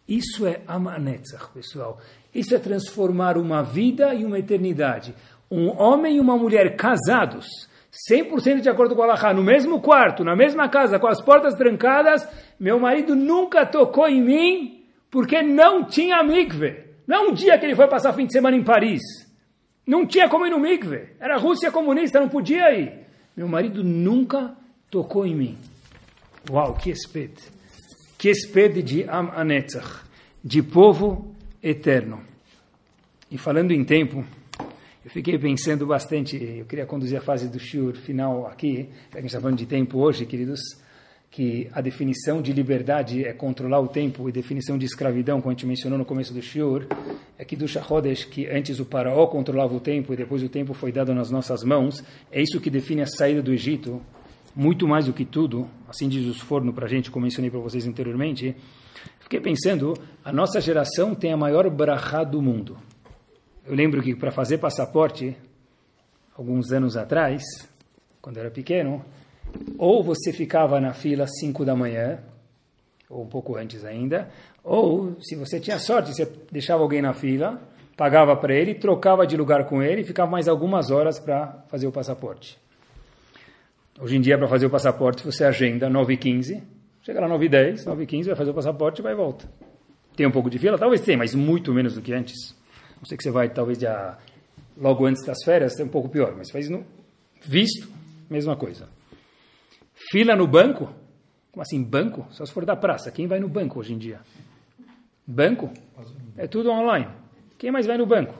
Isso 0.07 0.47
é 0.47 0.61
Amanetzach, 0.67 1.49
pessoal. 1.55 1.99
Isso 2.35 2.55
é 2.55 2.59
transformar 2.59 3.39
uma 3.39 3.63
vida 3.63 4.13
e 4.15 4.25
uma 4.25 4.39
eternidade. 4.39 5.15
Um 5.51 5.71
homem 5.71 6.17
e 6.17 6.21
uma 6.21 6.37
mulher 6.37 6.77
casados 6.77 7.47
100% 8.11 8.61
de 8.61 8.69
acordo 8.69 8.95
com 8.97 9.03
o 9.03 9.05
Allah, 9.05 9.33
no 9.33 9.43
mesmo 9.43 9.81
quarto, 9.81 10.25
na 10.25 10.35
mesma 10.35 10.69
casa, 10.69 10.99
com 10.99 11.07
as 11.07 11.21
portas 11.21 11.55
trancadas, 11.55 12.29
meu 12.59 12.79
marido 12.79 13.15
nunca 13.15 13.65
tocou 13.65 14.09
em 14.09 14.21
mim 14.21 14.85
porque 15.11 15.43
não 15.43 15.85
tinha 15.85 16.23
mikve. 16.25 16.84
Não 17.07 17.17
é 17.17 17.29
um 17.29 17.35
dia 17.35 17.59
que 17.59 17.67
ele 17.67 17.77
foi 17.77 17.87
passar 17.87 18.13
fim 18.13 18.27
de 18.27 18.33
semana 18.33 18.57
em 18.57 18.65
Paris. 18.65 19.03
Não 19.87 20.07
tinha 20.07 20.29
como 20.29 20.47
ir 20.47 20.51
no 20.51 20.59
mikve. 20.59 21.11
Era 21.21 21.37
Rússia 21.37 21.71
comunista, 21.71 22.21
não 22.21 22.29
podia 22.29 22.73
ir. 22.73 22.93
Meu 23.37 23.49
marido 23.49 23.85
nunca 23.85 24.57
tocou 24.91 25.27
em 25.27 25.35
mim. 25.35 25.59
Uau, 26.51 26.75
que 26.75 26.91
esped. 26.91 27.35
Que 28.17 28.31
esped 28.31 28.83
de 28.83 29.05
Am 29.09 29.31
Anetzach, 29.35 30.05
de 30.43 30.63
povo 30.63 31.35
eterno. 31.63 32.23
E 33.31 33.37
falando 33.37 33.73
em 33.73 33.85
tempo, 33.85 34.25
eu 35.05 35.11
fiquei 35.11 35.39
pensando 35.39 35.87
bastante, 35.87 36.37
eu 36.37 36.65
queria 36.65 36.87
conduzir 36.87 37.19
a 37.19 37.21
fase 37.21 37.49
do 37.49 37.59
shiur 37.59 37.95
final 37.95 38.47
aqui, 38.47 38.89
a 39.13 39.17
gente 39.17 39.27
está 39.27 39.41
falando 39.41 39.59
de 39.59 39.67
tempo 39.67 39.99
hoje, 39.99 40.25
queridos, 40.25 40.61
que 41.35 41.69
a 41.73 41.81
definição 41.81 42.41
de 42.41 42.53
liberdade 42.53 43.25
é 43.25 43.33
controlar 43.33 43.81
o 43.81 43.89
tempo 43.89 44.29
e 44.29 44.33
definição 44.33 44.79
de 44.79 44.87
escravidão, 44.87 45.41
como 45.41 45.51
a 45.51 45.53
gente 45.53 45.67
mencionou 45.67 45.99
no 45.99 46.05
começo 46.05 46.33
do 46.33 46.41
shiur, 46.41 46.87
é 47.37 47.45
que 47.45 47.57
do 47.57 47.67
Shahodesh, 47.67 48.25
que 48.27 48.47
antes 48.47 48.79
o 48.79 48.85
faraó 48.85 49.27
controlava 49.27 49.75
o 49.75 49.81
tempo 49.81 50.13
e 50.15 50.17
depois 50.17 50.45
o 50.45 50.49
tempo 50.49 50.73
foi 50.75 50.93
dado 50.93 51.13
nas 51.13 51.33
nossas 51.33 51.65
mãos, 51.65 52.05
é 52.31 52.41
isso 52.41 52.61
que 52.61 52.71
define 52.71 53.03
a 53.03 53.07
saída 53.09 53.43
do 53.43 53.53
Egito, 53.53 54.01
muito 54.55 54.87
mais 54.87 55.07
do 55.07 55.13
que 55.13 55.25
tudo, 55.25 55.69
assim 55.89 56.09
diz 56.09 56.25
os 56.25 56.39
forno 56.39 56.73
para 56.73 56.87
a 56.87 56.89
gente, 56.89 57.11
como 57.11 57.25
mencionei 57.25 57.51
para 57.51 57.59
vocês 57.59 57.85
anteriormente, 57.85 58.55
fiquei 59.19 59.41
pensando, 59.41 59.93
a 60.25 60.33
nossa 60.33 60.61
geração 60.61 61.17
tem 61.17 61.33
a 61.33 61.37
maior 61.37 61.69
brachá 61.69 62.23
do 62.23 62.41
mundo. 62.41 62.79
Eu 63.67 63.75
lembro 63.75 64.01
que 64.01 64.15
para 64.15 64.31
fazer 64.31 64.59
passaporte, 64.59 65.37
alguns 66.39 66.71
anos 66.71 66.97
atrás, 66.97 67.43
quando 68.23 68.37
eu 68.37 68.43
era 68.43 68.53
pequeno, 68.53 69.05
ou 69.79 70.03
você 70.03 70.33
ficava 70.33 70.81
na 70.81 70.93
fila 70.93 71.25
às 71.25 71.39
5 71.39 71.65
da 71.65 71.75
manhã, 71.75 72.19
ou 73.09 73.23
um 73.23 73.29
pouco 73.29 73.57
antes 73.57 73.85
ainda, 73.85 74.29
ou, 74.63 75.17
se 75.21 75.37
você 75.37 75.61
tinha 75.61 75.79
sorte, 75.79 76.15
você 76.15 76.31
deixava 76.51 76.83
alguém 76.83 77.03
na 77.03 77.13
fila, 77.13 77.61
pagava 77.97 78.35
para 78.37 78.55
ele, 78.55 78.75
trocava 78.75 79.27
de 79.27 79.37
lugar 79.37 79.67
com 79.67 79.83
ele 79.83 80.01
e 80.01 80.05
ficava 80.05 80.31
mais 80.31 80.49
algumas 80.49 80.91
horas 80.91 81.19
para 81.19 81.65
fazer 81.69 81.87
o 81.87 81.93
passaporte. 81.93 82.59
Hoje 84.01 84.17
em 84.17 84.21
dia, 84.21 84.37
para 84.37 84.49
fazer 84.49 84.67
o 84.67 84.71
passaporte, 84.71 85.25
você 85.25 85.45
agenda 85.45 85.89
9h15, 85.89 86.63
chega 87.03 87.21
lá 87.21 87.29
9h10, 87.29 87.85
9h15, 87.85 88.25
vai 88.27 88.35
fazer 88.35 88.51
o 88.51 88.55
passaporte 88.55 89.01
e 89.01 89.03
vai 89.03 89.13
e 89.13 89.17
volta. 89.17 89.49
Tem 90.17 90.27
um 90.27 90.31
pouco 90.31 90.49
de 90.49 90.59
fila? 90.59 90.79
Talvez 90.79 91.01
tenha, 91.01 91.19
mas 91.19 91.35
muito 91.35 91.73
menos 91.73 91.95
do 91.95 92.03
que 92.03 92.13
antes. 92.13 92.57
Não 92.97 93.05
sei 93.05 93.17
que 93.17 93.23
você 93.23 93.31
vai, 93.31 93.49
talvez, 93.51 93.79
já, 93.79 94.19
logo 94.77 95.07
antes 95.07 95.25
das 95.25 95.45
férias, 95.45 95.79
é 95.79 95.85
um 95.85 95.89
pouco 95.89 96.09
pior, 96.09 96.35
mas 96.37 96.51
faz 96.51 96.69
no 96.69 96.85
visto, 97.43 97.89
mesma 98.31 98.57
coisa. 98.57 98.89
Fila 100.15 100.37
no 100.37 100.47
banco? 100.47 100.95
Como 101.51 101.61
assim, 101.61 101.83
banco? 101.83 102.25
Só 102.31 102.47
se 102.47 102.53
for 102.53 102.65
da 102.65 102.77
praça. 102.77 103.11
Quem 103.11 103.27
vai 103.27 103.41
no 103.41 103.49
banco 103.49 103.81
hoje 103.81 103.95
em 103.95 103.99
dia? 103.99 104.21
Banco? 105.27 105.73
É 106.37 106.47
tudo 106.47 106.71
online. 106.71 107.09
Quem 107.59 107.73
mais 107.73 107.85
vai 107.85 107.99
no 107.99 108.07
banco? 108.07 108.33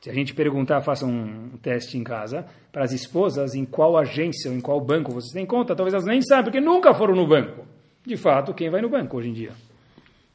Se 0.00 0.08
a 0.08 0.14
gente 0.14 0.32
perguntar, 0.32 0.80
faça 0.80 1.04
um 1.04 1.58
teste 1.60 1.98
em 1.98 2.02
casa, 2.02 2.46
para 2.72 2.84
as 2.84 2.92
esposas, 2.92 3.54
em 3.54 3.66
qual 3.66 3.98
agência 3.98 4.50
ou 4.50 4.56
em 4.56 4.62
qual 4.62 4.80
banco 4.80 5.12
vocês 5.12 5.30
têm 5.30 5.44
conta, 5.44 5.76
talvez 5.76 5.92
elas 5.92 6.06
nem 6.06 6.22
sabem, 6.22 6.44
porque 6.44 6.58
nunca 6.60 6.94
foram 6.94 7.14
no 7.14 7.26
banco. 7.26 7.66
De 8.06 8.16
fato, 8.16 8.54
quem 8.54 8.70
vai 8.70 8.80
no 8.80 8.88
banco 8.88 9.18
hoje 9.18 9.28
em 9.28 9.34
dia? 9.34 9.52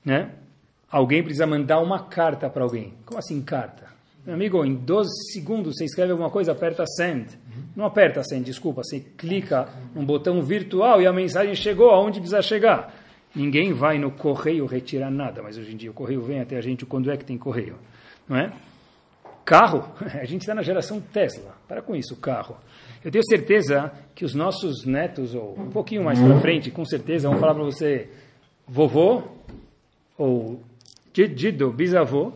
Né? 0.06 0.30
alguém 0.88 1.24
precisa 1.24 1.48
mandar 1.48 1.80
uma 1.80 2.04
carta 2.04 2.48
para 2.48 2.64
alguém. 2.64 2.94
Como 3.08 3.18
assim 3.18 3.42
carta? 3.42 3.88
Meu 4.26 4.36
amigo, 4.36 4.64
em 4.64 4.74
12 4.74 5.34
segundos 5.34 5.76
você 5.76 5.84
escreve 5.84 6.12
alguma 6.12 6.30
coisa, 6.30 6.54
aperta 6.54 6.86
send. 6.86 7.28
Não 7.76 7.86
aperta 7.86 8.24
send, 8.24 8.46
desculpa, 8.46 8.82
você 8.82 9.02
clica 9.18 9.68
num 9.94 10.06
botão 10.06 10.42
virtual 10.42 11.02
e 11.02 11.08
a 11.08 11.12
mensagem 11.12 11.54
chegou 11.56 11.90
aonde 11.90 12.20
precisa 12.20 12.42
chegar. 12.42 12.94
Ninguém 13.36 13.74
vai 13.74 13.98
no 13.98 14.12
correio 14.12 14.66
retirar 14.66 15.12
nada, 15.12 15.42
mas 15.42 15.58
hoje 15.58 15.74
em 15.74 15.78
dia 15.78 15.92
o 15.92 15.94
correio 15.94 16.22
vem 16.22 16.40
até 16.40 16.56
a 16.56 16.62
gente 16.62 16.86
quando 16.86 17.12
é 17.12 17.18
que 17.18 17.26
tem 17.26 17.38
correio, 17.38 17.76
não 18.30 18.38
é? 18.38 18.54
Carro, 19.44 19.92
a 20.00 20.24
gente 20.24 20.42
está 20.42 20.56
na 20.56 20.62
geração 20.62 21.02
Tesla. 21.02 21.58
Para 21.68 21.82
com 21.82 21.94
isso, 21.94 22.16
carro. 22.16 22.56
Eu 23.04 23.12
tenho 23.12 23.26
certeza 23.26 23.92
que 24.16 24.24
os 24.24 24.34
nossos 24.34 24.86
netos, 24.86 25.36
ou 25.36 25.60
um 25.60 25.70
pouquinho 25.70 26.04
mais 26.04 26.18
para 26.18 26.40
frente, 26.40 26.72
com 26.72 26.86
certeza, 26.86 27.28
vão 27.28 27.38
falar 27.38 27.56
para 27.56 27.64
você, 27.64 28.10
vovô 28.66 29.24
ou 30.18 30.62
Dido, 31.14 31.72
bisavô, 31.72 32.34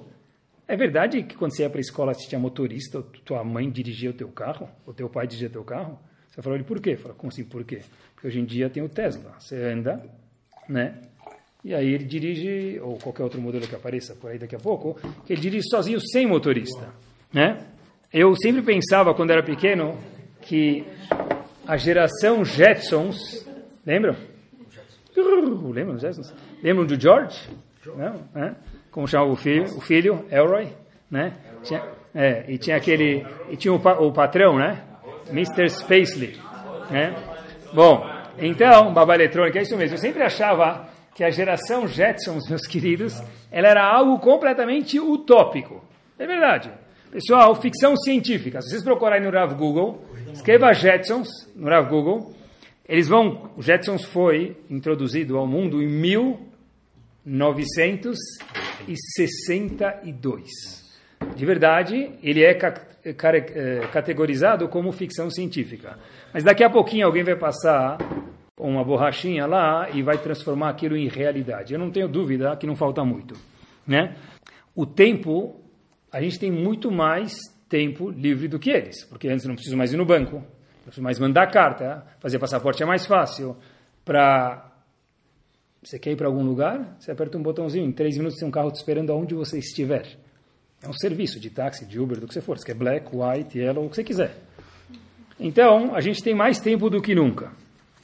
é 0.68 0.76
verdade 0.76 1.24
que 1.24 1.36
quando 1.36 1.56
você 1.56 1.64
ia 1.64 1.70
para 1.70 1.80
a 1.80 1.82
escola 1.82 2.14
você 2.14 2.28
tinha 2.28 2.40
motorista, 2.40 3.02
tua 3.24 3.44
mãe 3.44 3.70
dirigia 3.70 4.10
o 4.10 4.14
teu 4.14 4.28
carro, 4.30 4.70
ou 4.86 4.94
teu 4.94 5.10
pai 5.10 5.26
dirigia 5.26 5.48
o 5.48 5.52
teu 5.52 5.64
carro? 5.64 6.00
Você 6.30 6.42
falou, 6.42 6.58
ele 6.58 6.66
por 6.66 6.80
quê? 6.80 6.96
Fala, 6.96 7.14
como 7.14 7.32
assim, 7.32 7.44
por 7.44 7.64
quê? 7.64 7.82
Porque 8.14 8.28
hoje 8.28 8.40
em 8.40 8.46
dia 8.46 8.70
tem 8.70 8.84
o 8.84 8.90
Tesla, 8.90 9.34
você 9.40 9.56
anda, 9.56 10.04
né? 10.68 11.02
E 11.64 11.74
aí 11.74 11.94
ele 11.94 12.06
dirige, 12.06 12.80
ou 12.82 12.98
qualquer 12.98 13.24
outro 13.24 13.42
modelo 13.42 13.68
que 13.68 13.76
apareça 13.76 14.16
por 14.16 14.30
aí 14.30 14.38
daqui 14.38 14.56
a 14.56 14.60
pouco, 14.60 15.00
que 15.26 15.34
ele 15.34 15.42
dirige 15.42 15.68
sozinho 15.70 16.00
sem 16.00 16.28
motorista, 16.28 16.94
né? 17.34 17.66
Eu 18.12 18.36
sempre 18.36 18.62
pensava, 18.62 19.14
quando 19.14 19.32
era 19.32 19.44
pequeno, 19.44 19.98
que 20.42 20.86
a 21.68 21.76
geração 21.76 22.46
Jetsons, 22.46 23.46
lembram? 23.86 24.16
Lembram 25.74 25.98
Jetsons? 25.98 26.34
Lembram 26.64 26.86
do 26.86 27.00
George? 27.00 27.50
Não, 27.86 28.28
né? 28.34 28.56
como 28.98 29.08
chamava 29.08 29.32
o 29.32 29.36
filho? 29.36 29.66
O 29.78 29.80
filho, 29.80 30.26
Elroy, 30.32 30.70
né? 31.12 31.34
Tinha, 31.62 31.84
é, 32.16 32.46
e 32.48 32.58
tinha 32.58 32.78
aquele, 32.78 33.24
e 33.48 33.56
tinha 33.56 33.72
o, 33.72 33.76
o 33.76 34.12
patrão, 34.12 34.58
né? 34.58 34.82
Mr. 35.30 35.70
Spacely, 35.70 36.36
né? 36.90 37.16
Bom, 37.72 38.04
então, 38.40 38.92
babá 38.92 39.14
eletrônica, 39.14 39.60
é 39.60 39.62
isso 39.62 39.78
mesmo. 39.78 39.98
Eu 39.98 40.00
sempre 40.00 40.24
achava 40.24 40.90
que 41.14 41.24
a 41.24 41.30
geração 41.30 41.88
Jetsons, 41.88 42.46
meus 42.50 42.66
queridos, 42.66 43.22
ela 43.52 43.68
era 43.68 43.86
algo 43.86 44.18
completamente 44.18 45.00
utópico. 45.00 45.86
É 46.18 46.26
verdade. 46.26 46.72
Pessoal, 47.12 47.54
ficção 47.54 47.96
científica. 47.98 48.64
Se 48.64 48.72
vocês 48.72 48.84
procurarem 48.84 49.24
no 49.24 49.32
Rav 49.32 49.54
Google, 49.54 50.04
escreva 50.34 50.74
Jetsons 50.74 51.30
no 51.56 51.70
Rav 51.70 51.88
Google. 51.88 52.34
Eles 52.90 53.08
vão. 53.08 53.52
O 53.56 53.62
Jetsons 53.62 54.06
foi 54.06 54.58
introduzido 54.72 55.38
ao 55.38 55.46
mundo 55.46 55.84
em 55.84 55.88
1900 55.88 58.18
1962. 58.86 60.50
De 61.36 61.46
verdade, 61.46 62.12
ele 62.22 62.44
é, 62.44 62.58
é 63.04 63.14
categorizado 63.92 64.68
como 64.68 64.92
ficção 64.92 65.30
científica. 65.30 65.98
Mas 66.34 66.44
daqui 66.44 66.64
a 66.64 66.70
pouquinho 66.70 67.06
alguém 67.06 67.24
vai 67.24 67.36
passar 67.36 67.98
uma 68.60 68.84
borrachinha 68.84 69.46
lá 69.46 69.90
e 69.92 70.02
vai 70.02 70.18
transformar 70.18 70.70
aquilo 70.70 70.98
em 70.98 71.08
realidade. 71.08 71.74
Eu 71.74 71.80
não 71.80 71.92
tenho 71.92 72.08
dúvida 72.08 72.56
que 72.58 72.66
não 72.66 72.76
falta 72.76 73.04
muito. 73.04 73.36
Né? 73.86 74.16
O 74.76 74.86
tempo, 74.86 75.62
a 76.12 76.22
gente 76.22 76.40
tem 76.40 76.52
muito 76.52 76.92
mais 76.92 77.34
tempo 77.70 78.10
livre 78.10 78.48
do 78.48 78.60
que 78.60 78.70
eles, 78.70 79.04
porque 79.06 79.28
antes 79.28 79.46
não 79.46 79.56
preciso 79.56 79.78
mais 79.78 79.94
ir 79.94 79.98
no 79.98 80.06
banco, 80.06 80.38
não 80.38 80.84
preciso 80.84 81.04
mais 81.04 81.20
mandar 81.20 81.48
carta, 81.48 82.06
fazer 82.20 82.40
passaporte 82.40 82.82
é 82.82 82.86
mais 82.86 83.06
fácil. 83.06 83.58
Para 84.04 84.67
você 85.88 85.98
quer 85.98 86.12
ir 86.12 86.16
para 86.18 86.28
algum 86.28 86.44
lugar, 86.44 86.98
você 87.00 87.12
aperta 87.12 87.38
um 87.38 87.42
botãozinho, 87.42 87.86
em 87.86 87.94
três 87.94 88.18
minutos 88.18 88.38
tem 88.38 88.46
um 88.46 88.52
carro 88.52 88.70
te 88.70 88.76
esperando 88.76 89.10
aonde 89.10 89.34
você 89.34 89.58
estiver. 89.58 90.06
É 90.84 90.90
um 90.90 90.94
serviço 90.94 91.40
de 91.40 91.50
táxi, 91.50 91.86
de 91.86 91.98
Uber, 91.98 92.20
do 92.20 92.28
que 92.28 92.34
você 92.34 92.42
for. 92.42 92.58
Você 92.58 92.66
quer 92.66 92.74
black, 92.74 93.08
white, 93.16 93.58
yellow, 93.58 93.86
o 93.86 93.90
que 93.90 93.96
você 93.96 94.04
quiser. 94.04 94.36
Então, 95.40 95.96
a 95.96 96.02
gente 96.02 96.22
tem 96.22 96.36
mais 96.36 96.60
tempo 96.60 96.90
do 96.90 97.02
que 97.02 97.16
nunca. 97.16 97.54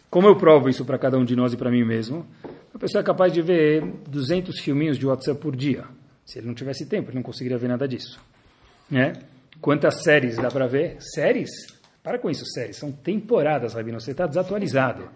Como 0.10 0.28
eu 0.28 0.36
provo 0.38 0.70
isso 0.70 0.86
para 0.86 0.98
cada 0.98 1.18
um 1.18 1.26
de 1.26 1.36
nós 1.36 1.52
e 1.52 1.58
para 1.58 1.70
mim 1.70 1.84
mesmo? 1.84 2.26
A 2.74 2.80
pessoa 2.80 3.02
é 3.02 3.04
capaz 3.04 3.34
de 3.34 3.42
ver 3.42 3.84
200 4.08 4.62
filminhos 4.62 4.98
de 4.98 5.06
WhatsApp 5.06 5.42
por 5.42 5.54
dia. 5.54 5.84
Se 6.26 6.40
ele 6.40 6.48
não 6.48 6.54
tivesse 6.54 6.86
tempo, 6.86 7.10
ele 7.10 7.18
não 7.18 7.24
conseguiria 7.24 7.58
ver 7.58 7.68
nada 7.68 7.86
disso. 7.86 8.18
Né? 8.90 9.12
Quantas 9.60 10.04
séries 10.04 10.38
dá 10.38 10.50
para 10.50 10.68
ver? 10.68 10.96
Séries? 11.02 11.50
Para 12.02 12.18
com 12.18 12.30
isso, 12.30 12.46
séries. 12.46 12.78
São 12.78 12.94
temporadas, 12.94 13.74
Rabino. 13.74 14.00
Você 14.00 14.12
está 14.12 14.26
desatualizado. 14.26 15.10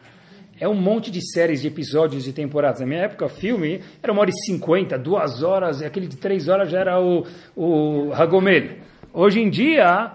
É 0.60 0.68
um 0.68 0.74
monte 0.74 1.12
de 1.12 1.22
séries, 1.22 1.62
de 1.62 1.68
episódios, 1.68 2.24
de 2.24 2.34
temporadas. 2.34 2.80
Na 2.80 2.88
minha 2.88 3.02
época, 3.02 3.30
filme 3.30 3.82
era 4.02 4.12
uma 4.12 4.22
hora 4.22 4.32
e 4.32 4.46
cinquenta, 4.46 4.98
duas 4.98 5.44
horas, 5.44 5.82
e 5.82 5.86
aquele 5.86 6.08
de 6.08 6.18
três 6.18 6.48
horas 6.48 6.72
já 6.72 6.80
era 6.80 7.00
o, 7.00 7.26
o 7.56 8.12
Hagomel. 8.14 8.78
Hoje 9.14 9.40
em 9.40 9.50
dia, 9.50 10.12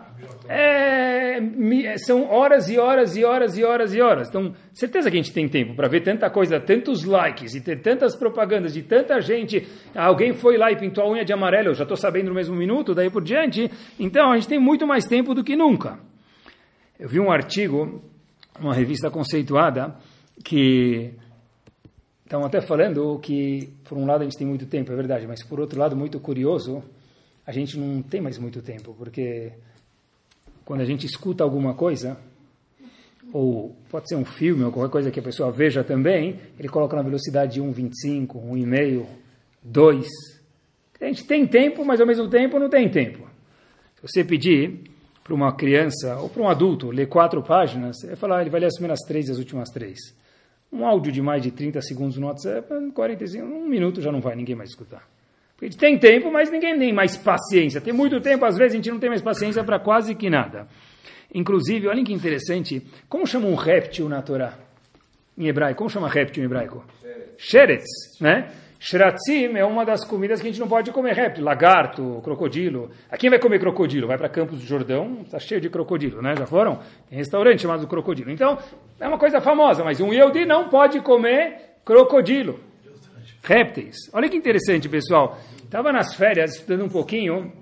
é, 0.48 1.40
são 1.98 2.28
horas 2.28 2.68
e 2.68 2.78
horas 2.78 3.16
e 3.16 3.24
horas 3.24 3.56
e 3.56 3.64
horas 3.64 3.94
e 3.94 4.00
horas. 4.00 4.28
Então, 4.28 4.52
certeza 4.72 5.10
que 5.10 5.16
a 5.16 5.22
gente 5.22 5.32
tem 5.32 5.48
tempo 5.48 5.74
para 5.74 5.86
ver 5.86 6.02
tanta 6.02 6.28
coisa, 6.28 6.58
tantos 6.58 7.04
likes 7.04 7.54
e 7.54 7.60
ter 7.60 7.80
tantas 7.80 8.16
propagandas 8.16 8.74
de 8.74 8.82
tanta 8.82 9.20
gente. 9.20 9.66
Alguém 9.94 10.32
foi 10.32 10.56
lá 10.58 10.72
e 10.72 10.76
pintou 10.76 11.04
a 11.04 11.10
unha 11.10 11.24
de 11.24 11.32
amarelo, 11.32 11.68
eu 11.68 11.74
já 11.74 11.84
estou 11.84 11.96
sabendo 11.96 12.28
no 12.28 12.34
mesmo 12.34 12.56
minuto, 12.56 12.94
daí 12.94 13.10
por 13.10 13.22
diante. 13.22 13.70
Então, 13.98 14.32
a 14.32 14.34
gente 14.34 14.48
tem 14.48 14.58
muito 14.58 14.86
mais 14.86 15.04
tempo 15.04 15.34
do 15.34 15.44
que 15.44 15.54
nunca. 15.54 15.98
Eu 16.98 17.08
vi 17.08 17.20
um 17.20 17.30
artigo, 17.30 18.02
uma 18.60 18.74
revista 18.74 19.10
conceituada, 19.10 19.94
que 20.44 21.14
estão 22.24 22.44
até 22.44 22.60
falando 22.60 23.18
que, 23.18 23.72
por 23.84 23.98
um 23.98 24.06
lado, 24.06 24.22
a 24.22 24.24
gente 24.24 24.38
tem 24.38 24.46
muito 24.46 24.66
tempo, 24.66 24.92
é 24.92 24.96
verdade, 24.96 25.26
mas 25.26 25.42
por 25.42 25.60
outro 25.60 25.78
lado, 25.78 25.94
muito 25.94 26.18
curioso, 26.18 26.82
a 27.46 27.52
gente 27.52 27.78
não 27.78 28.02
tem 28.02 28.20
mais 28.20 28.38
muito 28.38 28.62
tempo, 28.62 28.94
porque 28.96 29.52
quando 30.64 30.80
a 30.80 30.84
gente 30.84 31.06
escuta 31.06 31.44
alguma 31.44 31.74
coisa, 31.74 32.16
ou 33.32 33.76
pode 33.90 34.08
ser 34.08 34.16
um 34.16 34.24
filme 34.24 34.64
ou 34.64 34.72
qualquer 34.72 34.90
coisa 34.90 35.10
que 35.10 35.20
a 35.20 35.22
pessoa 35.22 35.50
veja 35.50 35.82
também, 35.82 36.40
ele 36.58 36.68
coloca 36.68 36.96
na 36.96 37.02
velocidade 37.02 37.54
de 37.54 37.60
1,25, 37.60 38.26
1,5, 38.28 39.06
2. 39.62 40.06
A 41.00 41.04
gente 41.06 41.24
tem 41.24 41.46
tempo, 41.46 41.84
mas 41.84 42.00
ao 42.00 42.06
mesmo 42.06 42.28
tempo 42.28 42.58
não 42.58 42.68
tem 42.68 42.88
tempo. 42.88 43.28
Se 43.96 44.02
você 44.02 44.24
pedir 44.24 44.80
para 45.22 45.34
uma 45.34 45.52
criança 45.52 46.16
ou 46.16 46.28
para 46.28 46.42
um 46.42 46.48
adulto 46.48 46.90
ler 46.90 47.06
quatro 47.06 47.42
páginas, 47.42 47.98
ele 48.02 48.08
vai 48.08 48.16
falar, 48.16 48.40
ele 48.40 48.50
vai 48.50 48.60
ler 48.60 48.66
as 48.66 48.74
primeiras 48.74 49.00
três 49.00 49.28
e 49.28 49.32
as 49.32 49.38
últimas 49.38 49.68
três. 49.70 49.98
Um 50.72 50.86
áudio 50.86 51.12
de 51.12 51.20
mais 51.20 51.42
de 51.42 51.50
30 51.50 51.82
segundos 51.82 52.16
no 52.16 52.26
WhatsApp, 52.26 52.66
45, 52.94 53.44
um 53.44 53.68
minuto 53.68 54.00
já 54.00 54.10
não 54.10 54.20
vai 54.20 54.34
ninguém 54.34 54.54
mais 54.54 54.70
escutar. 54.70 55.06
Porque 55.54 55.66
a 55.66 55.68
gente 55.68 55.78
tem 55.78 55.98
tempo, 55.98 56.32
mas 56.32 56.50
ninguém 56.50 56.78
tem 56.78 56.92
mais 56.92 57.16
paciência. 57.16 57.80
Tem 57.80 57.92
muito 57.92 58.20
tempo, 58.20 58.44
às 58.44 58.56
vezes 58.56 58.72
a 58.72 58.76
gente 58.76 58.90
não 58.90 58.98
tem 58.98 59.10
mais 59.10 59.22
paciência 59.22 59.62
para 59.62 59.78
quase 59.78 60.14
que 60.14 60.30
nada. 60.30 60.66
Inclusive, 61.34 61.88
olhem 61.88 62.04
que 62.04 62.12
interessante, 62.12 62.82
como 63.08 63.26
chama 63.26 63.46
um 63.46 63.54
réptil 63.54 64.08
na 64.08 64.22
Torá? 64.22 64.58
Em 65.36 65.46
hebraico, 65.46 65.78
como 65.78 65.90
chama 65.90 66.08
réptil 66.08 66.42
em 66.42 66.46
hebraico? 66.46 66.84
Sheretz, 67.38 67.86
né? 68.20 68.50
Shratzim 68.84 69.56
é 69.56 69.64
uma 69.64 69.84
das 69.84 70.04
comidas 70.04 70.40
que 70.40 70.48
a 70.48 70.50
gente 70.50 70.58
não 70.58 70.66
pode 70.66 70.90
comer 70.90 71.14
réptil, 71.14 71.44
lagarto, 71.44 72.20
crocodilo. 72.24 72.90
A 73.08 73.16
quem 73.16 73.30
vai 73.30 73.38
comer 73.38 73.60
crocodilo? 73.60 74.08
Vai 74.08 74.18
para 74.18 74.28
Campos 74.28 74.58
do 74.58 74.66
Jordão, 74.66 75.20
está 75.24 75.38
cheio 75.38 75.60
de 75.60 75.70
crocodilo, 75.70 76.20
né? 76.20 76.34
Já 76.36 76.46
foram? 76.46 76.80
Tem 77.08 77.16
restaurante 77.16 77.62
chamado 77.62 77.86
crocodilo. 77.86 78.32
Então, 78.32 78.58
é 78.98 79.06
uma 79.06 79.18
coisa 79.18 79.40
famosa, 79.40 79.84
mas 79.84 80.00
um 80.00 80.12
Yehudi 80.12 80.44
não 80.44 80.68
pode 80.68 81.00
comer 81.00 81.76
crocodilo. 81.84 82.58
Répteis. 83.44 83.94
Olha 84.12 84.28
que 84.28 84.36
interessante, 84.36 84.88
pessoal. 84.88 85.38
Estava 85.62 85.92
nas 85.92 86.16
férias 86.16 86.56
estudando 86.56 86.84
um 86.84 86.88
pouquinho, 86.88 87.52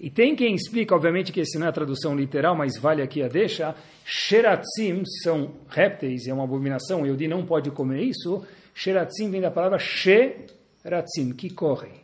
e 0.00 0.10
tem 0.10 0.34
quem 0.34 0.56
explica, 0.56 0.92
obviamente, 0.92 1.30
que 1.30 1.38
esse 1.38 1.56
não 1.56 1.66
é 1.66 1.68
a 1.68 1.72
tradução 1.72 2.16
literal, 2.16 2.56
mas 2.56 2.76
vale 2.76 3.00
aqui 3.00 3.22
a 3.22 3.28
deixa. 3.28 3.76
Sheratzim 4.04 5.04
são 5.22 5.52
répteis, 5.68 6.26
é 6.26 6.34
uma 6.34 6.42
abominação, 6.42 7.02
o 7.02 7.06
Yehudi 7.06 7.28
não 7.28 7.46
pode 7.46 7.70
comer 7.70 8.02
isso. 8.02 8.44
Sheratzim 8.74 9.30
vem 9.30 9.40
da 9.40 9.50
palavra 9.50 9.78
Sheratzim, 9.78 11.32
que 11.34 11.50
correm. 11.50 12.02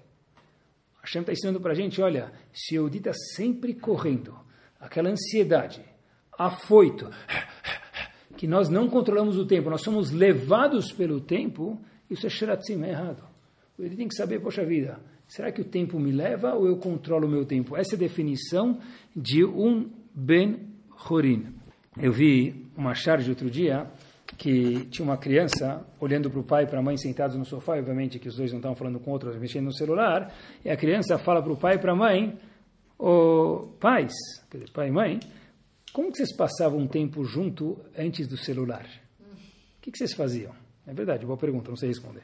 Hashem 1.03 1.23
está 1.23 1.33
ensinando 1.33 1.61
para 1.61 1.73
a 1.73 1.75
gente, 1.75 2.03
olha, 2.03 2.33
se 2.53 2.79
o 2.79 2.89
está 2.89 3.13
sempre 3.35 3.75
correndo, 3.75 4.39
aquela 4.79 5.09
ansiedade, 5.09 5.83
afoito, 6.39 7.09
que 8.37 8.47
nós 8.47 8.69
não 8.69 8.89
controlamos 8.89 9.39
o 9.39 9.47
tempo, 9.47 9.71
nós 9.71 9.83
somos 9.83 10.11
levados 10.11 10.93
pelo 10.93 11.21
tempo, 11.21 11.81
isso 12.11 12.27
é 12.27 12.31
Sheratzim, 12.31 12.83
é 12.85 12.91
errado. 12.91 13.25
Ele 13.79 13.97
tem 13.97 14.09
que 14.09 14.15
saber, 14.15 14.41
poxa 14.41 14.65
vida, 14.65 15.01
será 15.27 15.53
que 15.53 15.61
o 15.61 15.65
tempo 15.65 15.99
me 15.99 16.11
leva 16.11 16.55
ou 16.55 16.67
eu 16.67 16.77
controlo 16.77 17.27
o 17.27 17.31
meu 17.31 17.45
tempo? 17.45 17.77
Essa 17.77 17.95
é 17.95 17.97
a 17.97 18.01
definição 18.01 18.81
de 19.15 19.45
um 19.45 19.89
Ben 20.15 20.69
Horin. 21.09 21.55
Eu 21.97 22.13
vi 22.13 22.67
uma 22.77 22.95
charge 22.95 23.31
outro 23.31 23.51
dia, 23.51 23.91
que 24.37 24.85
tinha 24.87 25.05
uma 25.05 25.17
criança 25.17 25.87
olhando 26.01 26.31
para 26.31 26.41
o 26.41 26.45
pai 26.45 26.65
e 26.65 26.67
para 26.67 26.79
a 26.79 26.83
mãe 26.83 26.97
sentados 26.97 27.37
no 27.37 27.45
sofá, 27.45 27.79
obviamente 27.79 28.19
que 28.19 28.29
os 28.29 28.37
dois 28.37 28.51
não 28.53 28.59
estavam 28.59 28.77
falando 28.77 29.01
com 29.01 29.11
outros, 29.11 29.37
mexendo 29.37 29.65
no 29.65 29.73
celular, 29.73 30.33
e 30.65 30.71
a 30.71 30.77
criança 30.77 31.19
fala 31.19 31.43
para 31.43 31.53
o 31.53 31.57
pai 31.57 31.77
e 31.77 31.79
para 31.79 31.93
a 31.93 31.97
mãe, 31.97 32.39
oh, 32.99 33.69
pais, 33.81 34.13
quer 34.51 34.59
dizer, 34.59 34.71
pai 34.73 34.89
e 34.89 34.91
mãe, 34.91 35.21
como 35.93 36.11
que 36.13 36.19
vocês 36.19 36.35
passavam 36.37 36.79
um 36.79 36.87
tempo 36.87 37.25
junto 37.25 37.79
antes 37.97 38.29
do 38.29 38.37
celular? 38.37 38.87
O 39.21 39.81
que, 39.81 39.91
que 39.91 39.99
vocês 39.99 40.13
faziam? 40.13 40.53
É 40.87 40.93
verdade, 40.93 41.25
boa 41.25 41.39
pergunta, 41.39 41.71
não 41.71 41.77
sei 41.77 41.89
responder. 41.89 42.23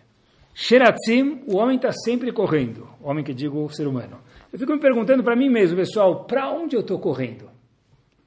Sheratzim, 0.55 1.43
o 1.49 1.57
homem 1.57 1.77
está 1.77 1.91
sempre 1.93 2.31
correndo, 2.33 2.89
o 3.01 3.09
homem 3.09 3.25
que 3.25 3.35
digo 3.35 3.65
o 3.65 3.69
ser 3.69 3.89
humano. 3.89 4.21
Eu 4.53 4.59
fico 4.59 4.73
me 4.73 4.81
perguntando 4.81 5.25
para 5.25 5.35
mim 5.35 5.49
mesmo, 5.49 5.77
pessoal, 5.77 6.25
para 6.27 6.51
onde 6.53 6.77
eu 6.77 6.81
estou 6.81 6.99
correndo? 7.01 7.51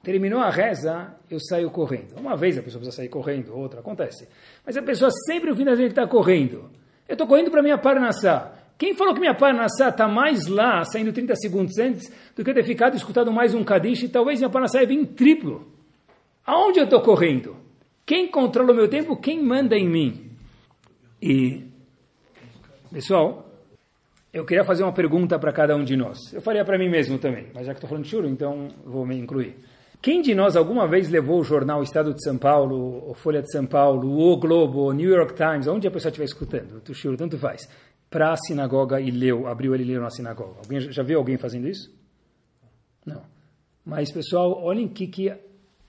Terminou 0.08 0.40
a 0.40 0.48
reza, 0.48 1.14
eu 1.30 1.38
saio 1.38 1.70
correndo. 1.70 2.18
Uma 2.18 2.34
vez 2.34 2.56
a 2.56 2.62
pessoa 2.62 2.80
precisa 2.80 2.96
sair 2.96 3.10
correndo, 3.10 3.54
outra, 3.54 3.80
acontece. 3.80 4.26
Mas 4.64 4.74
a 4.74 4.80
pessoa 4.80 5.10
sempre, 5.26 5.54
fim 5.54 5.66
da 5.66 5.74
vida, 5.74 5.90
está 5.90 6.06
correndo. 6.06 6.70
Eu 7.06 7.12
estou 7.12 7.26
correndo 7.26 7.50
para 7.50 7.62
minha 7.62 7.76
Parnassá. 7.76 8.54
Quem 8.78 8.94
falou 8.94 9.12
que 9.12 9.20
minha 9.20 9.34
Parnassá 9.34 9.90
está 9.90 10.08
mais 10.08 10.46
lá, 10.46 10.82
saindo 10.86 11.12
30 11.12 11.36
segundos 11.36 11.76
antes, 11.76 12.10
do 12.34 12.42
que 12.42 12.48
eu 12.48 12.54
ter 12.54 12.64
ficado 12.64 12.96
escutando 12.96 13.30
mais 13.30 13.52
um 13.52 13.62
Kadish 13.62 14.04
e 14.04 14.08
talvez 14.08 14.38
minha 14.38 14.48
Parnassá 14.48 14.82
venha 14.82 15.02
em 15.02 15.04
triplo? 15.04 15.70
Aonde 16.46 16.78
eu 16.78 16.84
estou 16.84 17.02
correndo? 17.02 17.54
Quem 18.06 18.30
controla 18.30 18.72
o 18.72 18.74
meu 18.74 18.88
tempo? 18.88 19.14
Quem 19.14 19.44
manda 19.44 19.76
em 19.76 19.86
mim? 19.86 20.30
E, 21.20 21.64
pessoal, 22.90 23.46
eu 24.32 24.46
queria 24.46 24.64
fazer 24.64 24.84
uma 24.84 24.92
pergunta 24.94 25.38
para 25.38 25.52
cada 25.52 25.76
um 25.76 25.84
de 25.84 25.98
nós. 25.98 26.32
Eu 26.32 26.40
faria 26.40 26.64
para 26.64 26.78
mim 26.78 26.88
mesmo 26.88 27.18
também, 27.18 27.48
mas 27.52 27.66
já 27.66 27.74
que 27.74 27.76
estou 27.76 27.90
falando 27.90 28.04
de 28.04 28.10
churro, 28.10 28.26
então 28.26 28.68
vou 28.86 29.04
me 29.04 29.14
incluir. 29.14 29.54
Quem 30.00 30.22
de 30.22 30.34
nós 30.34 30.54
alguma 30.54 30.86
vez 30.86 31.08
levou 31.08 31.40
o 31.40 31.44
jornal 31.44 31.82
Estado 31.82 32.14
de 32.14 32.22
São 32.22 32.38
Paulo, 32.38 33.12
Folha 33.14 33.42
de 33.42 33.50
São 33.50 33.66
Paulo, 33.66 34.18
o 34.18 34.36
Globo, 34.36 34.92
New 34.92 35.10
York 35.10 35.34
Times, 35.34 35.66
onde 35.66 35.88
a 35.88 35.90
pessoa 35.90 36.10
estiver 36.10 36.24
escutando, 36.24 36.80
o 36.88 36.94
Shiro, 36.94 37.16
tanto 37.16 37.36
faz, 37.36 37.68
para 38.08 38.32
a 38.32 38.36
sinagoga 38.36 39.00
e 39.00 39.10
leu, 39.10 39.48
abriu 39.48 39.74
ele 39.74 39.82
e 39.82 39.86
leu 39.86 40.00
na 40.00 40.10
sinagoga? 40.10 40.60
Alguém, 40.62 40.80
já 40.80 41.02
viu 41.02 41.18
alguém 41.18 41.36
fazendo 41.36 41.68
isso? 41.68 41.92
Não. 43.04 43.22
Mas, 43.84 44.12
pessoal, 44.12 44.62
olhem 44.62 44.86
o 44.86 44.90
que, 44.90 45.08
que 45.08 45.32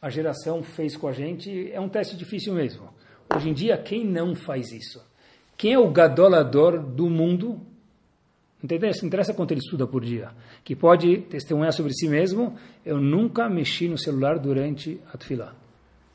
a 0.02 0.10
geração 0.10 0.64
fez 0.64 0.96
com 0.96 1.08
a 1.08 1.12
gente. 1.12 1.72
É 1.72 1.80
um 1.80 1.90
teste 1.90 2.18
difícil 2.18 2.54
mesmo. 2.54 2.90
Hoje 3.34 3.50
em 3.50 3.54
dia, 3.54 3.78
quem 3.78 4.06
não 4.06 4.34
faz 4.34 4.72
isso? 4.72 5.06
Quem 5.58 5.74
é 5.74 5.80
o 5.80 5.92
gadolador 5.92 6.82
do 6.82 7.10
mundo 7.10 7.62
não 8.62 9.08
interessa 9.08 9.34
quanto 9.34 9.52
ele 9.52 9.62
estuda 9.62 9.88
por 9.88 10.04
dia. 10.04 10.32
Que 10.64 10.76
pode 10.76 11.18
testemunhar 11.22 11.72
sobre 11.72 11.94
si 11.94 12.08
mesmo, 12.08 12.56
eu 12.86 13.00
nunca 13.00 13.48
mexi 13.50 13.88
no 13.88 13.98
celular 13.98 14.38
durante 14.38 15.00
a 15.14 15.18
tefilá. 15.18 15.56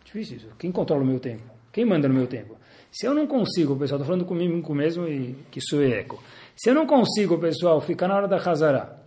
Difícil 0.05 0.37
isso. 0.37 0.49
Quem 0.59 0.71
controla 0.71 1.03
o 1.03 1.07
meu 1.07 1.19
tempo? 1.19 1.43
Quem 1.73 1.85
manda 1.85 2.07
no 2.07 2.15
meu 2.15 2.27
tempo? 2.27 2.57
Se 2.93 3.07
eu 3.07 3.15
não 3.15 3.27
consigo, 3.27 3.75
pessoal, 3.77 3.99
estou 4.01 4.07
falando 4.07 4.25
comigo 4.25 4.75
mesmo 4.75 5.09
e 5.09 5.35
que 5.51 5.61
sou 5.61 5.83
eco. 5.83 6.23
Se 6.55 6.71
eu 6.71 6.75
não 6.75 6.87
consigo, 6.87 7.39
pessoal, 7.39 7.81
ficar 7.81 8.07
na 8.07 8.17
hora 8.17 8.29
da 8.29 8.37
Hazara, 8.37 9.03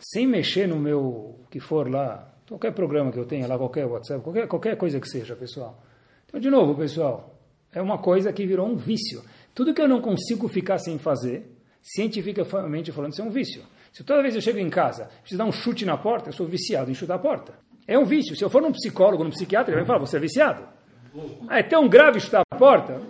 sem 0.00 0.26
mexer 0.26 0.66
no 0.66 0.76
meu, 0.76 1.38
que 1.50 1.60
for 1.60 1.88
lá, 1.88 2.34
qualquer 2.48 2.72
programa 2.72 3.12
que 3.12 3.18
eu 3.18 3.24
tenha 3.24 3.46
lá, 3.46 3.56
qualquer 3.56 3.86
WhatsApp, 3.86 4.22
qualquer, 4.22 4.48
qualquer 4.48 4.76
coisa 4.76 4.98
que 4.98 5.08
seja, 5.08 5.36
pessoal. 5.36 5.80
Então, 6.26 6.40
de 6.40 6.50
novo, 6.50 6.74
pessoal, 6.74 7.38
é 7.72 7.80
uma 7.80 7.98
coisa 7.98 8.32
que 8.32 8.44
virou 8.44 8.66
um 8.66 8.74
vício. 8.74 9.22
Tudo 9.54 9.72
que 9.72 9.80
eu 9.80 9.86
não 9.86 10.00
consigo 10.00 10.48
ficar 10.48 10.78
sem 10.78 10.98
fazer, 10.98 11.48
cientificamente 11.82 12.92
falando, 12.92 13.12
isso 13.12 13.22
é 13.22 13.24
um 13.24 13.30
vício. 13.30 13.62
Se 13.92 14.04
toda 14.04 14.22
vez 14.22 14.34
eu 14.34 14.40
chego 14.40 14.58
em 14.58 14.70
casa, 14.70 15.10
preciso 15.20 15.38
dar 15.38 15.44
um 15.44 15.52
chute 15.52 15.84
na 15.84 15.96
porta, 15.96 16.28
eu 16.28 16.32
sou 16.32 16.46
viciado 16.46 16.90
em 16.90 16.94
chutar 16.94 17.14
a 17.14 17.18
porta. 17.18 17.54
É 17.86 17.98
um 17.98 18.04
vício. 18.04 18.36
Se 18.36 18.44
eu 18.44 18.50
for 18.50 18.62
num 18.62 18.72
psicólogo, 18.72 19.24
num 19.24 19.30
psiquiatra, 19.30 19.72
ele 19.72 19.80
vai 19.80 19.86
falar, 19.86 19.98
você 19.98 20.16
é 20.16 20.20
viciado. 20.20 20.62
Ah, 21.48 21.58
é 21.58 21.62
tão 21.62 21.88
grave 21.88 22.20
chutar 22.20 22.42
a 22.48 22.56
porta? 22.56 23.00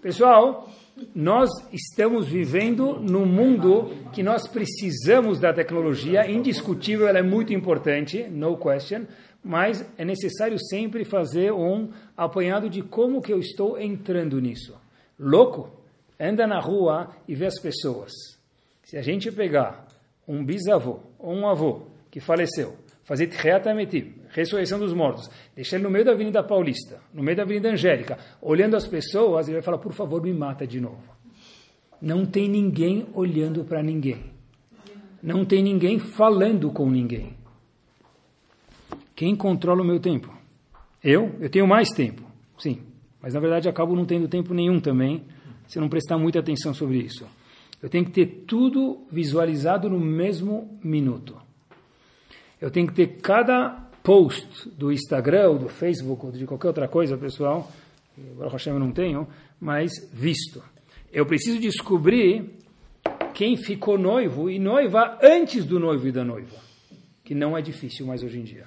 Pessoal, 0.00 0.70
nós 1.14 1.50
estamos 1.72 2.28
vivendo 2.28 3.00
num 3.00 3.26
mundo 3.26 3.90
que 4.12 4.22
nós 4.22 4.46
precisamos 4.46 5.40
da 5.40 5.52
tecnologia, 5.52 6.30
indiscutível, 6.30 7.08
ela 7.08 7.18
é 7.18 7.22
muito 7.22 7.52
importante, 7.52 8.24
no 8.24 8.56
question, 8.56 9.06
mas 9.42 9.84
é 9.96 10.04
necessário 10.04 10.58
sempre 10.58 11.04
fazer 11.04 11.52
um 11.52 11.90
apanhado 12.16 12.68
de 12.68 12.82
como 12.82 13.22
que 13.22 13.32
eu 13.32 13.38
estou 13.38 13.78
entrando 13.78 14.40
nisso. 14.40 14.76
Louco? 15.18 15.77
Anda 16.18 16.46
na 16.46 16.60
rua 16.60 17.10
e 17.26 17.34
vê 17.34 17.46
as 17.46 17.60
pessoas. 17.60 18.12
Se 18.82 18.96
a 18.96 19.02
gente 19.02 19.30
pegar 19.30 19.86
um 20.26 20.44
bisavô 20.44 21.00
ou 21.18 21.34
um 21.34 21.46
avô 21.46 21.82
que 22.10 22.20
faleceu, 22.20 22.76
fazer 23.04 23.28
Tcheatametim, 23.28 24.14
ressurreição 24.30 24.78
dos 24.78 24.92
mortos, 24.92 25.30
deixar 25.54 25.76
ele 25.76 25.84
no 25.84 25.90
meio 25.90 26.04
da 26.04 26.12
Avenida 26.12 26.42
Paulista, 26.42 27.00
no 27.12 27.22
meio 27.22 27.36
da 27.36 27.42
Avenida 27.42 27.70
Angélica, 27.70 28.18
olhando 28.40 28.76
as 28.76 28.86
pessoas, 28.86 29.46
ele 29.46 29.56
vai 29.56 29.62
falar, 29.62 29.78
por 29.78 29.92
favor, 29.92 30.22
me 30.22 30.32
mata 30.32 30.66
de 30.66 30.80
novo. 30.80 31.02
Não 32.00 32.26
tem 32.26 32.48
ninguém 32.48 33.06
olhando 33.14 33.64
para 33.64 33.82
ninguém. 33.82 34.32
Não 35.22 35.44
tem 35.44 35.62
ninguém 35.62 35.98
falando 35.98 36.70
com 36.70 36.88
ninguém. 36.88 37.36
Quem 39.16 39.34
controla 39.34 39.82
o 39.82 39.84
meu 39.84 39.98
tempo? 39.98 40.32
Eu? 41.02 41.34
Eu 41.40 41.50
tenho 41.50 41.66
mais 41.66 41.90
tempo, 41.90 42.22
sim. 42.58 42.82
Mas 43.20 43.34
na 43.34 43.40
verdade 43.40 43.68
acabo 43.68 43.96
não 43.96 44.04
tendo 44.04 44.28
tempo 44.28 44.54
nenhum 44.54 44.78
também, 44.78 45.24
se 45.68 45.78
não 45.78 45.88
prestar 45.88 46.18
muita 46.18 46.40
atenção 46.40 46.74
sobre 46.74 46.98
isso. 46.98 47.26
Eu 47.80 47.88
tenho 47.88 48.04
que 48.04 48.10
ter 48.10 48.26
tudo 48.46 49.06
visualizado 49.12 49.88
no 49.88 50.00
mesmo 50.00 50.78
minuto. 50.82 51.36
Eu 52.60 52.70
tenho 52.70 52.88
que 52.88 52.94
ter 52.94 53.18
cada 53.20 53.86
post 54.02 54.68
do 54.70 54.90
Instagram 54.90 55.50
ou 55.50 55.58
do 55.58 55.68
Facebook 55.68 56.26
ou 56.26 56.32
de 56.32 56.44
qualquer 56.46 56.68
outra 56.68 56.88
coisa, 56.88 57.16
pessoal, 57.16 57.70
agora 58.32 58.50
Hashem 58.50 58.72
eu 58.72 58.80
não 58.80 58.90
tenho, 58.90 59.28
mas 59.60 59.92
visto. 60.12 60.62
Eu 61.12 61.24
preciso 61.24 61.60
descobrir 61.60 62.58
quem 63.34 63.56
ficou 63.56 63.96
noivo 63.96 64.50
e 64.50 64.58
noiva 64.58 65.18
antes 65.22 65.64
do 65.64 65.78
noivo 65.78 66.08
e 66.08 66.12
da 66.12 66.24
noiva, 66.24 66.56
que 67.22 67.34
não 67.34 67.56
é 67.56 67.62
difícil 67.62 68.06
mais 68.06 68.22
hoje 68.22 68.40
em 68.40 68.42
dia. 68.42 68.64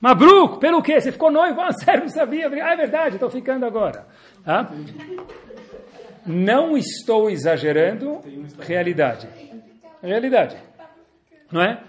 Mabruco, 0.00 0.58
pelo 0.58 0.82
quê? 0.82 1.00
Você 1.00 1.12
ficou 1.12 1.30
noivo? 1.30 1.60
Ah, 1.60 1.72
sério, 1.78 2.02
não 2.02 2.08
sabia. 2.08 2.48
Ah, 2.48 2.72
é 2.72 2.76
verdade, 2.76 3.16
estou 3.16 3.30
ficando 3.30 3.64
agora. 3.64 4.06
Tá? 4.44 4.72
Não 6.26 6.76
estou 6.76 7.28
exagerando, 7.30 8.20
realidade. 8.58 9.28
Realidade. 10.02 10.56
Não 11.50 11.62
é? 11.62 11.82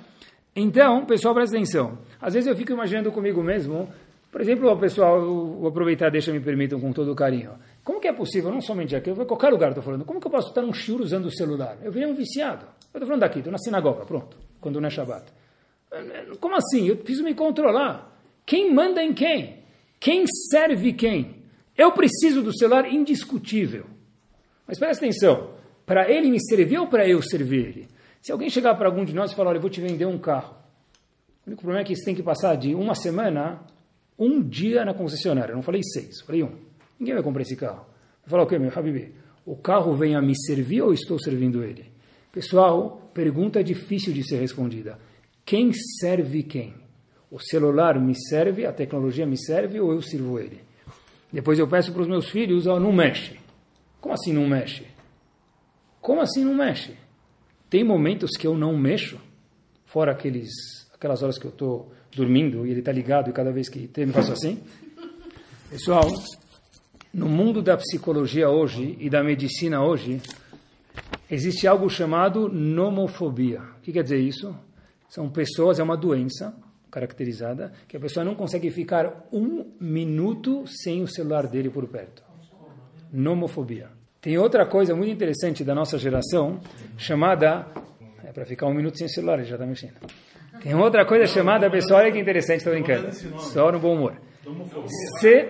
Então, 0.55 1.05
pessoal, 1.05 1.33
presta 1.33 1.55
atenção. 1.55 1.97
Às 2.21 2.33
vezes 2.33 2.47
eu 2.47 2.55
fico 2.55 2.71
imaginando 2.71 3.11
comigo 3.11 3.41
mesmo, 3.43 3.89
por 4.31 4.41
exemplo, 4.41 4.75
pessoal, 4.77 5.21
vou 5.21 5.67
aproveitar, 5.67 6.09
deixa 6.09 6.31
me 6.31 6.39
permitam 6.39 6.79
com 6.79 6.91
todo 6.91 7.13
carinho. 7.15 7.51
Como 7.83 7.99
que 7.99 8.07
é 8.07 8.13
possível, 8.13 8.51
não 8.51 8.61
somente 8.61 8.95
aqui, 8.95 9.11
em 9.11 9.25
qualquer 9.25 9.49
lugar 9.49 9.69
estou 9.69 9.83
falando, 9.83 10.05
como 10.05 10.19
que 10.19 10.27
eu 10.27 10.31
posso 10.31 10.49
estar 10.49 10.61
num 10.61 10.73
shiur 10.73 11.01
usando 11.01 11.25
o 11.25 11.31
celular? 11.31 11.77
Eu 11.83 11.91
virei 11.91 12.09
um 12.09 12.15
viciado. 12.15 12.65
Eu 12.65 12.97
estou 12.97 13.07
falando 13.07 13.21
daqui, 13.21 13.39
estou 13.39 13.51
na 13.51 13.57
sinagoga, 13.59 14.05
pronto, 14.05 14.37
quando 14.59 14.81
não 14.81 14.87
é 14.87 14.89
Shabbat. 14.89 15.25
Como 16.39 16.55
assim? 16.55 16.87
Eu 16.87 16.97
preciso 16.97 17.23
me 17.23 17.35
controlar. 17.35 18.11
Quem 18.45 18.73
manda 18.73 19.03
em 19.03 19.13
quem? 19.13 19.59
Quem 19.99 20.25
serve 20.49 20.93
quem? 20.93 21.43
Eu 21.77 21.91
preciso 21.91 22.41
do 22.41 22.55
celular 22.57 22.91
indiscutível. 22.91 23.85
Mas 24.67 24.79
presta 24.79 25.05
atenção, 25.05 25.51
para 25.85 26.09
ele 26.09 26.29
me 26.29 26.39
servir 26.39 26.77
ou 26.77 26.87
para 26.87 27.07
eu 27.07 27.21
servir 27.21 27.65
ele? 27.67 27.87
Se 28.21 28.31
alguém 28.31 28.49
chegar 28.49 28.75
para 28.75 28.87
algum 28.87 29.03
de 29.03 29.13
nós 29.13 29.31
e 29.31 29.35
falar, 29.35 29.49
olha, 29.49 29.57
eu 29.57 29.61
vou 29.61 29.69
te 29.69 29.81
vender 29.81 30.05
um 30.05 30.17
carro. 30.17 30.55
O 31.45 31.49
único 31.49 31.61
problema 31.61 31.81
é 31.81 31.85
que 31.85 31.95
você 31.95 32.05
tem 32.05 32.15
que 32.15 32.23
passar 32.23 32.55
de 32.55 32.73
uma 32.73 32.95
semana, 32.95 33.61
um 34.17 34.41
dia 34.41 34.85
na 34.85 34.93
concessionária. 34.93 35.51
Eu 35.51 35.57
não 35.57 35.63
falei 35.63 35.81
seis, 35.83 36.21
falei 36.21 36.41
um. 36.41 36.51
Ninguém 36.97 37.15
vai 37.15 37.23
comprar 37.23 37.41
esse 37.41 37.55
carro. 37.55 37.85
Vai 38.21 38.29
falar 38.29 38.43
o 38.43 38.47
quê, 38.47 38.57
meu 38.57 38.71
Habibi? 38.73 39.13
O 39.45 39.57
carro 39.57 39.93
vem 39.93 40.15
a 40.15 40.21
me 40.21 40.33
servir 40.35 40.81
ou 40.81 40.93
estou 40.93 41.19
servindo 41.19 41.63
ele? 41.63 41.91
Pessoal, 42.31 43.11
pergunta 43.13 43.61
difícil 43.61 44.13
de 44.13 44.25
ser 44.25 44.39
respondida. 44.39 44.97
Quem 45.45 45.73
serve 45.73 46.43
quem? 46.43 46.73
O 47.29 47.39
celular 47.39 47.99
me 47.99 48.15
serve, 48.15 48.65
a 48.65 48.71
tecnologia 48.71 49.25
me 49.25 49.37
serve 49.37 49.81
ou 49.81 49.91
eu 49.91 50.01
sirvo 50.01 50.39
ele? 50.39 50.61
Depois 51.31 51.59
eu 51.59 51.67
peço 51.67 51.91
para 51.91 52.03
os 52.03 52.07
meus 52.07 52.29
filhos, 52.29 52.67
oh, 52.67 52.79
não 52.79 52.93
mexe. 52.93 53.42
Como 54.03 54.13
assim 54.13 54.33
não 54.33 54.45
mexe? 54.45 54.85
Como 56.01 56.19
assim 56.19 56.43
não 56.43 56.53
mexe? 56.53 56.93
Tem 57.69 57.85
momentos 57.85 58.31
que 58.31 58.45
eu 58.45 58.57
não 58.57 58.75
mexo, 58.75 59.17
fora 59.85 60.11
aqueles, 60.11 60.51
aquelas 60.93 61.23
horas 61.23 61.37
que 61.37 61.45
eu 61.45 61.51
estou 61.51 61.93
dormindo 62.13 62.67
e 62.67 62.71
ele 62.71 62.79
está 62.79 62.91
ligado 62.91 63.29
e 63.29 63.33
cada 63.33 63.49
vez 63.49 63.69
que 63.69 63.87
tem, 63.87 64.03
eu 64.03 64.11
faço 64.11 64.33
assim. 64.33 64.61
Pessoal, 65.69 66.03
no 67.13 67.29
mundo 67.29 67.61
da 67.61 67.77
psicologia 67.77 68.49
hoje 68.49 68.97
e 68.99 69.09
da 69.09 69.23
medicina 69.23 69.81
hoje, 69.81 70.21
existe 71.31 71.65
algo 71.65 71.89
chamado 71.89 72.49
nomofobia. 72.49 73.61
O 73.77 73.81
que 73.83 73.93
quer 73.93 74.03
dizer 74.03 74.19
isso? 74.19 74.53
São 75.07 75.29
pessoas, 75.29 75.79
é 75.79 75.83
uma 75.83 75.95
doença 75.95 76.53
caracterizada, 76.91 77.71
que 77.87 77.95
a 77.95 78.01
pessoa 78.01 78.25
não 78.25 78.35
consegue 78.35 78.69
ficar 78.69 79.29
um 79.31 79.71
minuto 79.79 80.65
sem 80.67 81.01
o 81.01 81.07
celular 81.07 81.47
dele 81.47 81.69
por 81.69 81.87
perto. 81.87 82.21
Nomofobia. 83.13 83.92
Tem 84.23 84.37
outra 84.37 84.65
coisa 84.65 84.95
muito 84.95 85.11
interessante 85.11 85.65
da 85.65 85.75
nossa 85.75 85.97
geração, 85.97 86.61
chamada... 86.97 87.67
É 88.23 88.31
para 88.31 88.45
ficar 88.45 88.67
um 88.67 88.73
minuto 88.73 88.97
sem 88.97 89.09
celular, 89.09 89.37
ele 89.37 89.43
já 89.43 89.55
está 89.55 89.65
mexendo. 89.65 89.95
Tem 90.61 90.73
outra 90.73 91.05
coisa 91.05 91.27
chamada, 91.27 91.69
pessoal, 91.69 91.99
olha 91.99 92.11
que 92.11 92.17
interessante, 92.17 92.59
estou 92.59 92.71
brincando. 92.71 93.13
Só 93.37 93.69
no 93.69 93.79
bom 93.79 93.95
humor. 93.95 94.15
Se, 95.19 95.49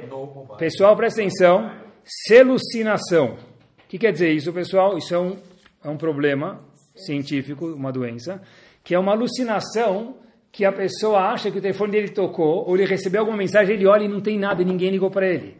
pessoal, 0.58 0.98
presta 0.98 1.22
atenção. 1.22 1.72
Selucinação. 2.04 3.38
O 3.86 3.88
que 3.88 4.00
quer 4.00 4.12
dizer 4.12 4.32
isso, 4.32 4.52
pessoal? 4.52 4.98
Isso 4.98 5.14
é 5.14 5.20
um, 5.20 5.38
é 5.84 5.90
um 5.90 5.96
problema 5.96 6.60
científico, 6.96 7.68
uma 7.68 7.92
doença 7.92 8.42
que 8.84 8.96
é 8.96 9.00
uma 9.00 9.12
alucinação 9.12 10.18
que 10.54 10.64
a 10.64 10.72
pessoa 10.72 11.32
acha 11.32 11.50
que 11.50 11.58
o 11.58 11.62
telefone 11.62 11.94
dele 11.94 12.10
tocou, 12.10 12.64
ou 12.68 12.76
ele 12.76 12.86
recebeu 12.86 13.22
alguma 13.22 13.36
mensagem, 13.36 13.74
ele 13.74 13.88
olha 13.88 14.04
e 14.04 14.08
não 14.08 14.22
tem 14.22 14.38
nada 14.38 14.62
e 14.62 14.66
ninguém 14.66 14.92
ligou 14.92 15.10
para 15.10 15.28
ele. 15.28 15.58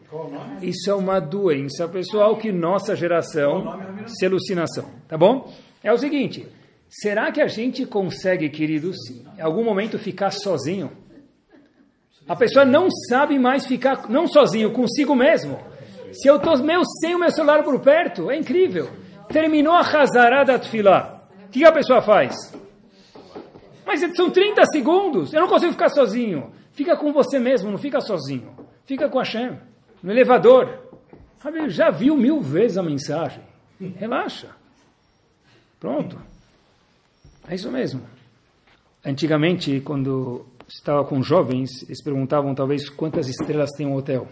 Isso 0.62 0.88
é 0.88 0.94
uma 0.94 1.18
doença 1.18 1.88
pessoal 1.88 2.36
que 2.36 2.52
nossa 2.52 2.94
geração 2.94 3.76
se 4.06 4.24
alucinação, 4.24 4.88
tá 5.08 5.18
bom? 5.18 5.52
É 5.82 5.92
o 5.92 5.98
seguinte, 5.98 6.46
será 6.88 7.32
que 7.32 7.40
a 7.40 7.48
gente 7.48 7.84
consegue, 7.84 8.48
queridos, 8.48 8.96
em 9.36 9.40
algum 9.40 9.64
momento 9.64 9.98
ficar 9.98 10.30
sozinho? 10.30 10.92
A 12.28 12.36
pessoa 12.36 12.64
não 12.64 12.88
sabe 13.08 13.36
mais 13.36 13.66
ficar, 13.66 14.08
não 14.08 14.28
sozinho, 14.28 14.70
consigo 14.70 15.16
mesmo. 15.16 15.58
Se 16.12 16.28
eu 16.28 16.36
estou 16.36 16.56
meu, 16.58 16.82
sem 17.00 17.16
o 17.16 17.18
meu 17.18 17.32
celular 17.32 17.64
por 17.64 17.80
perto, 17.80 18.30
é 18.30 18.36
incrível. 18.36 18.88
Terminou 19.28 19.72
a 19.72 19.80
Hazará 19.80 20.44
da 20.44 20.56
Tfilá. 20.56 21.26
O 21.46 21.50
que 21.50 21.64
a 21.64 21.72
pessoa 21.72 22.00
faz? 22.00 22.32
Mas 23.86 24.00
são 24.16 24.30
30 24.30 24.64
segundos, 24.66 25.32
eu 25.32 25.40
não 25.40 25.48
consigo 25.48 25.72
ficar 25.72 25.88
sozinho. 25.88 26.52
Fica 26.72 26.96
com 26.96 27.12
você 27.12 27.38
mesmo, 27.38 27.70
não 27.70 27.78
fica 27.78 28.00
sozinho. 28.00 28.50
Fica 28.84 29.08
com 29.08 29.18
a 29.18 29.22
Hashem, 29.22 29.58
no 30.02 30.10
elevador. 30.10 30.82
Já 31.68 31.90
viu 31.90 32.16
mil 32.16 32.40
vezes 32.40 32.78
a 32.78 32.82
mensagem. 32.82 33.42
Relaxa. 33.96 34.48
Pronto. 35.78 36.18
É 37.46 37.54
isso 37.54 37.70
mesmo. 37.70 38.02
Antigamente, 39.04 39.80
quando 39.80 40.46
estava 40.66 41.04
com 41.04 41.22
jovens, 41.22 41.82
eles 41.82 42.02
perguntavam 42.02 42.54
talvez 42.54 42.88
quantas 42.88 43.28
estrelas 43.28 43.70
tem 43.76 43.86
um 43.86 43.94
hotel. 43.94 44.26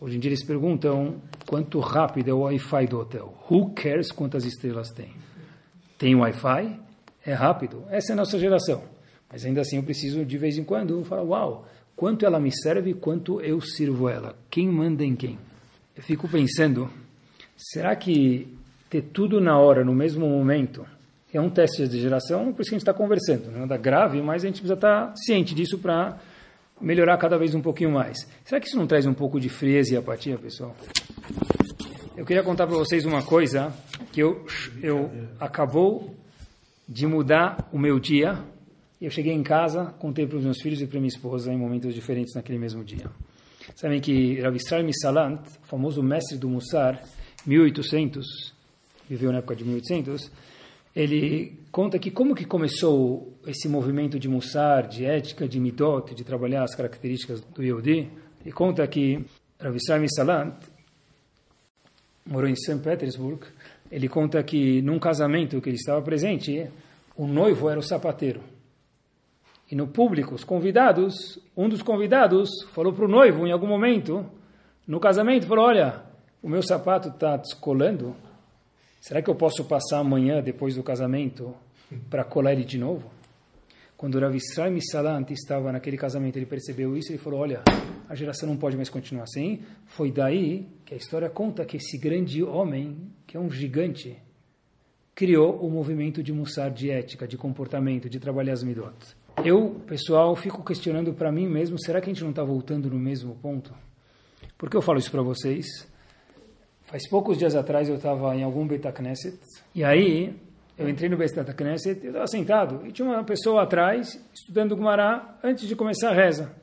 Hoje 0.00 0.16
em 0.16 0.20
dia 0.20 0.28
eles 0.28 0.44
perguntam 0.44 1.22
quanto 1.46 1.80
rápido 1.80 2.28
é 2.28 2.34
o 2.34 2.40
Wi-Fi 2.40 2.86
do 2.86 3.00
hotel. 3.00 3.34
Who 3.50 3.72
cares 3.74 4.12
quantas 4.12 4.44
estrelas 4.44 4.90
tem? 4.90 5.14
Tem 5.96 6.14
Wi-Fi? 6.14 6.78
É 7.24 7.32
rápido. 7.32 7.84
Essa 7.90 8.12
é 8.12 8.14
a 8.14 8.16
nossa 8.16 8.38
geração. 8.38 8.82
Mas 9.30 9.44
ainda 9.44 9.62
assim 9.62 9.76
eu 9.76 9.82
preciso 9.82 10.24
de 10.24 10.38
vez 10.38 10.58
em 10.58 10.64
quando 10.64 11.02
falar, 11.04 11.22
uau, 11.22 11.66
quanto 11.96 12.24
ela 12.26 12.38
me 12.38 12.52
serve 12.52 12.94
quanto 12.94 13.40
eu 13.40 13.60
sirvo 13.60 14.08
ela. 14.08 14.36
Quem 14.50 14.68
manda 14.68 15.04
em 15.04 15.16
quem? 15.16 15.38
Eu 15.96 16.02
fico 16.02 16.28
pensando, 16.28 16.90
será 17.56 17.96
que 17.96 18.48
ter 18.90 19.02
tudo 19.02 19.40
na 19.40 19.58
hora, 19.58 19.84
no 19.84 19.94
mesmo 19.94 20.28
momento, 20.28 20.86
é 21.32 21.40
um 21.40 21.50
teste 21.50 21.88
de 21.88 22.00
geração? 22.00 22.52
Por 22.52 22.62
isso 22.62 22.70
que 22.70 22.76
a 22.76 22.78
gente 22.78 22.82
está 22.82 22.94
conversando. 22.94 23.50
Não 23.50 23.56
é 23.56 23.60
nada 23.60 23.76
grave, 23.76 24.20
mas 24.22 24.44
a 24.44 24.46
gente 24.46 24.60
precisa 24.60 24.74
estar 24.74 25.08
tá 25.08 25.16
ciente 25.16 25.54
disso 25.54 25.78
para 25.78 26.18
melhorar 26.80 27.16
cada 27.16 27.38
vez 27.38 27.54
um 27.54 27.60
pouquinho 27.60 27.90
mais. 27.90 28.18
Será 28.44 28.60
que 28.60 28.68
isso 28.68 28.76
não 28.76 28.86
traz 28.86 29.06
um 29.06 29.14
pouco 29.14 29.40
de 29.40 29.48
frieza 29.48 29.94
e 29.94 29.96
apatia, 29.96 30.38
pessoal? 30.38 30.76
Eu 32.16 32.24
queria 32.24 32.42
contar 32.42 32.66
para 32.66 32.76
vocês 32.76 33.04
uma 33.04 33.22
coisa 33.22 33.72
que 34.12 34.20
eu, 34.20 34.46
eu 34.80 35.10
acabou 35.40 36.14
de 36.88 37.06
mudar 37.06 37.68
o 37.72 37.78
meu 37.78 37.98
dia. 37.98 38.42
Eu 39.00 39.10
cheguei 39.10 39.32
em 39.32 39.42
casa, 39.42 39.86
contei 39.98 40.26
para 40.26 40.38
os 40.38 40.44
meus 40.44 40.60
filhos 40.60 40.80
e 40.80 40.86
para 40.86 40.98
minha 40.98 41.08
esposa 41.08 41.52
em 41.52 41.56
momentos 41.56 41.94
diferentes 41.94 42.34
naquele 42.34 42.58
mesmo 42.58 42.84
dia. 42.84 43.10
Sabem 43.74 44.00
que 44.00 44.40
Rav 44.40 44.56
Israel 44.56 44.84
Misalant, 44.84 45.40
o 45.62 45.66
famoso 45.66 46.02
mestre 46.02 46.36
do 46.36 46.48
Mussar, 46.48 47.02
1800, 47.46 48.54
viveu 49.08 49.32
na 49.32 49.38
época 49.38 49.56
de 49.56 49.64
1800, 49.64 50.30
ele 50.94 51.58
conta 51.72 51.98
que 51.98 52.10
como 52.10 52.34
que 52.34 52.44
começou 52.44 53.36
esse 53.46 53.68
movimento 53.68 54.18
de 54.18 54.28
Mussar, 54.28 54.86
de 54.86 55.04
ética, 55.04 55.48
de 55.48 55.58
Midot, 55.58 56.14
de 56.14 56.22
trabalhar 56.22 56.62
as 56.62 56.74
características 56.74 57.40
do 57.40 57.62
Yehudi. 57.62 58.10
Ele 58.42 58.52
conta 58.52 58.86
que 58.86 59.24
Rav 59.58 59.76
Israel 59.76 60.06
Salant 60.08 60.54
morou 62.24 62.48
em 62.48 62.54
São 62.54 62.78
Petersburgo. 62.78 63.46
Ele 63.94 64.08
conta 64.08 64.42
que 64.42 64.82
num 64.82 64.98
casamento 64.98 65.60
que 65.60 65.68
ele 65.68 65.76
estava 65.76 66.02
presente, 66.02 66.68
o 67.16 67.28
noivo 67.28 67.70
era 67.70 67.78
o 67.78 67.82
sapateiro. 67.82 68.40
E 69.70 69.76
no 69.76 69.86
público, 69.86 70.34
os 70.34 70.42
convidados, 70.42 71.38
um 71.56 71.68
dos 71.68 71.80
convidados 71.80 72.50
falou 72.72 72.92
para 72.92 73.04
o 73.04 73.08
noivo 73.08 73.46
em 73.46 73.52
algum 73.52 73.68
momento, 73.68 74.26
no 74.84 74.98
casamento, 74.98 75.46
falou, 75.46 75.66
olha, 75.66 76.02
o 76.42 76.48
meu 76.48 76.60
sapato 76.60 77.10
está 77.10 77.36
descolando, 77.36 78.16
será 79.00 79.22
que 79.22 79.30
eu 79.30 79.34
posso 79.36 79.64
passar 79.64 80.00
amanhã, 80.00 80.42
depois 80.42 80.74
do 80.74 80.82
casamento, 80.82 81.54
para 82.10 82.24
colar 82.24 82.52
ele 82.52 82.64
de 82.64 82.78
novo? 82.78 83.08
Quando 84.04 84.20
Rav 84.20 84.36
Israel 84.36 84.78
Salant 84.82 85.30
estava 85.30 85.72
naquele 85.72 85.96
casamento, 85.96 86.36
ele 86.36 86.44
percebeu 86.44 86.94
isso 86.94 87.10
e 87.10 87.16
falou, 87.16 87.40
olha, 87.40 87.62
a 88.06 88.14
geração 88.14 88.46
não 88.46 88.54
pode 88.54 88.76
mais 88.76 88.90
continuar 88.90 89.22
assim. 89.22 89.62
Foi 89.86 90.12
daí 90.12 90.68
que 90.84 90.92
a 90.92 90.96
história 90.98 91.30
conta 91.30 91.64
que 91.64 91.78
esse 91.78 91.96
grande 91.96 92.42
homem, 92.42 92.98
que 93.26 93.34
é 93.34 93.40
um 93.40 93.50
gigante, 93.50 94.14
criou 95.14 95.58
o 95.58 95.70
movimento 95.70 96.22
de 96.22 96.34
Mussar, 96.34 96.70
de 96.70 96.90
ética, 96.90 97.26
de 97.26 97.38
comportamento, 97.38 98.10
de 98.10 98.20
trabalhar 98.20 98.52
as 98.52 98.62
midot. 98.62 98.94
Eu, 99.42 99.80
pessoal, 99.86 100.36
fico 100.36 100.62
questionando 100.62 101.14
para 101.14 101.32
mim 101.32 101.48
mesmo, 101.48 101.78
será 101.80 101.98
que 101.98 102.10
a 102.10 102.12
gente 102.12 102.22
não 102.22 102.28
está 102.28 102.44
voltando 102.44 102.90
no 102.90 102.98
mesmo 102.98 103.34
ponto? 103.36 103.72
Por 104.58 104.68
que 104.68 104.76
eu 104.76 104.82
falo 104.82 104.98
isso 104.98 105.10
para 105.10 105.22
vocês? 105.22 105.64
Faz 106.82 107.08
poucos 107.08 107.38
dias 107.38 107.54
atrás 107.54 107.88
eu 107.88 107.96
estava 107.96 108.36
em 108.36 108.42
algum 108.42 108.66
Beta 108.66 108.92
Knesset, 108.92 109.40
e 109.74 109.82
aí 109.82 110.36
eu 110.76 110.88
entrei 110.88 111.08
no 111.08 111.16
Beta 111.16 111.52
Knesset, 111.52 112.00
eu 112.02 112.08
estava 112.08 112.26
sentado, 112.26 112.86
e 112.86 112.92
tinha 112.92 113.06
uma 113.08 113.22
pessoa 113.24 113.62
atrás, 113.62 114.20
estudando 114.32 114.76
Gumará, 114.76 115.38
antes 115.42 115.68
de 115.68 115.76
começar 115.76 116.10
a 116.10 116.14
reza. 116.14 116.54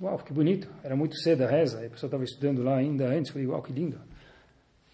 Uau, 0.00 0.18
que 0.18 0.32
bonito, 0.32 0.68
era 0.82 0.96
muito 0.96 1.16
cedo 1.16 1.42
a 1.42 1.46
reza, 1.46 1.84
a 1.84 1.90
pessoa 1.90 2.08
estava 2.08 2.24
estudando 2.24 2.62
lá 2.62 2.76
ainda 2.76 3.06
antes, 3.06 3.30
falei, 3.30 3.46
uau, 3.46 3.62
que 3.62 3.72
lindo. 3.72 4.00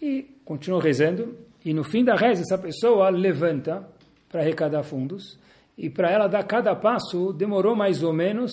E 0.01 0.23
continuou 0.43 0.81
rezando, 0.81 1.37
e 1.63 1.73
no 1.73 1.83
fim 1.83 2.03
da 2.03 2.15
reza 2.15 2.41
essa 2.41 2.57
pessoa 2.57 3.09
levanta 3.09 3.87
para 4.29 4.41
arrecadar 4.41 4.83
fundos, 4.83 5.37
e 5.77 5.89
para 5.89 6.11
ela 6.11 6.27
dar 6.27 6.43
cada 6.43 6.75
passo 6.75 7.31
demorou 7.31 7.75
mais 7.75 8.03
ou 8.03 8.11
menos 8.11 8.51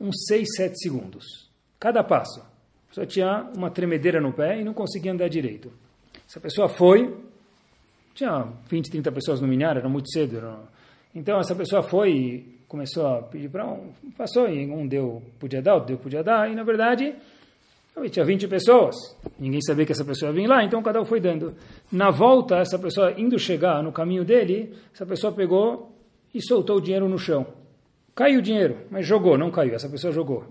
uns 0.00 0.24
6, 0.26 0.48
7 0.56 0.78
segundos. 0.78 1.50
Cada 1.78 2.02
passo. 2.02 2.42
Pessoa 2.88 3.06
tinha 3.06 3.50
uma 3.56 3.70
tremedeira 3.70 4.20
no 4.20 4.32
pé 4.32 4.60
e 4.60 4.64
não 4.64 4.74
conseguia 4.74 5.12
andar 5.12 5.28
direito. 5.28 5.72
Essa 6.28 6.40
pessoa 6.40 6.68
foi, 6.68 7.14
tinha 8.14 8.48
20, 8.68 8.90
30 8.90 9.12
pessoas 9.12 9.40
no 9.40 9.48
milhar, 9.48 9.76
era 9.76 9.88
muito 9.88 10.10
cedo. 10.10 10.38
Era... 10.38 10.58
Então 11.14 11.38
essa 11.38 11.54
pessoa 11.54 11.82
foi 11.82 12.10
e 12.10 12.58
começou 12.68 13.06
a 13.06 13.22
pedir 13.22 13.50
para 13.50 13.66
um, 13.66 13.90
passou 14.16 14.48
e 14.48 14.64
um 14.70 14.86
deu, 14.86 15.22
podia 15.38 15.60
dar, 15.60 15.74
outro 15.74 15.88
deu, 15.88 15.98
podia 15.98 16.22
dar, 16.22 16.50
e 16.50 16.54
na 16.54 16.62
verdade 16.62 17.14
tinha 18.10 18.24
20 18.24 18.48
pessoas. 18.48 18.96
Ninguém 19.38 19.60
sabia 19.60 19.84
que 19.84 19.92
essa 19.92 20.04
pessoa 20.04 20.30
ia 20.30 20.34
vir 20.34 20.46
lá, 20.46 20.64
então 20.64 20.82
cada 20.82 21.00
um 21.00 21.04
foi 21.04 21.20
dando. 21.20 21.54
Na 21.90 22.10
volta, 22.10 22.56
essa 22.56 22.78
pessoa 22.78 23.12
indo 23.20 23.38
chegar 23.38 23.82
no 23.82 23.92
caminho 23.92 24.24
dele, 24.24 24.72
essa 24.94 25.04
pessoa 25.04 25.32
pegou 25.32 25.94
e 26.34 26.40
soltou 26.42 26.78
o 26.78 26.80
dinheiro 26.80 27.06
no 27.08 27.18
chão. 27.18 27.46
Caiu 28.14 28.38
o 28.38 28.42
dinheiro, 28.42 28.78
mas 28.90 29.06
jogou, 29.06 29.36
não 29.36 29.50
caiu, 29.50 29.74
essa 29.74 29.88
pessoa 29.88 30.12
jogou. 30.12 30.44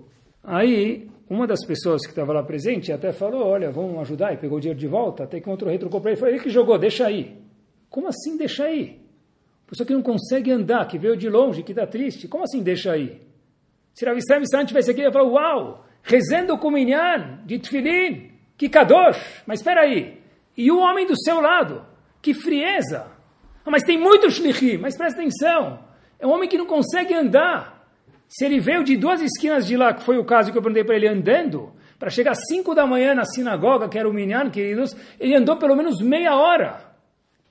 Aí, 0.43 1.09
uma 1.27 1.47
das 1.47 1.65
pessoas 1.65 2.01
que 2.03 2.09
estava 2.09 2.33
lá 2.33 2.43
presente 2.43 2.91
até 2.91 3.11
falou, 3.11 3.47
olha, 3.47 3.71
vamos 3.71 3.99
ajudar, 4.01 4.33
e 4.33 4.37
pegou 4.37 4.59
o 4.59 4.61
dinheiro 4.61 4.79
de 4.79 4.87
volta, 4.87 5.23
até 5.23 5.39
que 5.39 5.49
outro 5.49 5.69
retrucou 5.69 5.99
para 5.99 6.11
ele, 6.11 6.19
foi 6.19 6.29
ele 6.29 6.39
que 6.39 6.49
jogou, 6.51 6.77
deixa 6.77 7.07
aí. 7.07 7.40
Como 7.91 8.07
assim 8.07 8.35
deixa 8.35 8.63
aí? 8.63 8.99
Pessoa 9.67 9.85
que 9.85 9.93
não 9.93 10.01
consegue 10.01 10.51
andar, 10.51 10.87
que 10.87 10.97
veio 10.97 11.15
de 11.15 11.29
longe, 11.29 11.61
que 11.61 11.73
está 11.73 11.85
triste, 11.85 12.27
como 12.27 12.43
assim 12.43 12.63
deixa 12.63 12.93
aí? 12.93 13.21
Se 13.93 14.05
Rav 14.05 14.17
Israel 14.17 14.39
Missan 14.39 14.65
tivesse 14.65 14.89
aqui, 14.89 15.01
ele 15.01 15.09
ia 15.09 15.13
falar, 15.13 15.29
uau, 15.29 15.85
rezando 16.01 16.57
com 16.57 16.71
minyan, 16.71 17.41
de 17.45 17.59
tefilin, 17.59 18.31
que 18.57 18.67
kadosh, 18.69 19.43
mas 19.45 19.59
espera 19.59 19.81
aí, 19.81 20.19
e 20.57 20.71
o 20.71 20.79
homem 20.79 21.05
do 21.05 21.21
seu 21.21 21.39
lado, 21.39 21.85
que 22.21 22.33
frieza, 22.33 23.11
ah, 23.65 23.69
mas 23.69 23.83
tem 23.83 23.97
muito 23.97 24.29
shlichim, 24.29 24.77
mas 24.77 24.97
presta 24.97 25.19
atenção. 25.19 25.79
É 26.19 26.25
um 26.25 26.31
homem 26.31 26.49
que 26.49 26.57
não 26.57 26.65
consegue 26.65 27.13
andar. 27.13 27.87
Se 28.27 28.45
ele 28.45 28.59
veio 28.59 28.83
de 28.83 28.97
duas 28.97 29.21
esquinas 29.21 29.67
de 29.67 29.77
lá, 29.77 29.93
que 29.93 30.03
foi 30.03 30.17
o 30.17 30.25
caso 30.25 30.51
que 30.51 30.57
eu 30.57 30.61
perguntei 30.61 30.83
para 30.83 30.95
ele, 30.95 31.07
andando, 31.07 31.71
para 31.99 32.09
chegar 32.09 32.31
às 32.31 32.47
5 32.47 32.73
da 32.73 32.87
manhã 32.87 33.13
na 33.13 33.25
sinagoga, 33.25 33.87
que 33.87 33.99
era 33.99 34.09
o 34.09 34.13
Minyan, 34.13 34.49
queridos, 34.49 34.95
ele 35.19 35.35
andou 35.35 35.57
pelo 35.57 35.75
menos 35.75 36.01
meia 36.01 36.35
hora. 36.35 36.90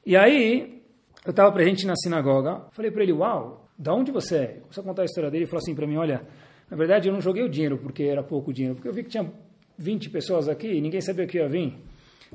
E 0.05 0.17
aí, 0.17 0.83
eu 1.25 1.31
estava 1.31 1.53
presente 1.53 1.87
na 1.87 1.95
sinagoga, 1.97 2.67
falei 2.73 2.91
para 2.91 3.03
ele, 3.03 3.13
uau, 3.13 3.69
da 3.79 3.95
onde 3.95 4.11
você 4.11 4.37
é? 4.37 4.47
Comecei 4.61 4.83
a 4.83 4.87
contar 4.87 5.03
a 5.03 5.05
história 5.05 5.31
dele, 5.31 5.45
ele 5.45 5.51
falou 5.51 5.63
assim 5.63 5.75
para 5.75 5.87
mim, 5.87 5.97
olha, 5.97 6.27
na 6.71 6.77
verdade 6.77 7.09
eu 7.09 7.13
não 7.13 7.21
joguei 7.21 7.43
o 7.43 7.49
dinheiro 7.49 7.79
porque 7.79 8.05
era 8.05 8.23
pouco 8.23 8.53
dinheiro, 8.53 8.75
porque 8.75 8.89
eu 8.89 8.93
vi 8.93 9.03
que 9.03 9.11
tinha 9.11 9.31
20 9.79 10.11
pessoas 10.11 10.49
aqui 10.49 10.69
e 10.69 10.81
ninguém 10.81 11.01
sabia 11.01 11.27
que 11.27 11.39
ia 11.39 11.49
vir. 11.49 11.75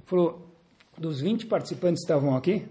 Falou, 0.06 0.48
dos 0.98 1.22
20 1.22 1.48
participantes 1.48 2.04
que 2.04 2.12
estavam 2.12 2.36
aqui, 2.36 2.66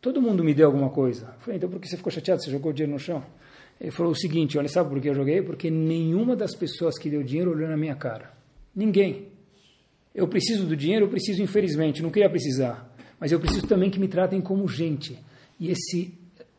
Todo 0.00 0.22
mundo 0.22 0.44
me 0.44 0.54
deu 0.54 0.66
alguma 0.66 0.90
coisa. 0.90 1.34
Eu 1.34 1.40
falei, 1.40 1.56
então 1.56 1.68
por 1.68 1.80
que 1.80 1.88
você 1.88 1.96
ficou 1.96 2.12
chateado? 2.12 2.42
Você 2.42 2.50
jogou 2.50 2.72
dinheiro 2.72 2.92
no 2.92 2.98
chão? 2.98 3.22
Ele 3.80 3.90
falou 3.90 4.12
o 4.12 4.14
seguinte, 4.14 4.56
olha, 4.56 4.68
sabe 4.68 4.88
por 4.88 5.00
que 5.00 5.08
eu 5.08 5.14
joguei? 5.14 5.42
Porque 5.42 5.70
nenhuma 5.70 6.36
das 6.36 6.54
pessoas 6.54 6.96
que 6.98 7.10
deu 7.10 7.22
dinheiro 7.22 7.50
olhou 7.50 7.68
na 7.68 7.76
minha 7.76 7.96
cara. 7.96 8.32
Ninguém. 8.74 9.28
Eu 10.14 10.28
preciso 10.28 10.66
do 10.66 10.76
dinheiro, 10.76 11.06
eu 11.06 11.08
preciso 11.08 11.42
infelizmente, 11.42 12.02
não 12.02 12.10
queria 12.10 12.30
precisar. 12.30 12.87
Mas 13.18 13.32
eu 13.32 13.40
preciso 13.40 13.66
também 13.66 13.90
que 13.90 13.98
me 13.98 14.08
tratem 14.08 14.40
como 14.40 14.68
gente. 14.68 15.18
E 15.58 15.70
esse 15.70 16.14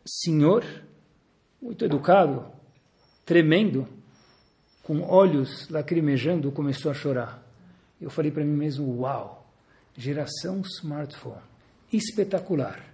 senhor, 0.05 0.65
muito 1.61 1.85
educado, 1.85 2.45
tremendo, 3.25 3.87
com 4.83 5.01
olhos 5.01 5.69
lacrimejando, 5.69 6.51
começou 6.51 6.91
a 6.91 6.93
chorar. 6.93 7.45
Eu 8.01 8.09
falei 8.09 8.31
para 8.31 8.43
mim 8.43 8.55
mesmo, 8.55 9.01
uau, 9.01 9.49
geração 9.95 10.61
smartphone, 10.61 11.41
espetacular 11.91 12.89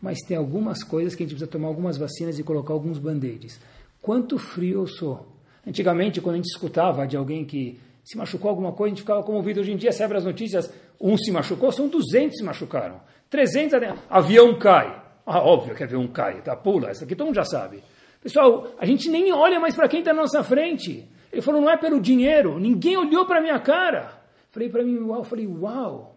mas 0.00 0.18
tem 0.20 0.36
algumas 0.36 0.82
coisas 0.82 1.14
que 1.14 1.22
a 1.22 1.26
gente 1.26 1.34
precisa 1.34 1.50
tomar 1.50 1.68
algumas 1.68 1.98
vacinas 1.98 2.38
e 2.38 2.42
colocar 2.42 2.72
alguns 2.72 2.98
band-aids. 2.98 3.60
Quanto 4.00 4.38
frio 4.38 4.80
eu 4.80 4.86
sou. 4.86 5.26
Antigamente, 5.66 6.20
quando 6.20 6.34
a 6.34 6.38
gente 6.38 6.48
escutava 6.48 7.06
de 7.06 7.16
alguém 7.16 7.44
que 7.44 7.78
se 8.02 8.16
machucou 8.16 8.48
alguma 8.48 8.72
coisa, 8.72 8.86
a 8.86 8.94
gente 8.94 9.02
ficava 9.02 9.22
comovido. 9.22 9.60
Hoje 9.60 9.72
em 9.72 9.76
dia, 9.76 9.92
você 9.92 10.02
abre 10.02 10.16
as 10.16 10.24
notícias, 10.24 10.72
um 10.98 11.18
se 11.18 11.30
machucou, 11.30 11.70
são 11.70 11.86
200 11.86 12.38
se 12.38 12.42
machucaram. 12.42 13.00
300, 13.30 13.80
avião 14.10 14.58
cai. 14.58 15.00
Ah, 15.24 15.40
óbvio 15.40 15.74
que 15.76 15.84
avião 15.84 16.06
cai, 16.08 16.42
tá? 16.42 16.56
Pula, 16.56 16.90
essa 16.90 17.04
aqui 17.04 17.14
todo 17.14 17.28
mundo 17.28 17.36
já 17.36 17.44
sabe. 17.44 17.82
Pessoal, 18.20 18.74
a 18.78 18.84
gente 18.84 19.08
nem 19.08 19.32
olha 19.32 19.60
mais 19.60 19.74
para 19.74 19.88
quem 19.88 20.00
está 20.00 20.12
na 20.12 20.22
nossa 20.22 20.42
frente. 20.42 21.08
Ele 21.32 21.40
falou, 21.40 21.60
não 21.60 21.70
é 21.70 21.76
pelo 21.76 22.00
dinheiro, 22.00 22.58
ninguém 22.58 22.96
olhou 22.96 23.24
para 23.24 23.40
minha 23.40 23.58
cara. 23.60 24.20
Falei 24.50 24.68
para 24.68 24.82
mim, 24.82 24.98
uau, 24.98 25.22
falei, 25.22 25.46
uau, 25.46 26.16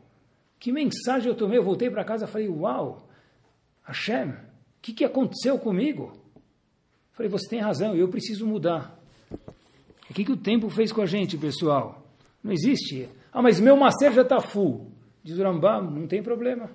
que 0.59 0.71
mensagem 0.71 1.29
eu 1.29 1.35
tomei. 1.35 1.59
Eu 1.59 1.63
voltei 1.63 1.89
para 1.89 2.03
casa, 2.03 2.25
falei, 2.25 2.49
uau, 2.49 3.07
Hashem, 3.83 4.29
o 4.29 4.35
que, 4.81 4.91
que 4.91 5.05
aconteceu 5.05 5.59
comigo? 5.59 6.11
Falei, 7.11 7.29
você 7.29 7.47
tem 7.47 7.59
razão, 7.59 7.95
eu 7.95 8.07
preciso 8.07 8.47
mudar. 8.47 8.97
O 10.09 10.13
que, 10.13 10.25
que 10.25 10.31
o 10.31 10.37
tempo 10.37 10.69
fez 10.69 10.91
com 10.91 11.01
a 11.01 11.05
gente, 11.05 11.37
pessoal? 11.37 12.03
Não 12.43 12.51
existe. 12.51 13.07
Ah, 13.31 13.41
mas 13.41 13.59
meu 13.59 13.77
macer 13.77 14.11
já 14.11 14.23
está 14.23 14.39
full. 14.39 14.91
Diz 15.23 15.37
o 15.37 15.43
Rambam, 15.43 15.89
não 15.89 16.07
tem 16.07 16.21
problema. 16.23 16.69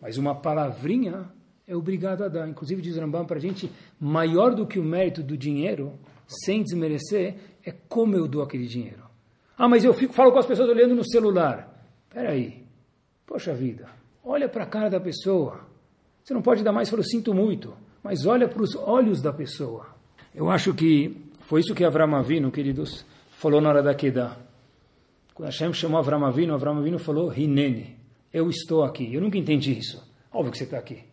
Mas 0.00 0.18
uma 0.18 0.34
palavrinha 0.34 1.30
é 1.66 1.74
obrigado 1.74 2.22
a 2.22 2.28
dar. 2.28 2.48
Inclusive, 2.48 2.82
diz 2.82 2.96
Rambam 2.96 3.24
para 3.24 3.36
a 3.36 3.40
gente, 3.40 3.70
maior 3.98 4.54
do 4.54 4.66
que 4.66 4.78
o 4.78 4.84
mérito 4.84 5.22
do 5.22 5.36
dinheiro, 5.36 5.98
sem 6.26 6.62
desmerecer, 6.62 7.36
é 7.64 7.72
como 7.88 8.14
eu 8.14 8.28
dou 8.28 8.42
aquele 8.42 8.66
dinheiro. 8.66 9.04
Ah, 9.58 9.68
mas 9.68 9.84
eu 9.84 9.94
fico, 9.94 10.12
falo 10.12 10.32
com 10.32 10.38
as 10.38 10.46
pessoas 10.46 10.68
olhando 10.68 10.94
no 10.94 11.04
celular. 11.04 11.74
Espera 12.08 12.30
aí. 12.30 12.64
Poxa 13.26 13.52
vida, 13.54 13.88
olha 14.22 14.48
para 14.48 14.64
a 14.64 14.66
cara 14.66 14.88
da 14.88 15.00
pessoa. 15.00 15.60
Você 16.22 16.32
não 16.32 16.42
pode 16.42 16.62
dar 16.62 16.72
mais 16.72 16.92
o 16.92 17.02
sinto 17.02 17.34
muito, 17.34 17.74
mas 18.02 18.26
olha 18.26 18.48
para 18.48 18.62
os 18.62 18.74
olhos 18.76 19.20
da 19.20 19.32
pessoa. 19.32 19.86
Eu 20.34 20.50
acho 20.50 20.74
que 20.74 21.16
foi 21.42 21.60
isso 21.60 21.74
que 21.74 21.84
Avram 21.84 22.14
Avinu, 22.14 22.50
queridos, 22.50 23.04
falou 23.30 23.60
na 23.60 23.68
hora 23.68 23.82
da 23.82 23.94
Kedah. 23.94 24.36
Quando 25.34 25.46
Hashem 25.46 25.72
chamou 25.72 25.98
Avram 25.98 26.24
Avinu, 26.24 26.54
Avram 26.54 26.78
Avinu 26.78 26.98
falou, 26.98 27.32
Hinene, 27.32 27.96
eu 28.36 28.50
estou 28.50 28.84
aqui. 28.84 29.12
Eu 29.14 29.20
nunca 29.20 29.38
entendi 29.38 29.78
isso. 29.78 30.02
Óbvio 30.32 30.52
que 30.52 30.58
você 30.58 30.64
está 30.64 30.78
aqui. 30.78 31.04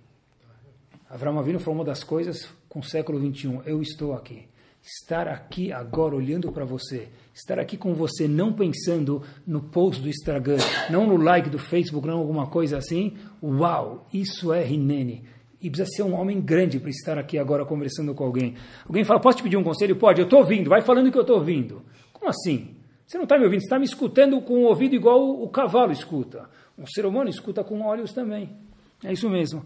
Avram 1.09 1.39
Avinu 1.39 1.59
falou 1.59 1.79
uma 1.79 1.85
das 1.85 2.03
coisas 2.03 2.49
com 2.67 2.79
o 2.79 2.83
século 2.83 3.19
21, 3.19 3.61
eu 3.63 3.81
estou 3.81 4.13
aqui 4.13 4.47
estar 4.85 5.29
aqui 5.29 5.71
agora 5.71 6.13
olhando 6.13 6.51
para 6.51 6.65
você, 6.65 7.07
estar 7.33 7.57
aqui 7.57 7.77
com 7.77 7.93
você, 7.93 8.27
não 8.27 8.51
pensando 8.51 9.23
no 9.47 9.61
post 9.61 10.01
do 10.01 10.09
Instagram, 10.09 10.57
não 10.89 11.07
no 11.07 11.15
like 11.15 11.49
do 11.49 11.57
Facebook, 11.57 12.05
não 12.05 12.17
alguma 12.17 12.47
coisa 12.47 12.77
assim. 12.77 13.13
Uau, 13.41 14.07
isso 14.13 14.51
é 14.51 14.61
Rinene. 14.61 15.23
E 15.61 15.69
precisa 15.69 15.89
ser 15.89 16.03
um 16.03 16.13
homem 16.13 16.41
grande 16.41 16.79
para 16.79 16.89
estar 16.89 17.17
aqui 17.17 17.37
agora 17.37 17.65
conversando 17.65 18.13
com 18.13 18.25
alguém. 18.25 18.55
Alguém 18.85 19.05
fala, 19.05 19.21
posso 19.21 19.37
te 19.37 19.43
pedir 19.43 19.55
um 19.55 19.63
conselho? 19.63 19.95
Pode, 19.95 20.19
eu 20.19 20.25
estou 20.25 20.39
ouvindo, 20.39 20.69
vai 20.69 20.81
falando 20.81 21.09
que 21.09 21.17
eu 21.17 21.21
estou 21.21 21.37
ouvindo. 21.37 21.81
Como 22.11 22.29
assim? 22.29 22.75
Você 23.07 23.17
não 23.17 23.23
está 23.23 23.37
me 23.37 23.45
ouvindo, 23.45 23.61
você 23.61 23.67
está 23.67 23.79
me 23.79 23.85
escutando 23.85 24.41
com 24.41 24.63
o 24.63 24.67
ouvido 24.67 24.95
igual 24.95 25.41
o 25.41 25.47
cavalo 25.47 25.93
escuta. 25.93 26.49
Um 26.77 26.85
ser 26.87 27.05
humano 27.05 27.29
escuta 27.29 27.63
com 27.63 27.81
olhos 27.81 28.11
também. 28.11 28.55
É 29.03 29.11
isso 29.11 29.29
mesmo. 29.29 29.65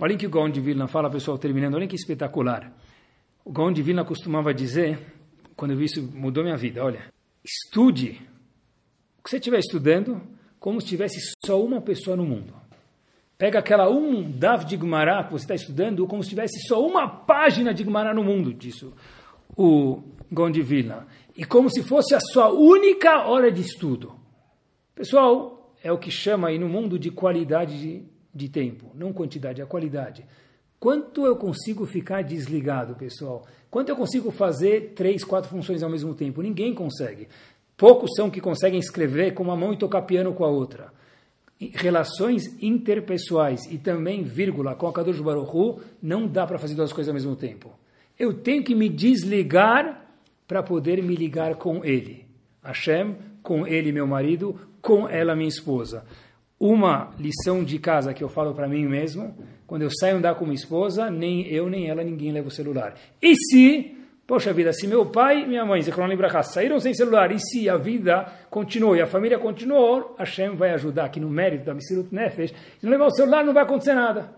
Olha 0.00 0.16
que 0.16 0.26
o 0.26 0.30
Gaon 0.30 0.50
de 0.50 0.60
Vilna 0.60 0.88
fala, 0.88 1.10
pessoal, 1.10 1.38
terminando, 1.38 1.74
olha 1.74 1.86
que 1.86 1.96
espetacular. 1.96 2.72
O 3.44 3.52
Gaon 3.52 3.72
de 3.72 3.82
Vilna 3.82 4.04
costumava 4.04 4.52
dizer, 4.52 4.98
quando 5.56 5.72
eu 5.72 5.76
vi 5.76 5.86
isso, 5.86 6.02
mudou 6.14 6.44
minha 6.44 6.56
vida, 6.56 6.84
olha, 6.84 7.12
estude 7.44 8.20
o 9.18 9.22
que 9.22 9.30
você 9.30 9.36
estiver 9.36 9.58
estudando 9.58 10.20
como 10.58 10.80
se 10.80 10.86
tivesse 10.86 11.18
só 11.44 11.62
uma 11.62 11.80
pessoa 11.80 12.16
no 12.16 12.24
mundo. 12.24 12.54
Pega 13.36 13.58
aquela 13.58 13.88
um 13.88 14.30
Dav 14.30 14.64
de 14.64 14.76
Gumará 14.76 15.24
que 15.24 15.32
você 15.32 15.44
está 15.44 15.54
estudando 15.54 16.06
como 16.06 16.22
se 16.22 16.30
tivesse 16.30 16.66
só 16.66 16.84
uma 16.84 17.08
página 17.08 17.72
de 17.72 17.84
Gumará 17.84 18.12
no 18.12 18.24
mundo, 18.24 18.52
disso 18.52 18.92
o 19.58 20.02
Gaon 20.30 20.52
Vilna. 20.52 21.06
E 21.36 21.44
como 21.44 21.68
se 21.68 21.82
fosse 21.82 22.14
a 22.14 22.20
sua 22.20 22.48
única 22.50 23.26
hora 23.26 23.50
de 23.50 23.60
estudo. 23.60 24.14
Pessoal, 24.94 25.57
é 25.82 25.92
o 25.92 25.98
que 25.98 26.10
chama 26.10 26.48
aí 26.48 26.58
no 26.58 26.68
mundo 26.68 26.98
de 26.98 27.10
qualidade 27.10 27.78
de, 27.80 28.02
de 28.34 28.48
tempo, 28.48 28.90
não 28.94 29.12
quantidade, 29.12 29.62
a 29.62 29.66
qualidade. 29.66 30.24
Quanto 30.80 31.26
eu 31.26 31.36
consigo 31.36 31.84
ficar 31.86 32.22
desligado, 32.22 32.94
pessoal? 32.94 33.44
Quanto 33.70 33.88
eu 33.88 33.96
consigo 33.96 34.30
fazer 34.30 34.92
três, 34.94 35.24
quatro 35.24 35.50
funções 35.50 35.82
ao 35.82 35.90
mesmo 35.90 36.14
tempo? 36.14 36.40
Ninguém 36.40 36.72
consegue. 36.72 37.28
Poucos 37.76 38.10
são 38.16 38.30
que 38.30 38.40
conseguem 38.40 38.78
escrever 38.78 39.34
com 39.34 39.42
uma 39.42 39.56
mão 39.56 39.72
e 39.72 39.76
tocar 39.76 40.02
piano 40.02 40.32
com 40.34 40.44
a 40.44 40.48
outra. 40.48 40.92
Relações 41.60 42.44
interpessoais 42.62 43.66
e 43.70 43.78
também 43.78 44.22
vírgula 44.22 44.76
com 44.76 44.86
a 44.86 44.92
Kadosh 44.92 45.20
Baruch 45.20 45.56
Hu, 45.56 45.80
não 46.00 46.26
dá 46.26 46.46
para 46.46 46.58
fazer 46.58 46.74
duas 46.74 46.92
coisas 46.92 47.08
ao 47.08 47.14
mesmo 47.14 47.34
tempo. 47.34 47.70
Eu 48.16 48.32
tenho 48.34 48.62
que 48.62 48.74
me 48.74 48.88
desligar 48.88 50.06
para 50.46 50.62
poder 50.62 51.02
me 51.02 51.14
ligar 51.14 51.56
com 51.56 51.84
ele. 51.84 52.26
Hashem, 52.62 53.16
com 53.48 53.66
ele, 53.66 53.90
meu 53.92 54.06
marido, 54.06 54.60
com 54.82 55.08
ela, 55.08 55.34
minha 55.34 55.48
esposa. 55.48 56.04
Uma 56.60 57.14
lição 57.18 57.64
de 57.64 57.78
casa 57.78 58.12
que 58.12 58.22
eu 58.22 58.28
falo 58.28 58.52
para 58.52 58.68
mim 58.68 58.86
mesmo, 58.86 59.34
quando 59.66 59.80
eu 59.80 59.90
saio 59.90 60.18
andar 60.18 60.34
com 60.34 60.44
minha 60.44 60.54
esposa, 60.54 61.10
nem 61.10 61.46
eu 61.46 61.66
nem 61.70 61.88
ela, 61.88 62.04
ninguém 62.04 62.30
leva 62.30 62.48
o 62.48 62.50
celular. 62.50 62.94
E 63.22 63.34
se, 63.34 63.96
poxa 64.26 64.52
vida, 64.52 64.70
se 64.74 64.86
meu 64.86 65.06
pai 65.06 65.44
e 65.44 65.46
minha 65.46 65.64
mãe, 65.64 65.80
saíram 66.42 66.78
sem 66.78 66.92
celular, 66.92 67.32
e 67.32 67.38
se 67.38 67.70
a 67.70 67.78
vida 67.78 68.30
continuou 68.50 68.94
e 68.94 69.00
a 69.00 69.06
família 69.06 69.38
continuou, 69.38 70.14
Hashem 70.18 70.54
vai 70.54 70.72
ajudar 70.72 71.06
aqui 71.06 71.18
no 71.18 71.30
mérito 71.30 71.64
da 71.64 71.72
Misirut 71.72 72.14
Nefesh, 72.14 72.50
se 72.50 72.84
não 72.84 72.90
levar 72.90 73.06
o 73.06 73.10
celular 73.10 73.42
não 73.42 73.54
vai 73.54 73.62
acontecer 73.62 73.94
nada. 73.94 74.30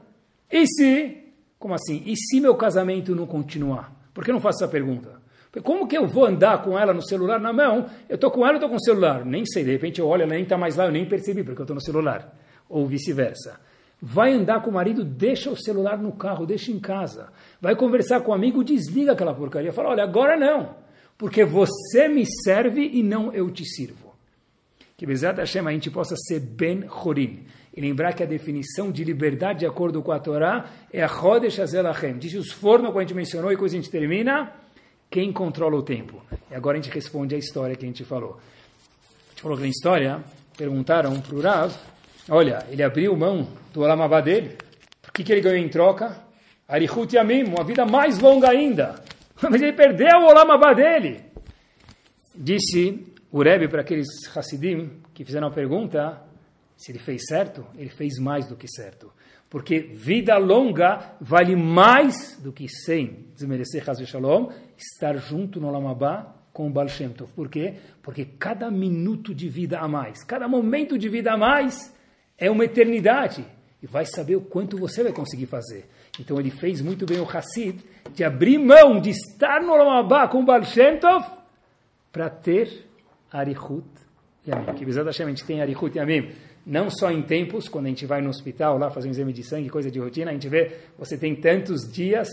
E 0.48 0.68
se, 0.68 1.16
como 1.58 1.74
assim? 1.74 2.00
E 2.06 2.14
se 2.16 2.40
meu 2.40 2.54
casamento 2.54 3.12
não 3.16 3.26
continuar? 3.26 3.92
Por 4.14 4.22
que 4.22 4.30
eu 4.30 4.34
não 4.34 4.40
faço 4.40 4.62
essa 4.62 4.70
pergunta? 4.70 5.19
Como 5.64 5.88
que 5.88 5.98
eu 5.98 6.06
vou 6.06 6.26
andar 6.26 6.62
com 6.62 6.78
ela 6.78 6.94
no 6.94 7.02
celular 7.02 7.40
na 7.40 7.52
mão? 7.52 7.86
Eu 8.08 8.14
estou 8.14 8.30
com 8.30 8.46
ela, 8.46 8.52
eu 8.52 8.56
estou 8.56 8.68
com 8.68 8.76
o 8.76 8.80
celular. 8.80 9.24
Nem 9.24 9.44
sei, 9.44 9.64
de 9.64 9.72
repente 9.72 10.00
eu 10.00 10.06
olho, 10.06 10.22
ela 10.22 10.34
nem 10.34 10.44
está 10.44 10.56
mais 10.56 10.76
lá, 10.76 10.86
eu 10.86 10.92
nem 10.92 11.04
percebi, 11.04 11.42
porque 11.42 11.60
eu 11.60 11.64
estou 11.64 11.74
no 11.74 11.80
celular. 11.80 12.32
Ou 12.68 12.86
vice-versa. 12.86 13.58
Vai 14.00 14.32
andar 14.32 14.62
com 14.62 14.70
o 14.70 14.72
marido, 14.72 15.04
deixa 15.04 15.50
o 15.50 15.56
celular 15.56 15.98
no 15.98 16.12
carro, 16.12 16.46
deixa 16.46 16.70
em 16.70 16.78
casa. 16.78 17.28
Vai 17.60 17.74
conversar 17.74 18.20
com 18.20 18.30
o 18.30 18.34
amigo, 18.34 18.62
desliga 18.62 19.12
aquela 19.12 19.34
porcaria. 19.34 19.72
Fala, 19.72 19.90
olha, 19.90 20.04
agora 20.04 20.36
não, 20.36 20.76
porque 21.18 21.44
você 21.44 22.08
me 22.08 22.24
serve 22.44 22.88
e 22.92 23.02
não 23.02 23.32
eu 23.32 23.50
te 23.50 23.64
sirvo. 23.64 24.14
Que 24.96 25.04
Bezat 25.04 25.38
Hashem 25.38 25.66
a 25.66 25.72
gente 25.72 25.90
possa 25.90 26.14
ser 26.16 26.40
Ben 26.40 26.84
Horim. 26.88 27.44
E 27.74 27.80
lembrar 27.80 28.12
que 28.14 28.22
a 28.22 28.26
definição 28.26 28.90
de 28.90 29.04
liberdade 29.04 29.60
de 29.60 29.66
acordo 29.66 30.02
com 30.02 30.12
a 30.12 30.18
Torá 30.18 30.66
é 30.92 31.02
a 31.02 31.08
Chodesh 31.08 31.58
Azelachem. 31.60 32.18
Diz 32.18 32.34
os 32.34 32.50
fornos, 32.50 32.88
como 32.88 32.98
a 32.98 33.02
gente 33.02 33.14
mencionou, 33.14 33.52
e 33.52 33.56
coisa 33.56 33.76
a 33.76 33.80
gente 33.80 33.90
termina 33.90 34.52
quem 35.10 35.32
controla 35.32 35.76
o 35.76 35.82
tempo? 35.82 36.22
E 36.50 36.54
agora 36.54 36.78
a 36.78 36.80
gente 36.80 36.92
responde 36.94 37.34
a 37.34 37.38
história 37.38 37.74
que 37.74 37.84
a 37.84 37.88
gente 37.88 38.04
falou. 38.04 38.38
A 38.38 39.30
gente 39.30 39.42
falou 39.42 39.56
que 39.56 39.64
na 39.64 39.68
história, 39.68 40.24
perguntaram 40.56 41.20
para 41.20 41.34
o 41.34 41.40
Rav, 41.40 41.74
olha, 42.28 42.64
ele 42.70 42.82
abriu 42.82 43.16
mão 43.16 43.48
do 43.72 43.80
Olamabá 43.80 44.20
dele, 44.20 44.56
o 45.08 45.12
que, 45.12 45.24
que 45.24 45.32
ele 45.32 45.40
ganhou 45.40 45.58
em 45.58 45.68
troca? 45.68 46.22
Arihut 46.68 47.16
Yamim, 47.16 47.42
uma 47.42 47.64
vida 47.64 47.84
mais 47.84 48.20
longa 48.20 48.50
ainda. 48.50 49.02
Mas 49.42 49.60
ele 49.60 49.72
perdeu 49.72 50.18
o 50.18 50.28
Olamabá 50.28 50.72
dele. 50.72 51.24
Disse 52.32 53.12
o 53.32 53.42
Rebbe 53.42 53.66
para 53.66 53.80
aqueles 53.80 54.06
Hassidim 54.36 55.02
que 55.12 55.24
fizeram 55.24 55.48
a 55.48 55.50
pergunta, 55.50 56.22
se 56.76 56.92
ele 56.92 57.00
fez 57.00 57.22
certo, 57.26 57.66
ele 57.76 57.90
fez 57.90 58.18
mais 58.18 58.46
do 58.46 58.56
que 58.56 58.68
certo. 58.68 59.12
Porque 59.50 59.80
vida 59.80 60.38
longa 60.38 61.16
vale 61.20 61.56
mais 61.56 62.40
do 62.40 62.52
que 62.52 62.68
sem 62.68 63.26
desmerecer 63.34 63.82
Hazu 63.88 64.06
Shalom, 64.06 64.50
estar 64.78 65.16
junto 65.16 65.60
no 65.60 65.70
Lamabá 65.72 66.36
com 66.52 66.68
o 66.68 66.70
Baal 66.70 66.88
Shem 66.88 67.08
Tov. 67.10 67.32
Por 67.32 67.48
quê? 67.48 67.74
Porque 68.00 68.24
cada 68.24 68.70
minuto 68.70 69.34
de 69.34 69.48
vida 69.48 69.80
a 69.80 69.88
mais, 69.88 70.22
cada 70.22 70.46
momento 70.46 70.96
de 70.96 71.08
vida 71.08 71.32
a 71.32 71.36
mais 71.36 71.92
é 72.38 72.48
uma 72.48 72.64
eternidade. 72.64 73.44
E 73.82 73.86
vai 73.86 74.04
saber 74.04 74.36
o 74.36 74.42
quanto 74.42 74.76
você 74.76 75.02
vai 75.02 75.12
conseguir 75.12 75.46
fazer. 75.46 75.88
Então 76.20 76.38
ele 76.38 76.50
fez 76.50 76.80
muito 76.80 77.04
bem 77.04 77.18
o 77.18 77.28
Hassid 77.28 77.80
de 78.14 78.22
abrir 78.22 78.58
mão 78.58 79.00
de 79.00 79.10
estar 79.10 79.62
no 79.62 79.74
Lamabá 79.74 80.28
com 80.28 80.40
o 80.40 80.44
Baal 80.44 80.62
Shem 80.62 80.98
Tov 80.98 81.26
para 82.12 82.30
ter 82.30 82.86
Arihut 83.32 83.88
Yamim. 84.46 84.74
Que 84.74 84.84
Bezat 84.84 85.06
Hashem 85.06 85.26
a 85.26 85.28
gente 85.30 85.44
tem 85.44 85.60
Arihut 85.60 85.96
Yamim 85.96 86.30
não 86.66 86.90
só 86.90 87.10
em 87.10 87.22
tempos, 87.22 87.68
quando 87.68 87.86
a 87.86 87.88
gente 87.88 88.06
vai 88.06 88.20
no 88.20 88.28
hospital 88.28 88.78
lá 88.78 88.90
fazer 88.90 89.08
um 89.08 89.10
exame 89.10 89.32
de 89.32 89.42
sangue, 89.42 89.68
coisa 89.68 89.90
de 89.90 89.98
rotina, 89.98 90.30
a 90.30 90.34
gente 90.34 90.48
vê, 90.48 90.76
você 90.98 91.16
tem 91.16 91.34
tantos 91.34 91.90
dias, 91.90 92.28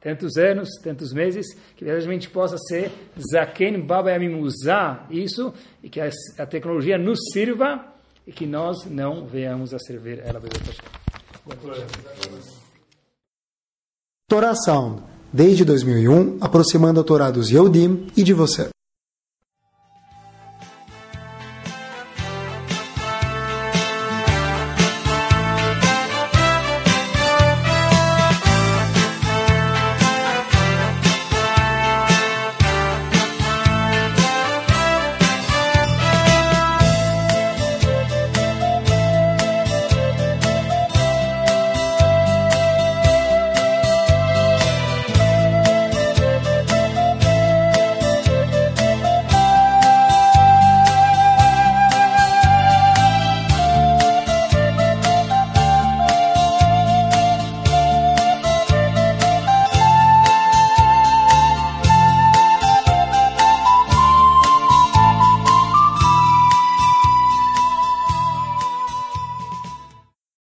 tantos 0.00 0.36
anos, 0.36 0.68
tantos 0.82 1.12
meses, 1.12 1.46
que 1.76 1.88
a 1.88 2.00
gente 2.00 2.28
possa 2.30 2.56
ser 2.58 2.92
Zaken 3.32 3.80
Baba 3.80 4.10
Yamim, 4.10 4.40
usar 4.40 5.06
isso, 5.10 5.52
e 5.82 5.88
que 5.88 6.00
a, 6.00 6.10
a, 6.38 6.46
tecnologia 6.46 6.98
nos 6.98 7.18
sirva, 7.32 7.84
e 8.26 8.32
que 8.32 8.46
nós 8.46 8.84
não 8.84 9.26
venhamos 9.26 9.74
a 9.74 9.78
servir 9.78 10.20
ela. 10.20 10.40
Torá 14.28 14.54
Sound, 14.54 15.02
desde 15.32 15.64
2001, 15.64 16.38
aproximando 16.40 17.00
a 17.00 17.04
Torá 17.04 17.30
dos 17.30 17.50
Yehudim 17.50 18.06
e 18.16 18.22
de 18.22 18.32
você. 18.32 18.68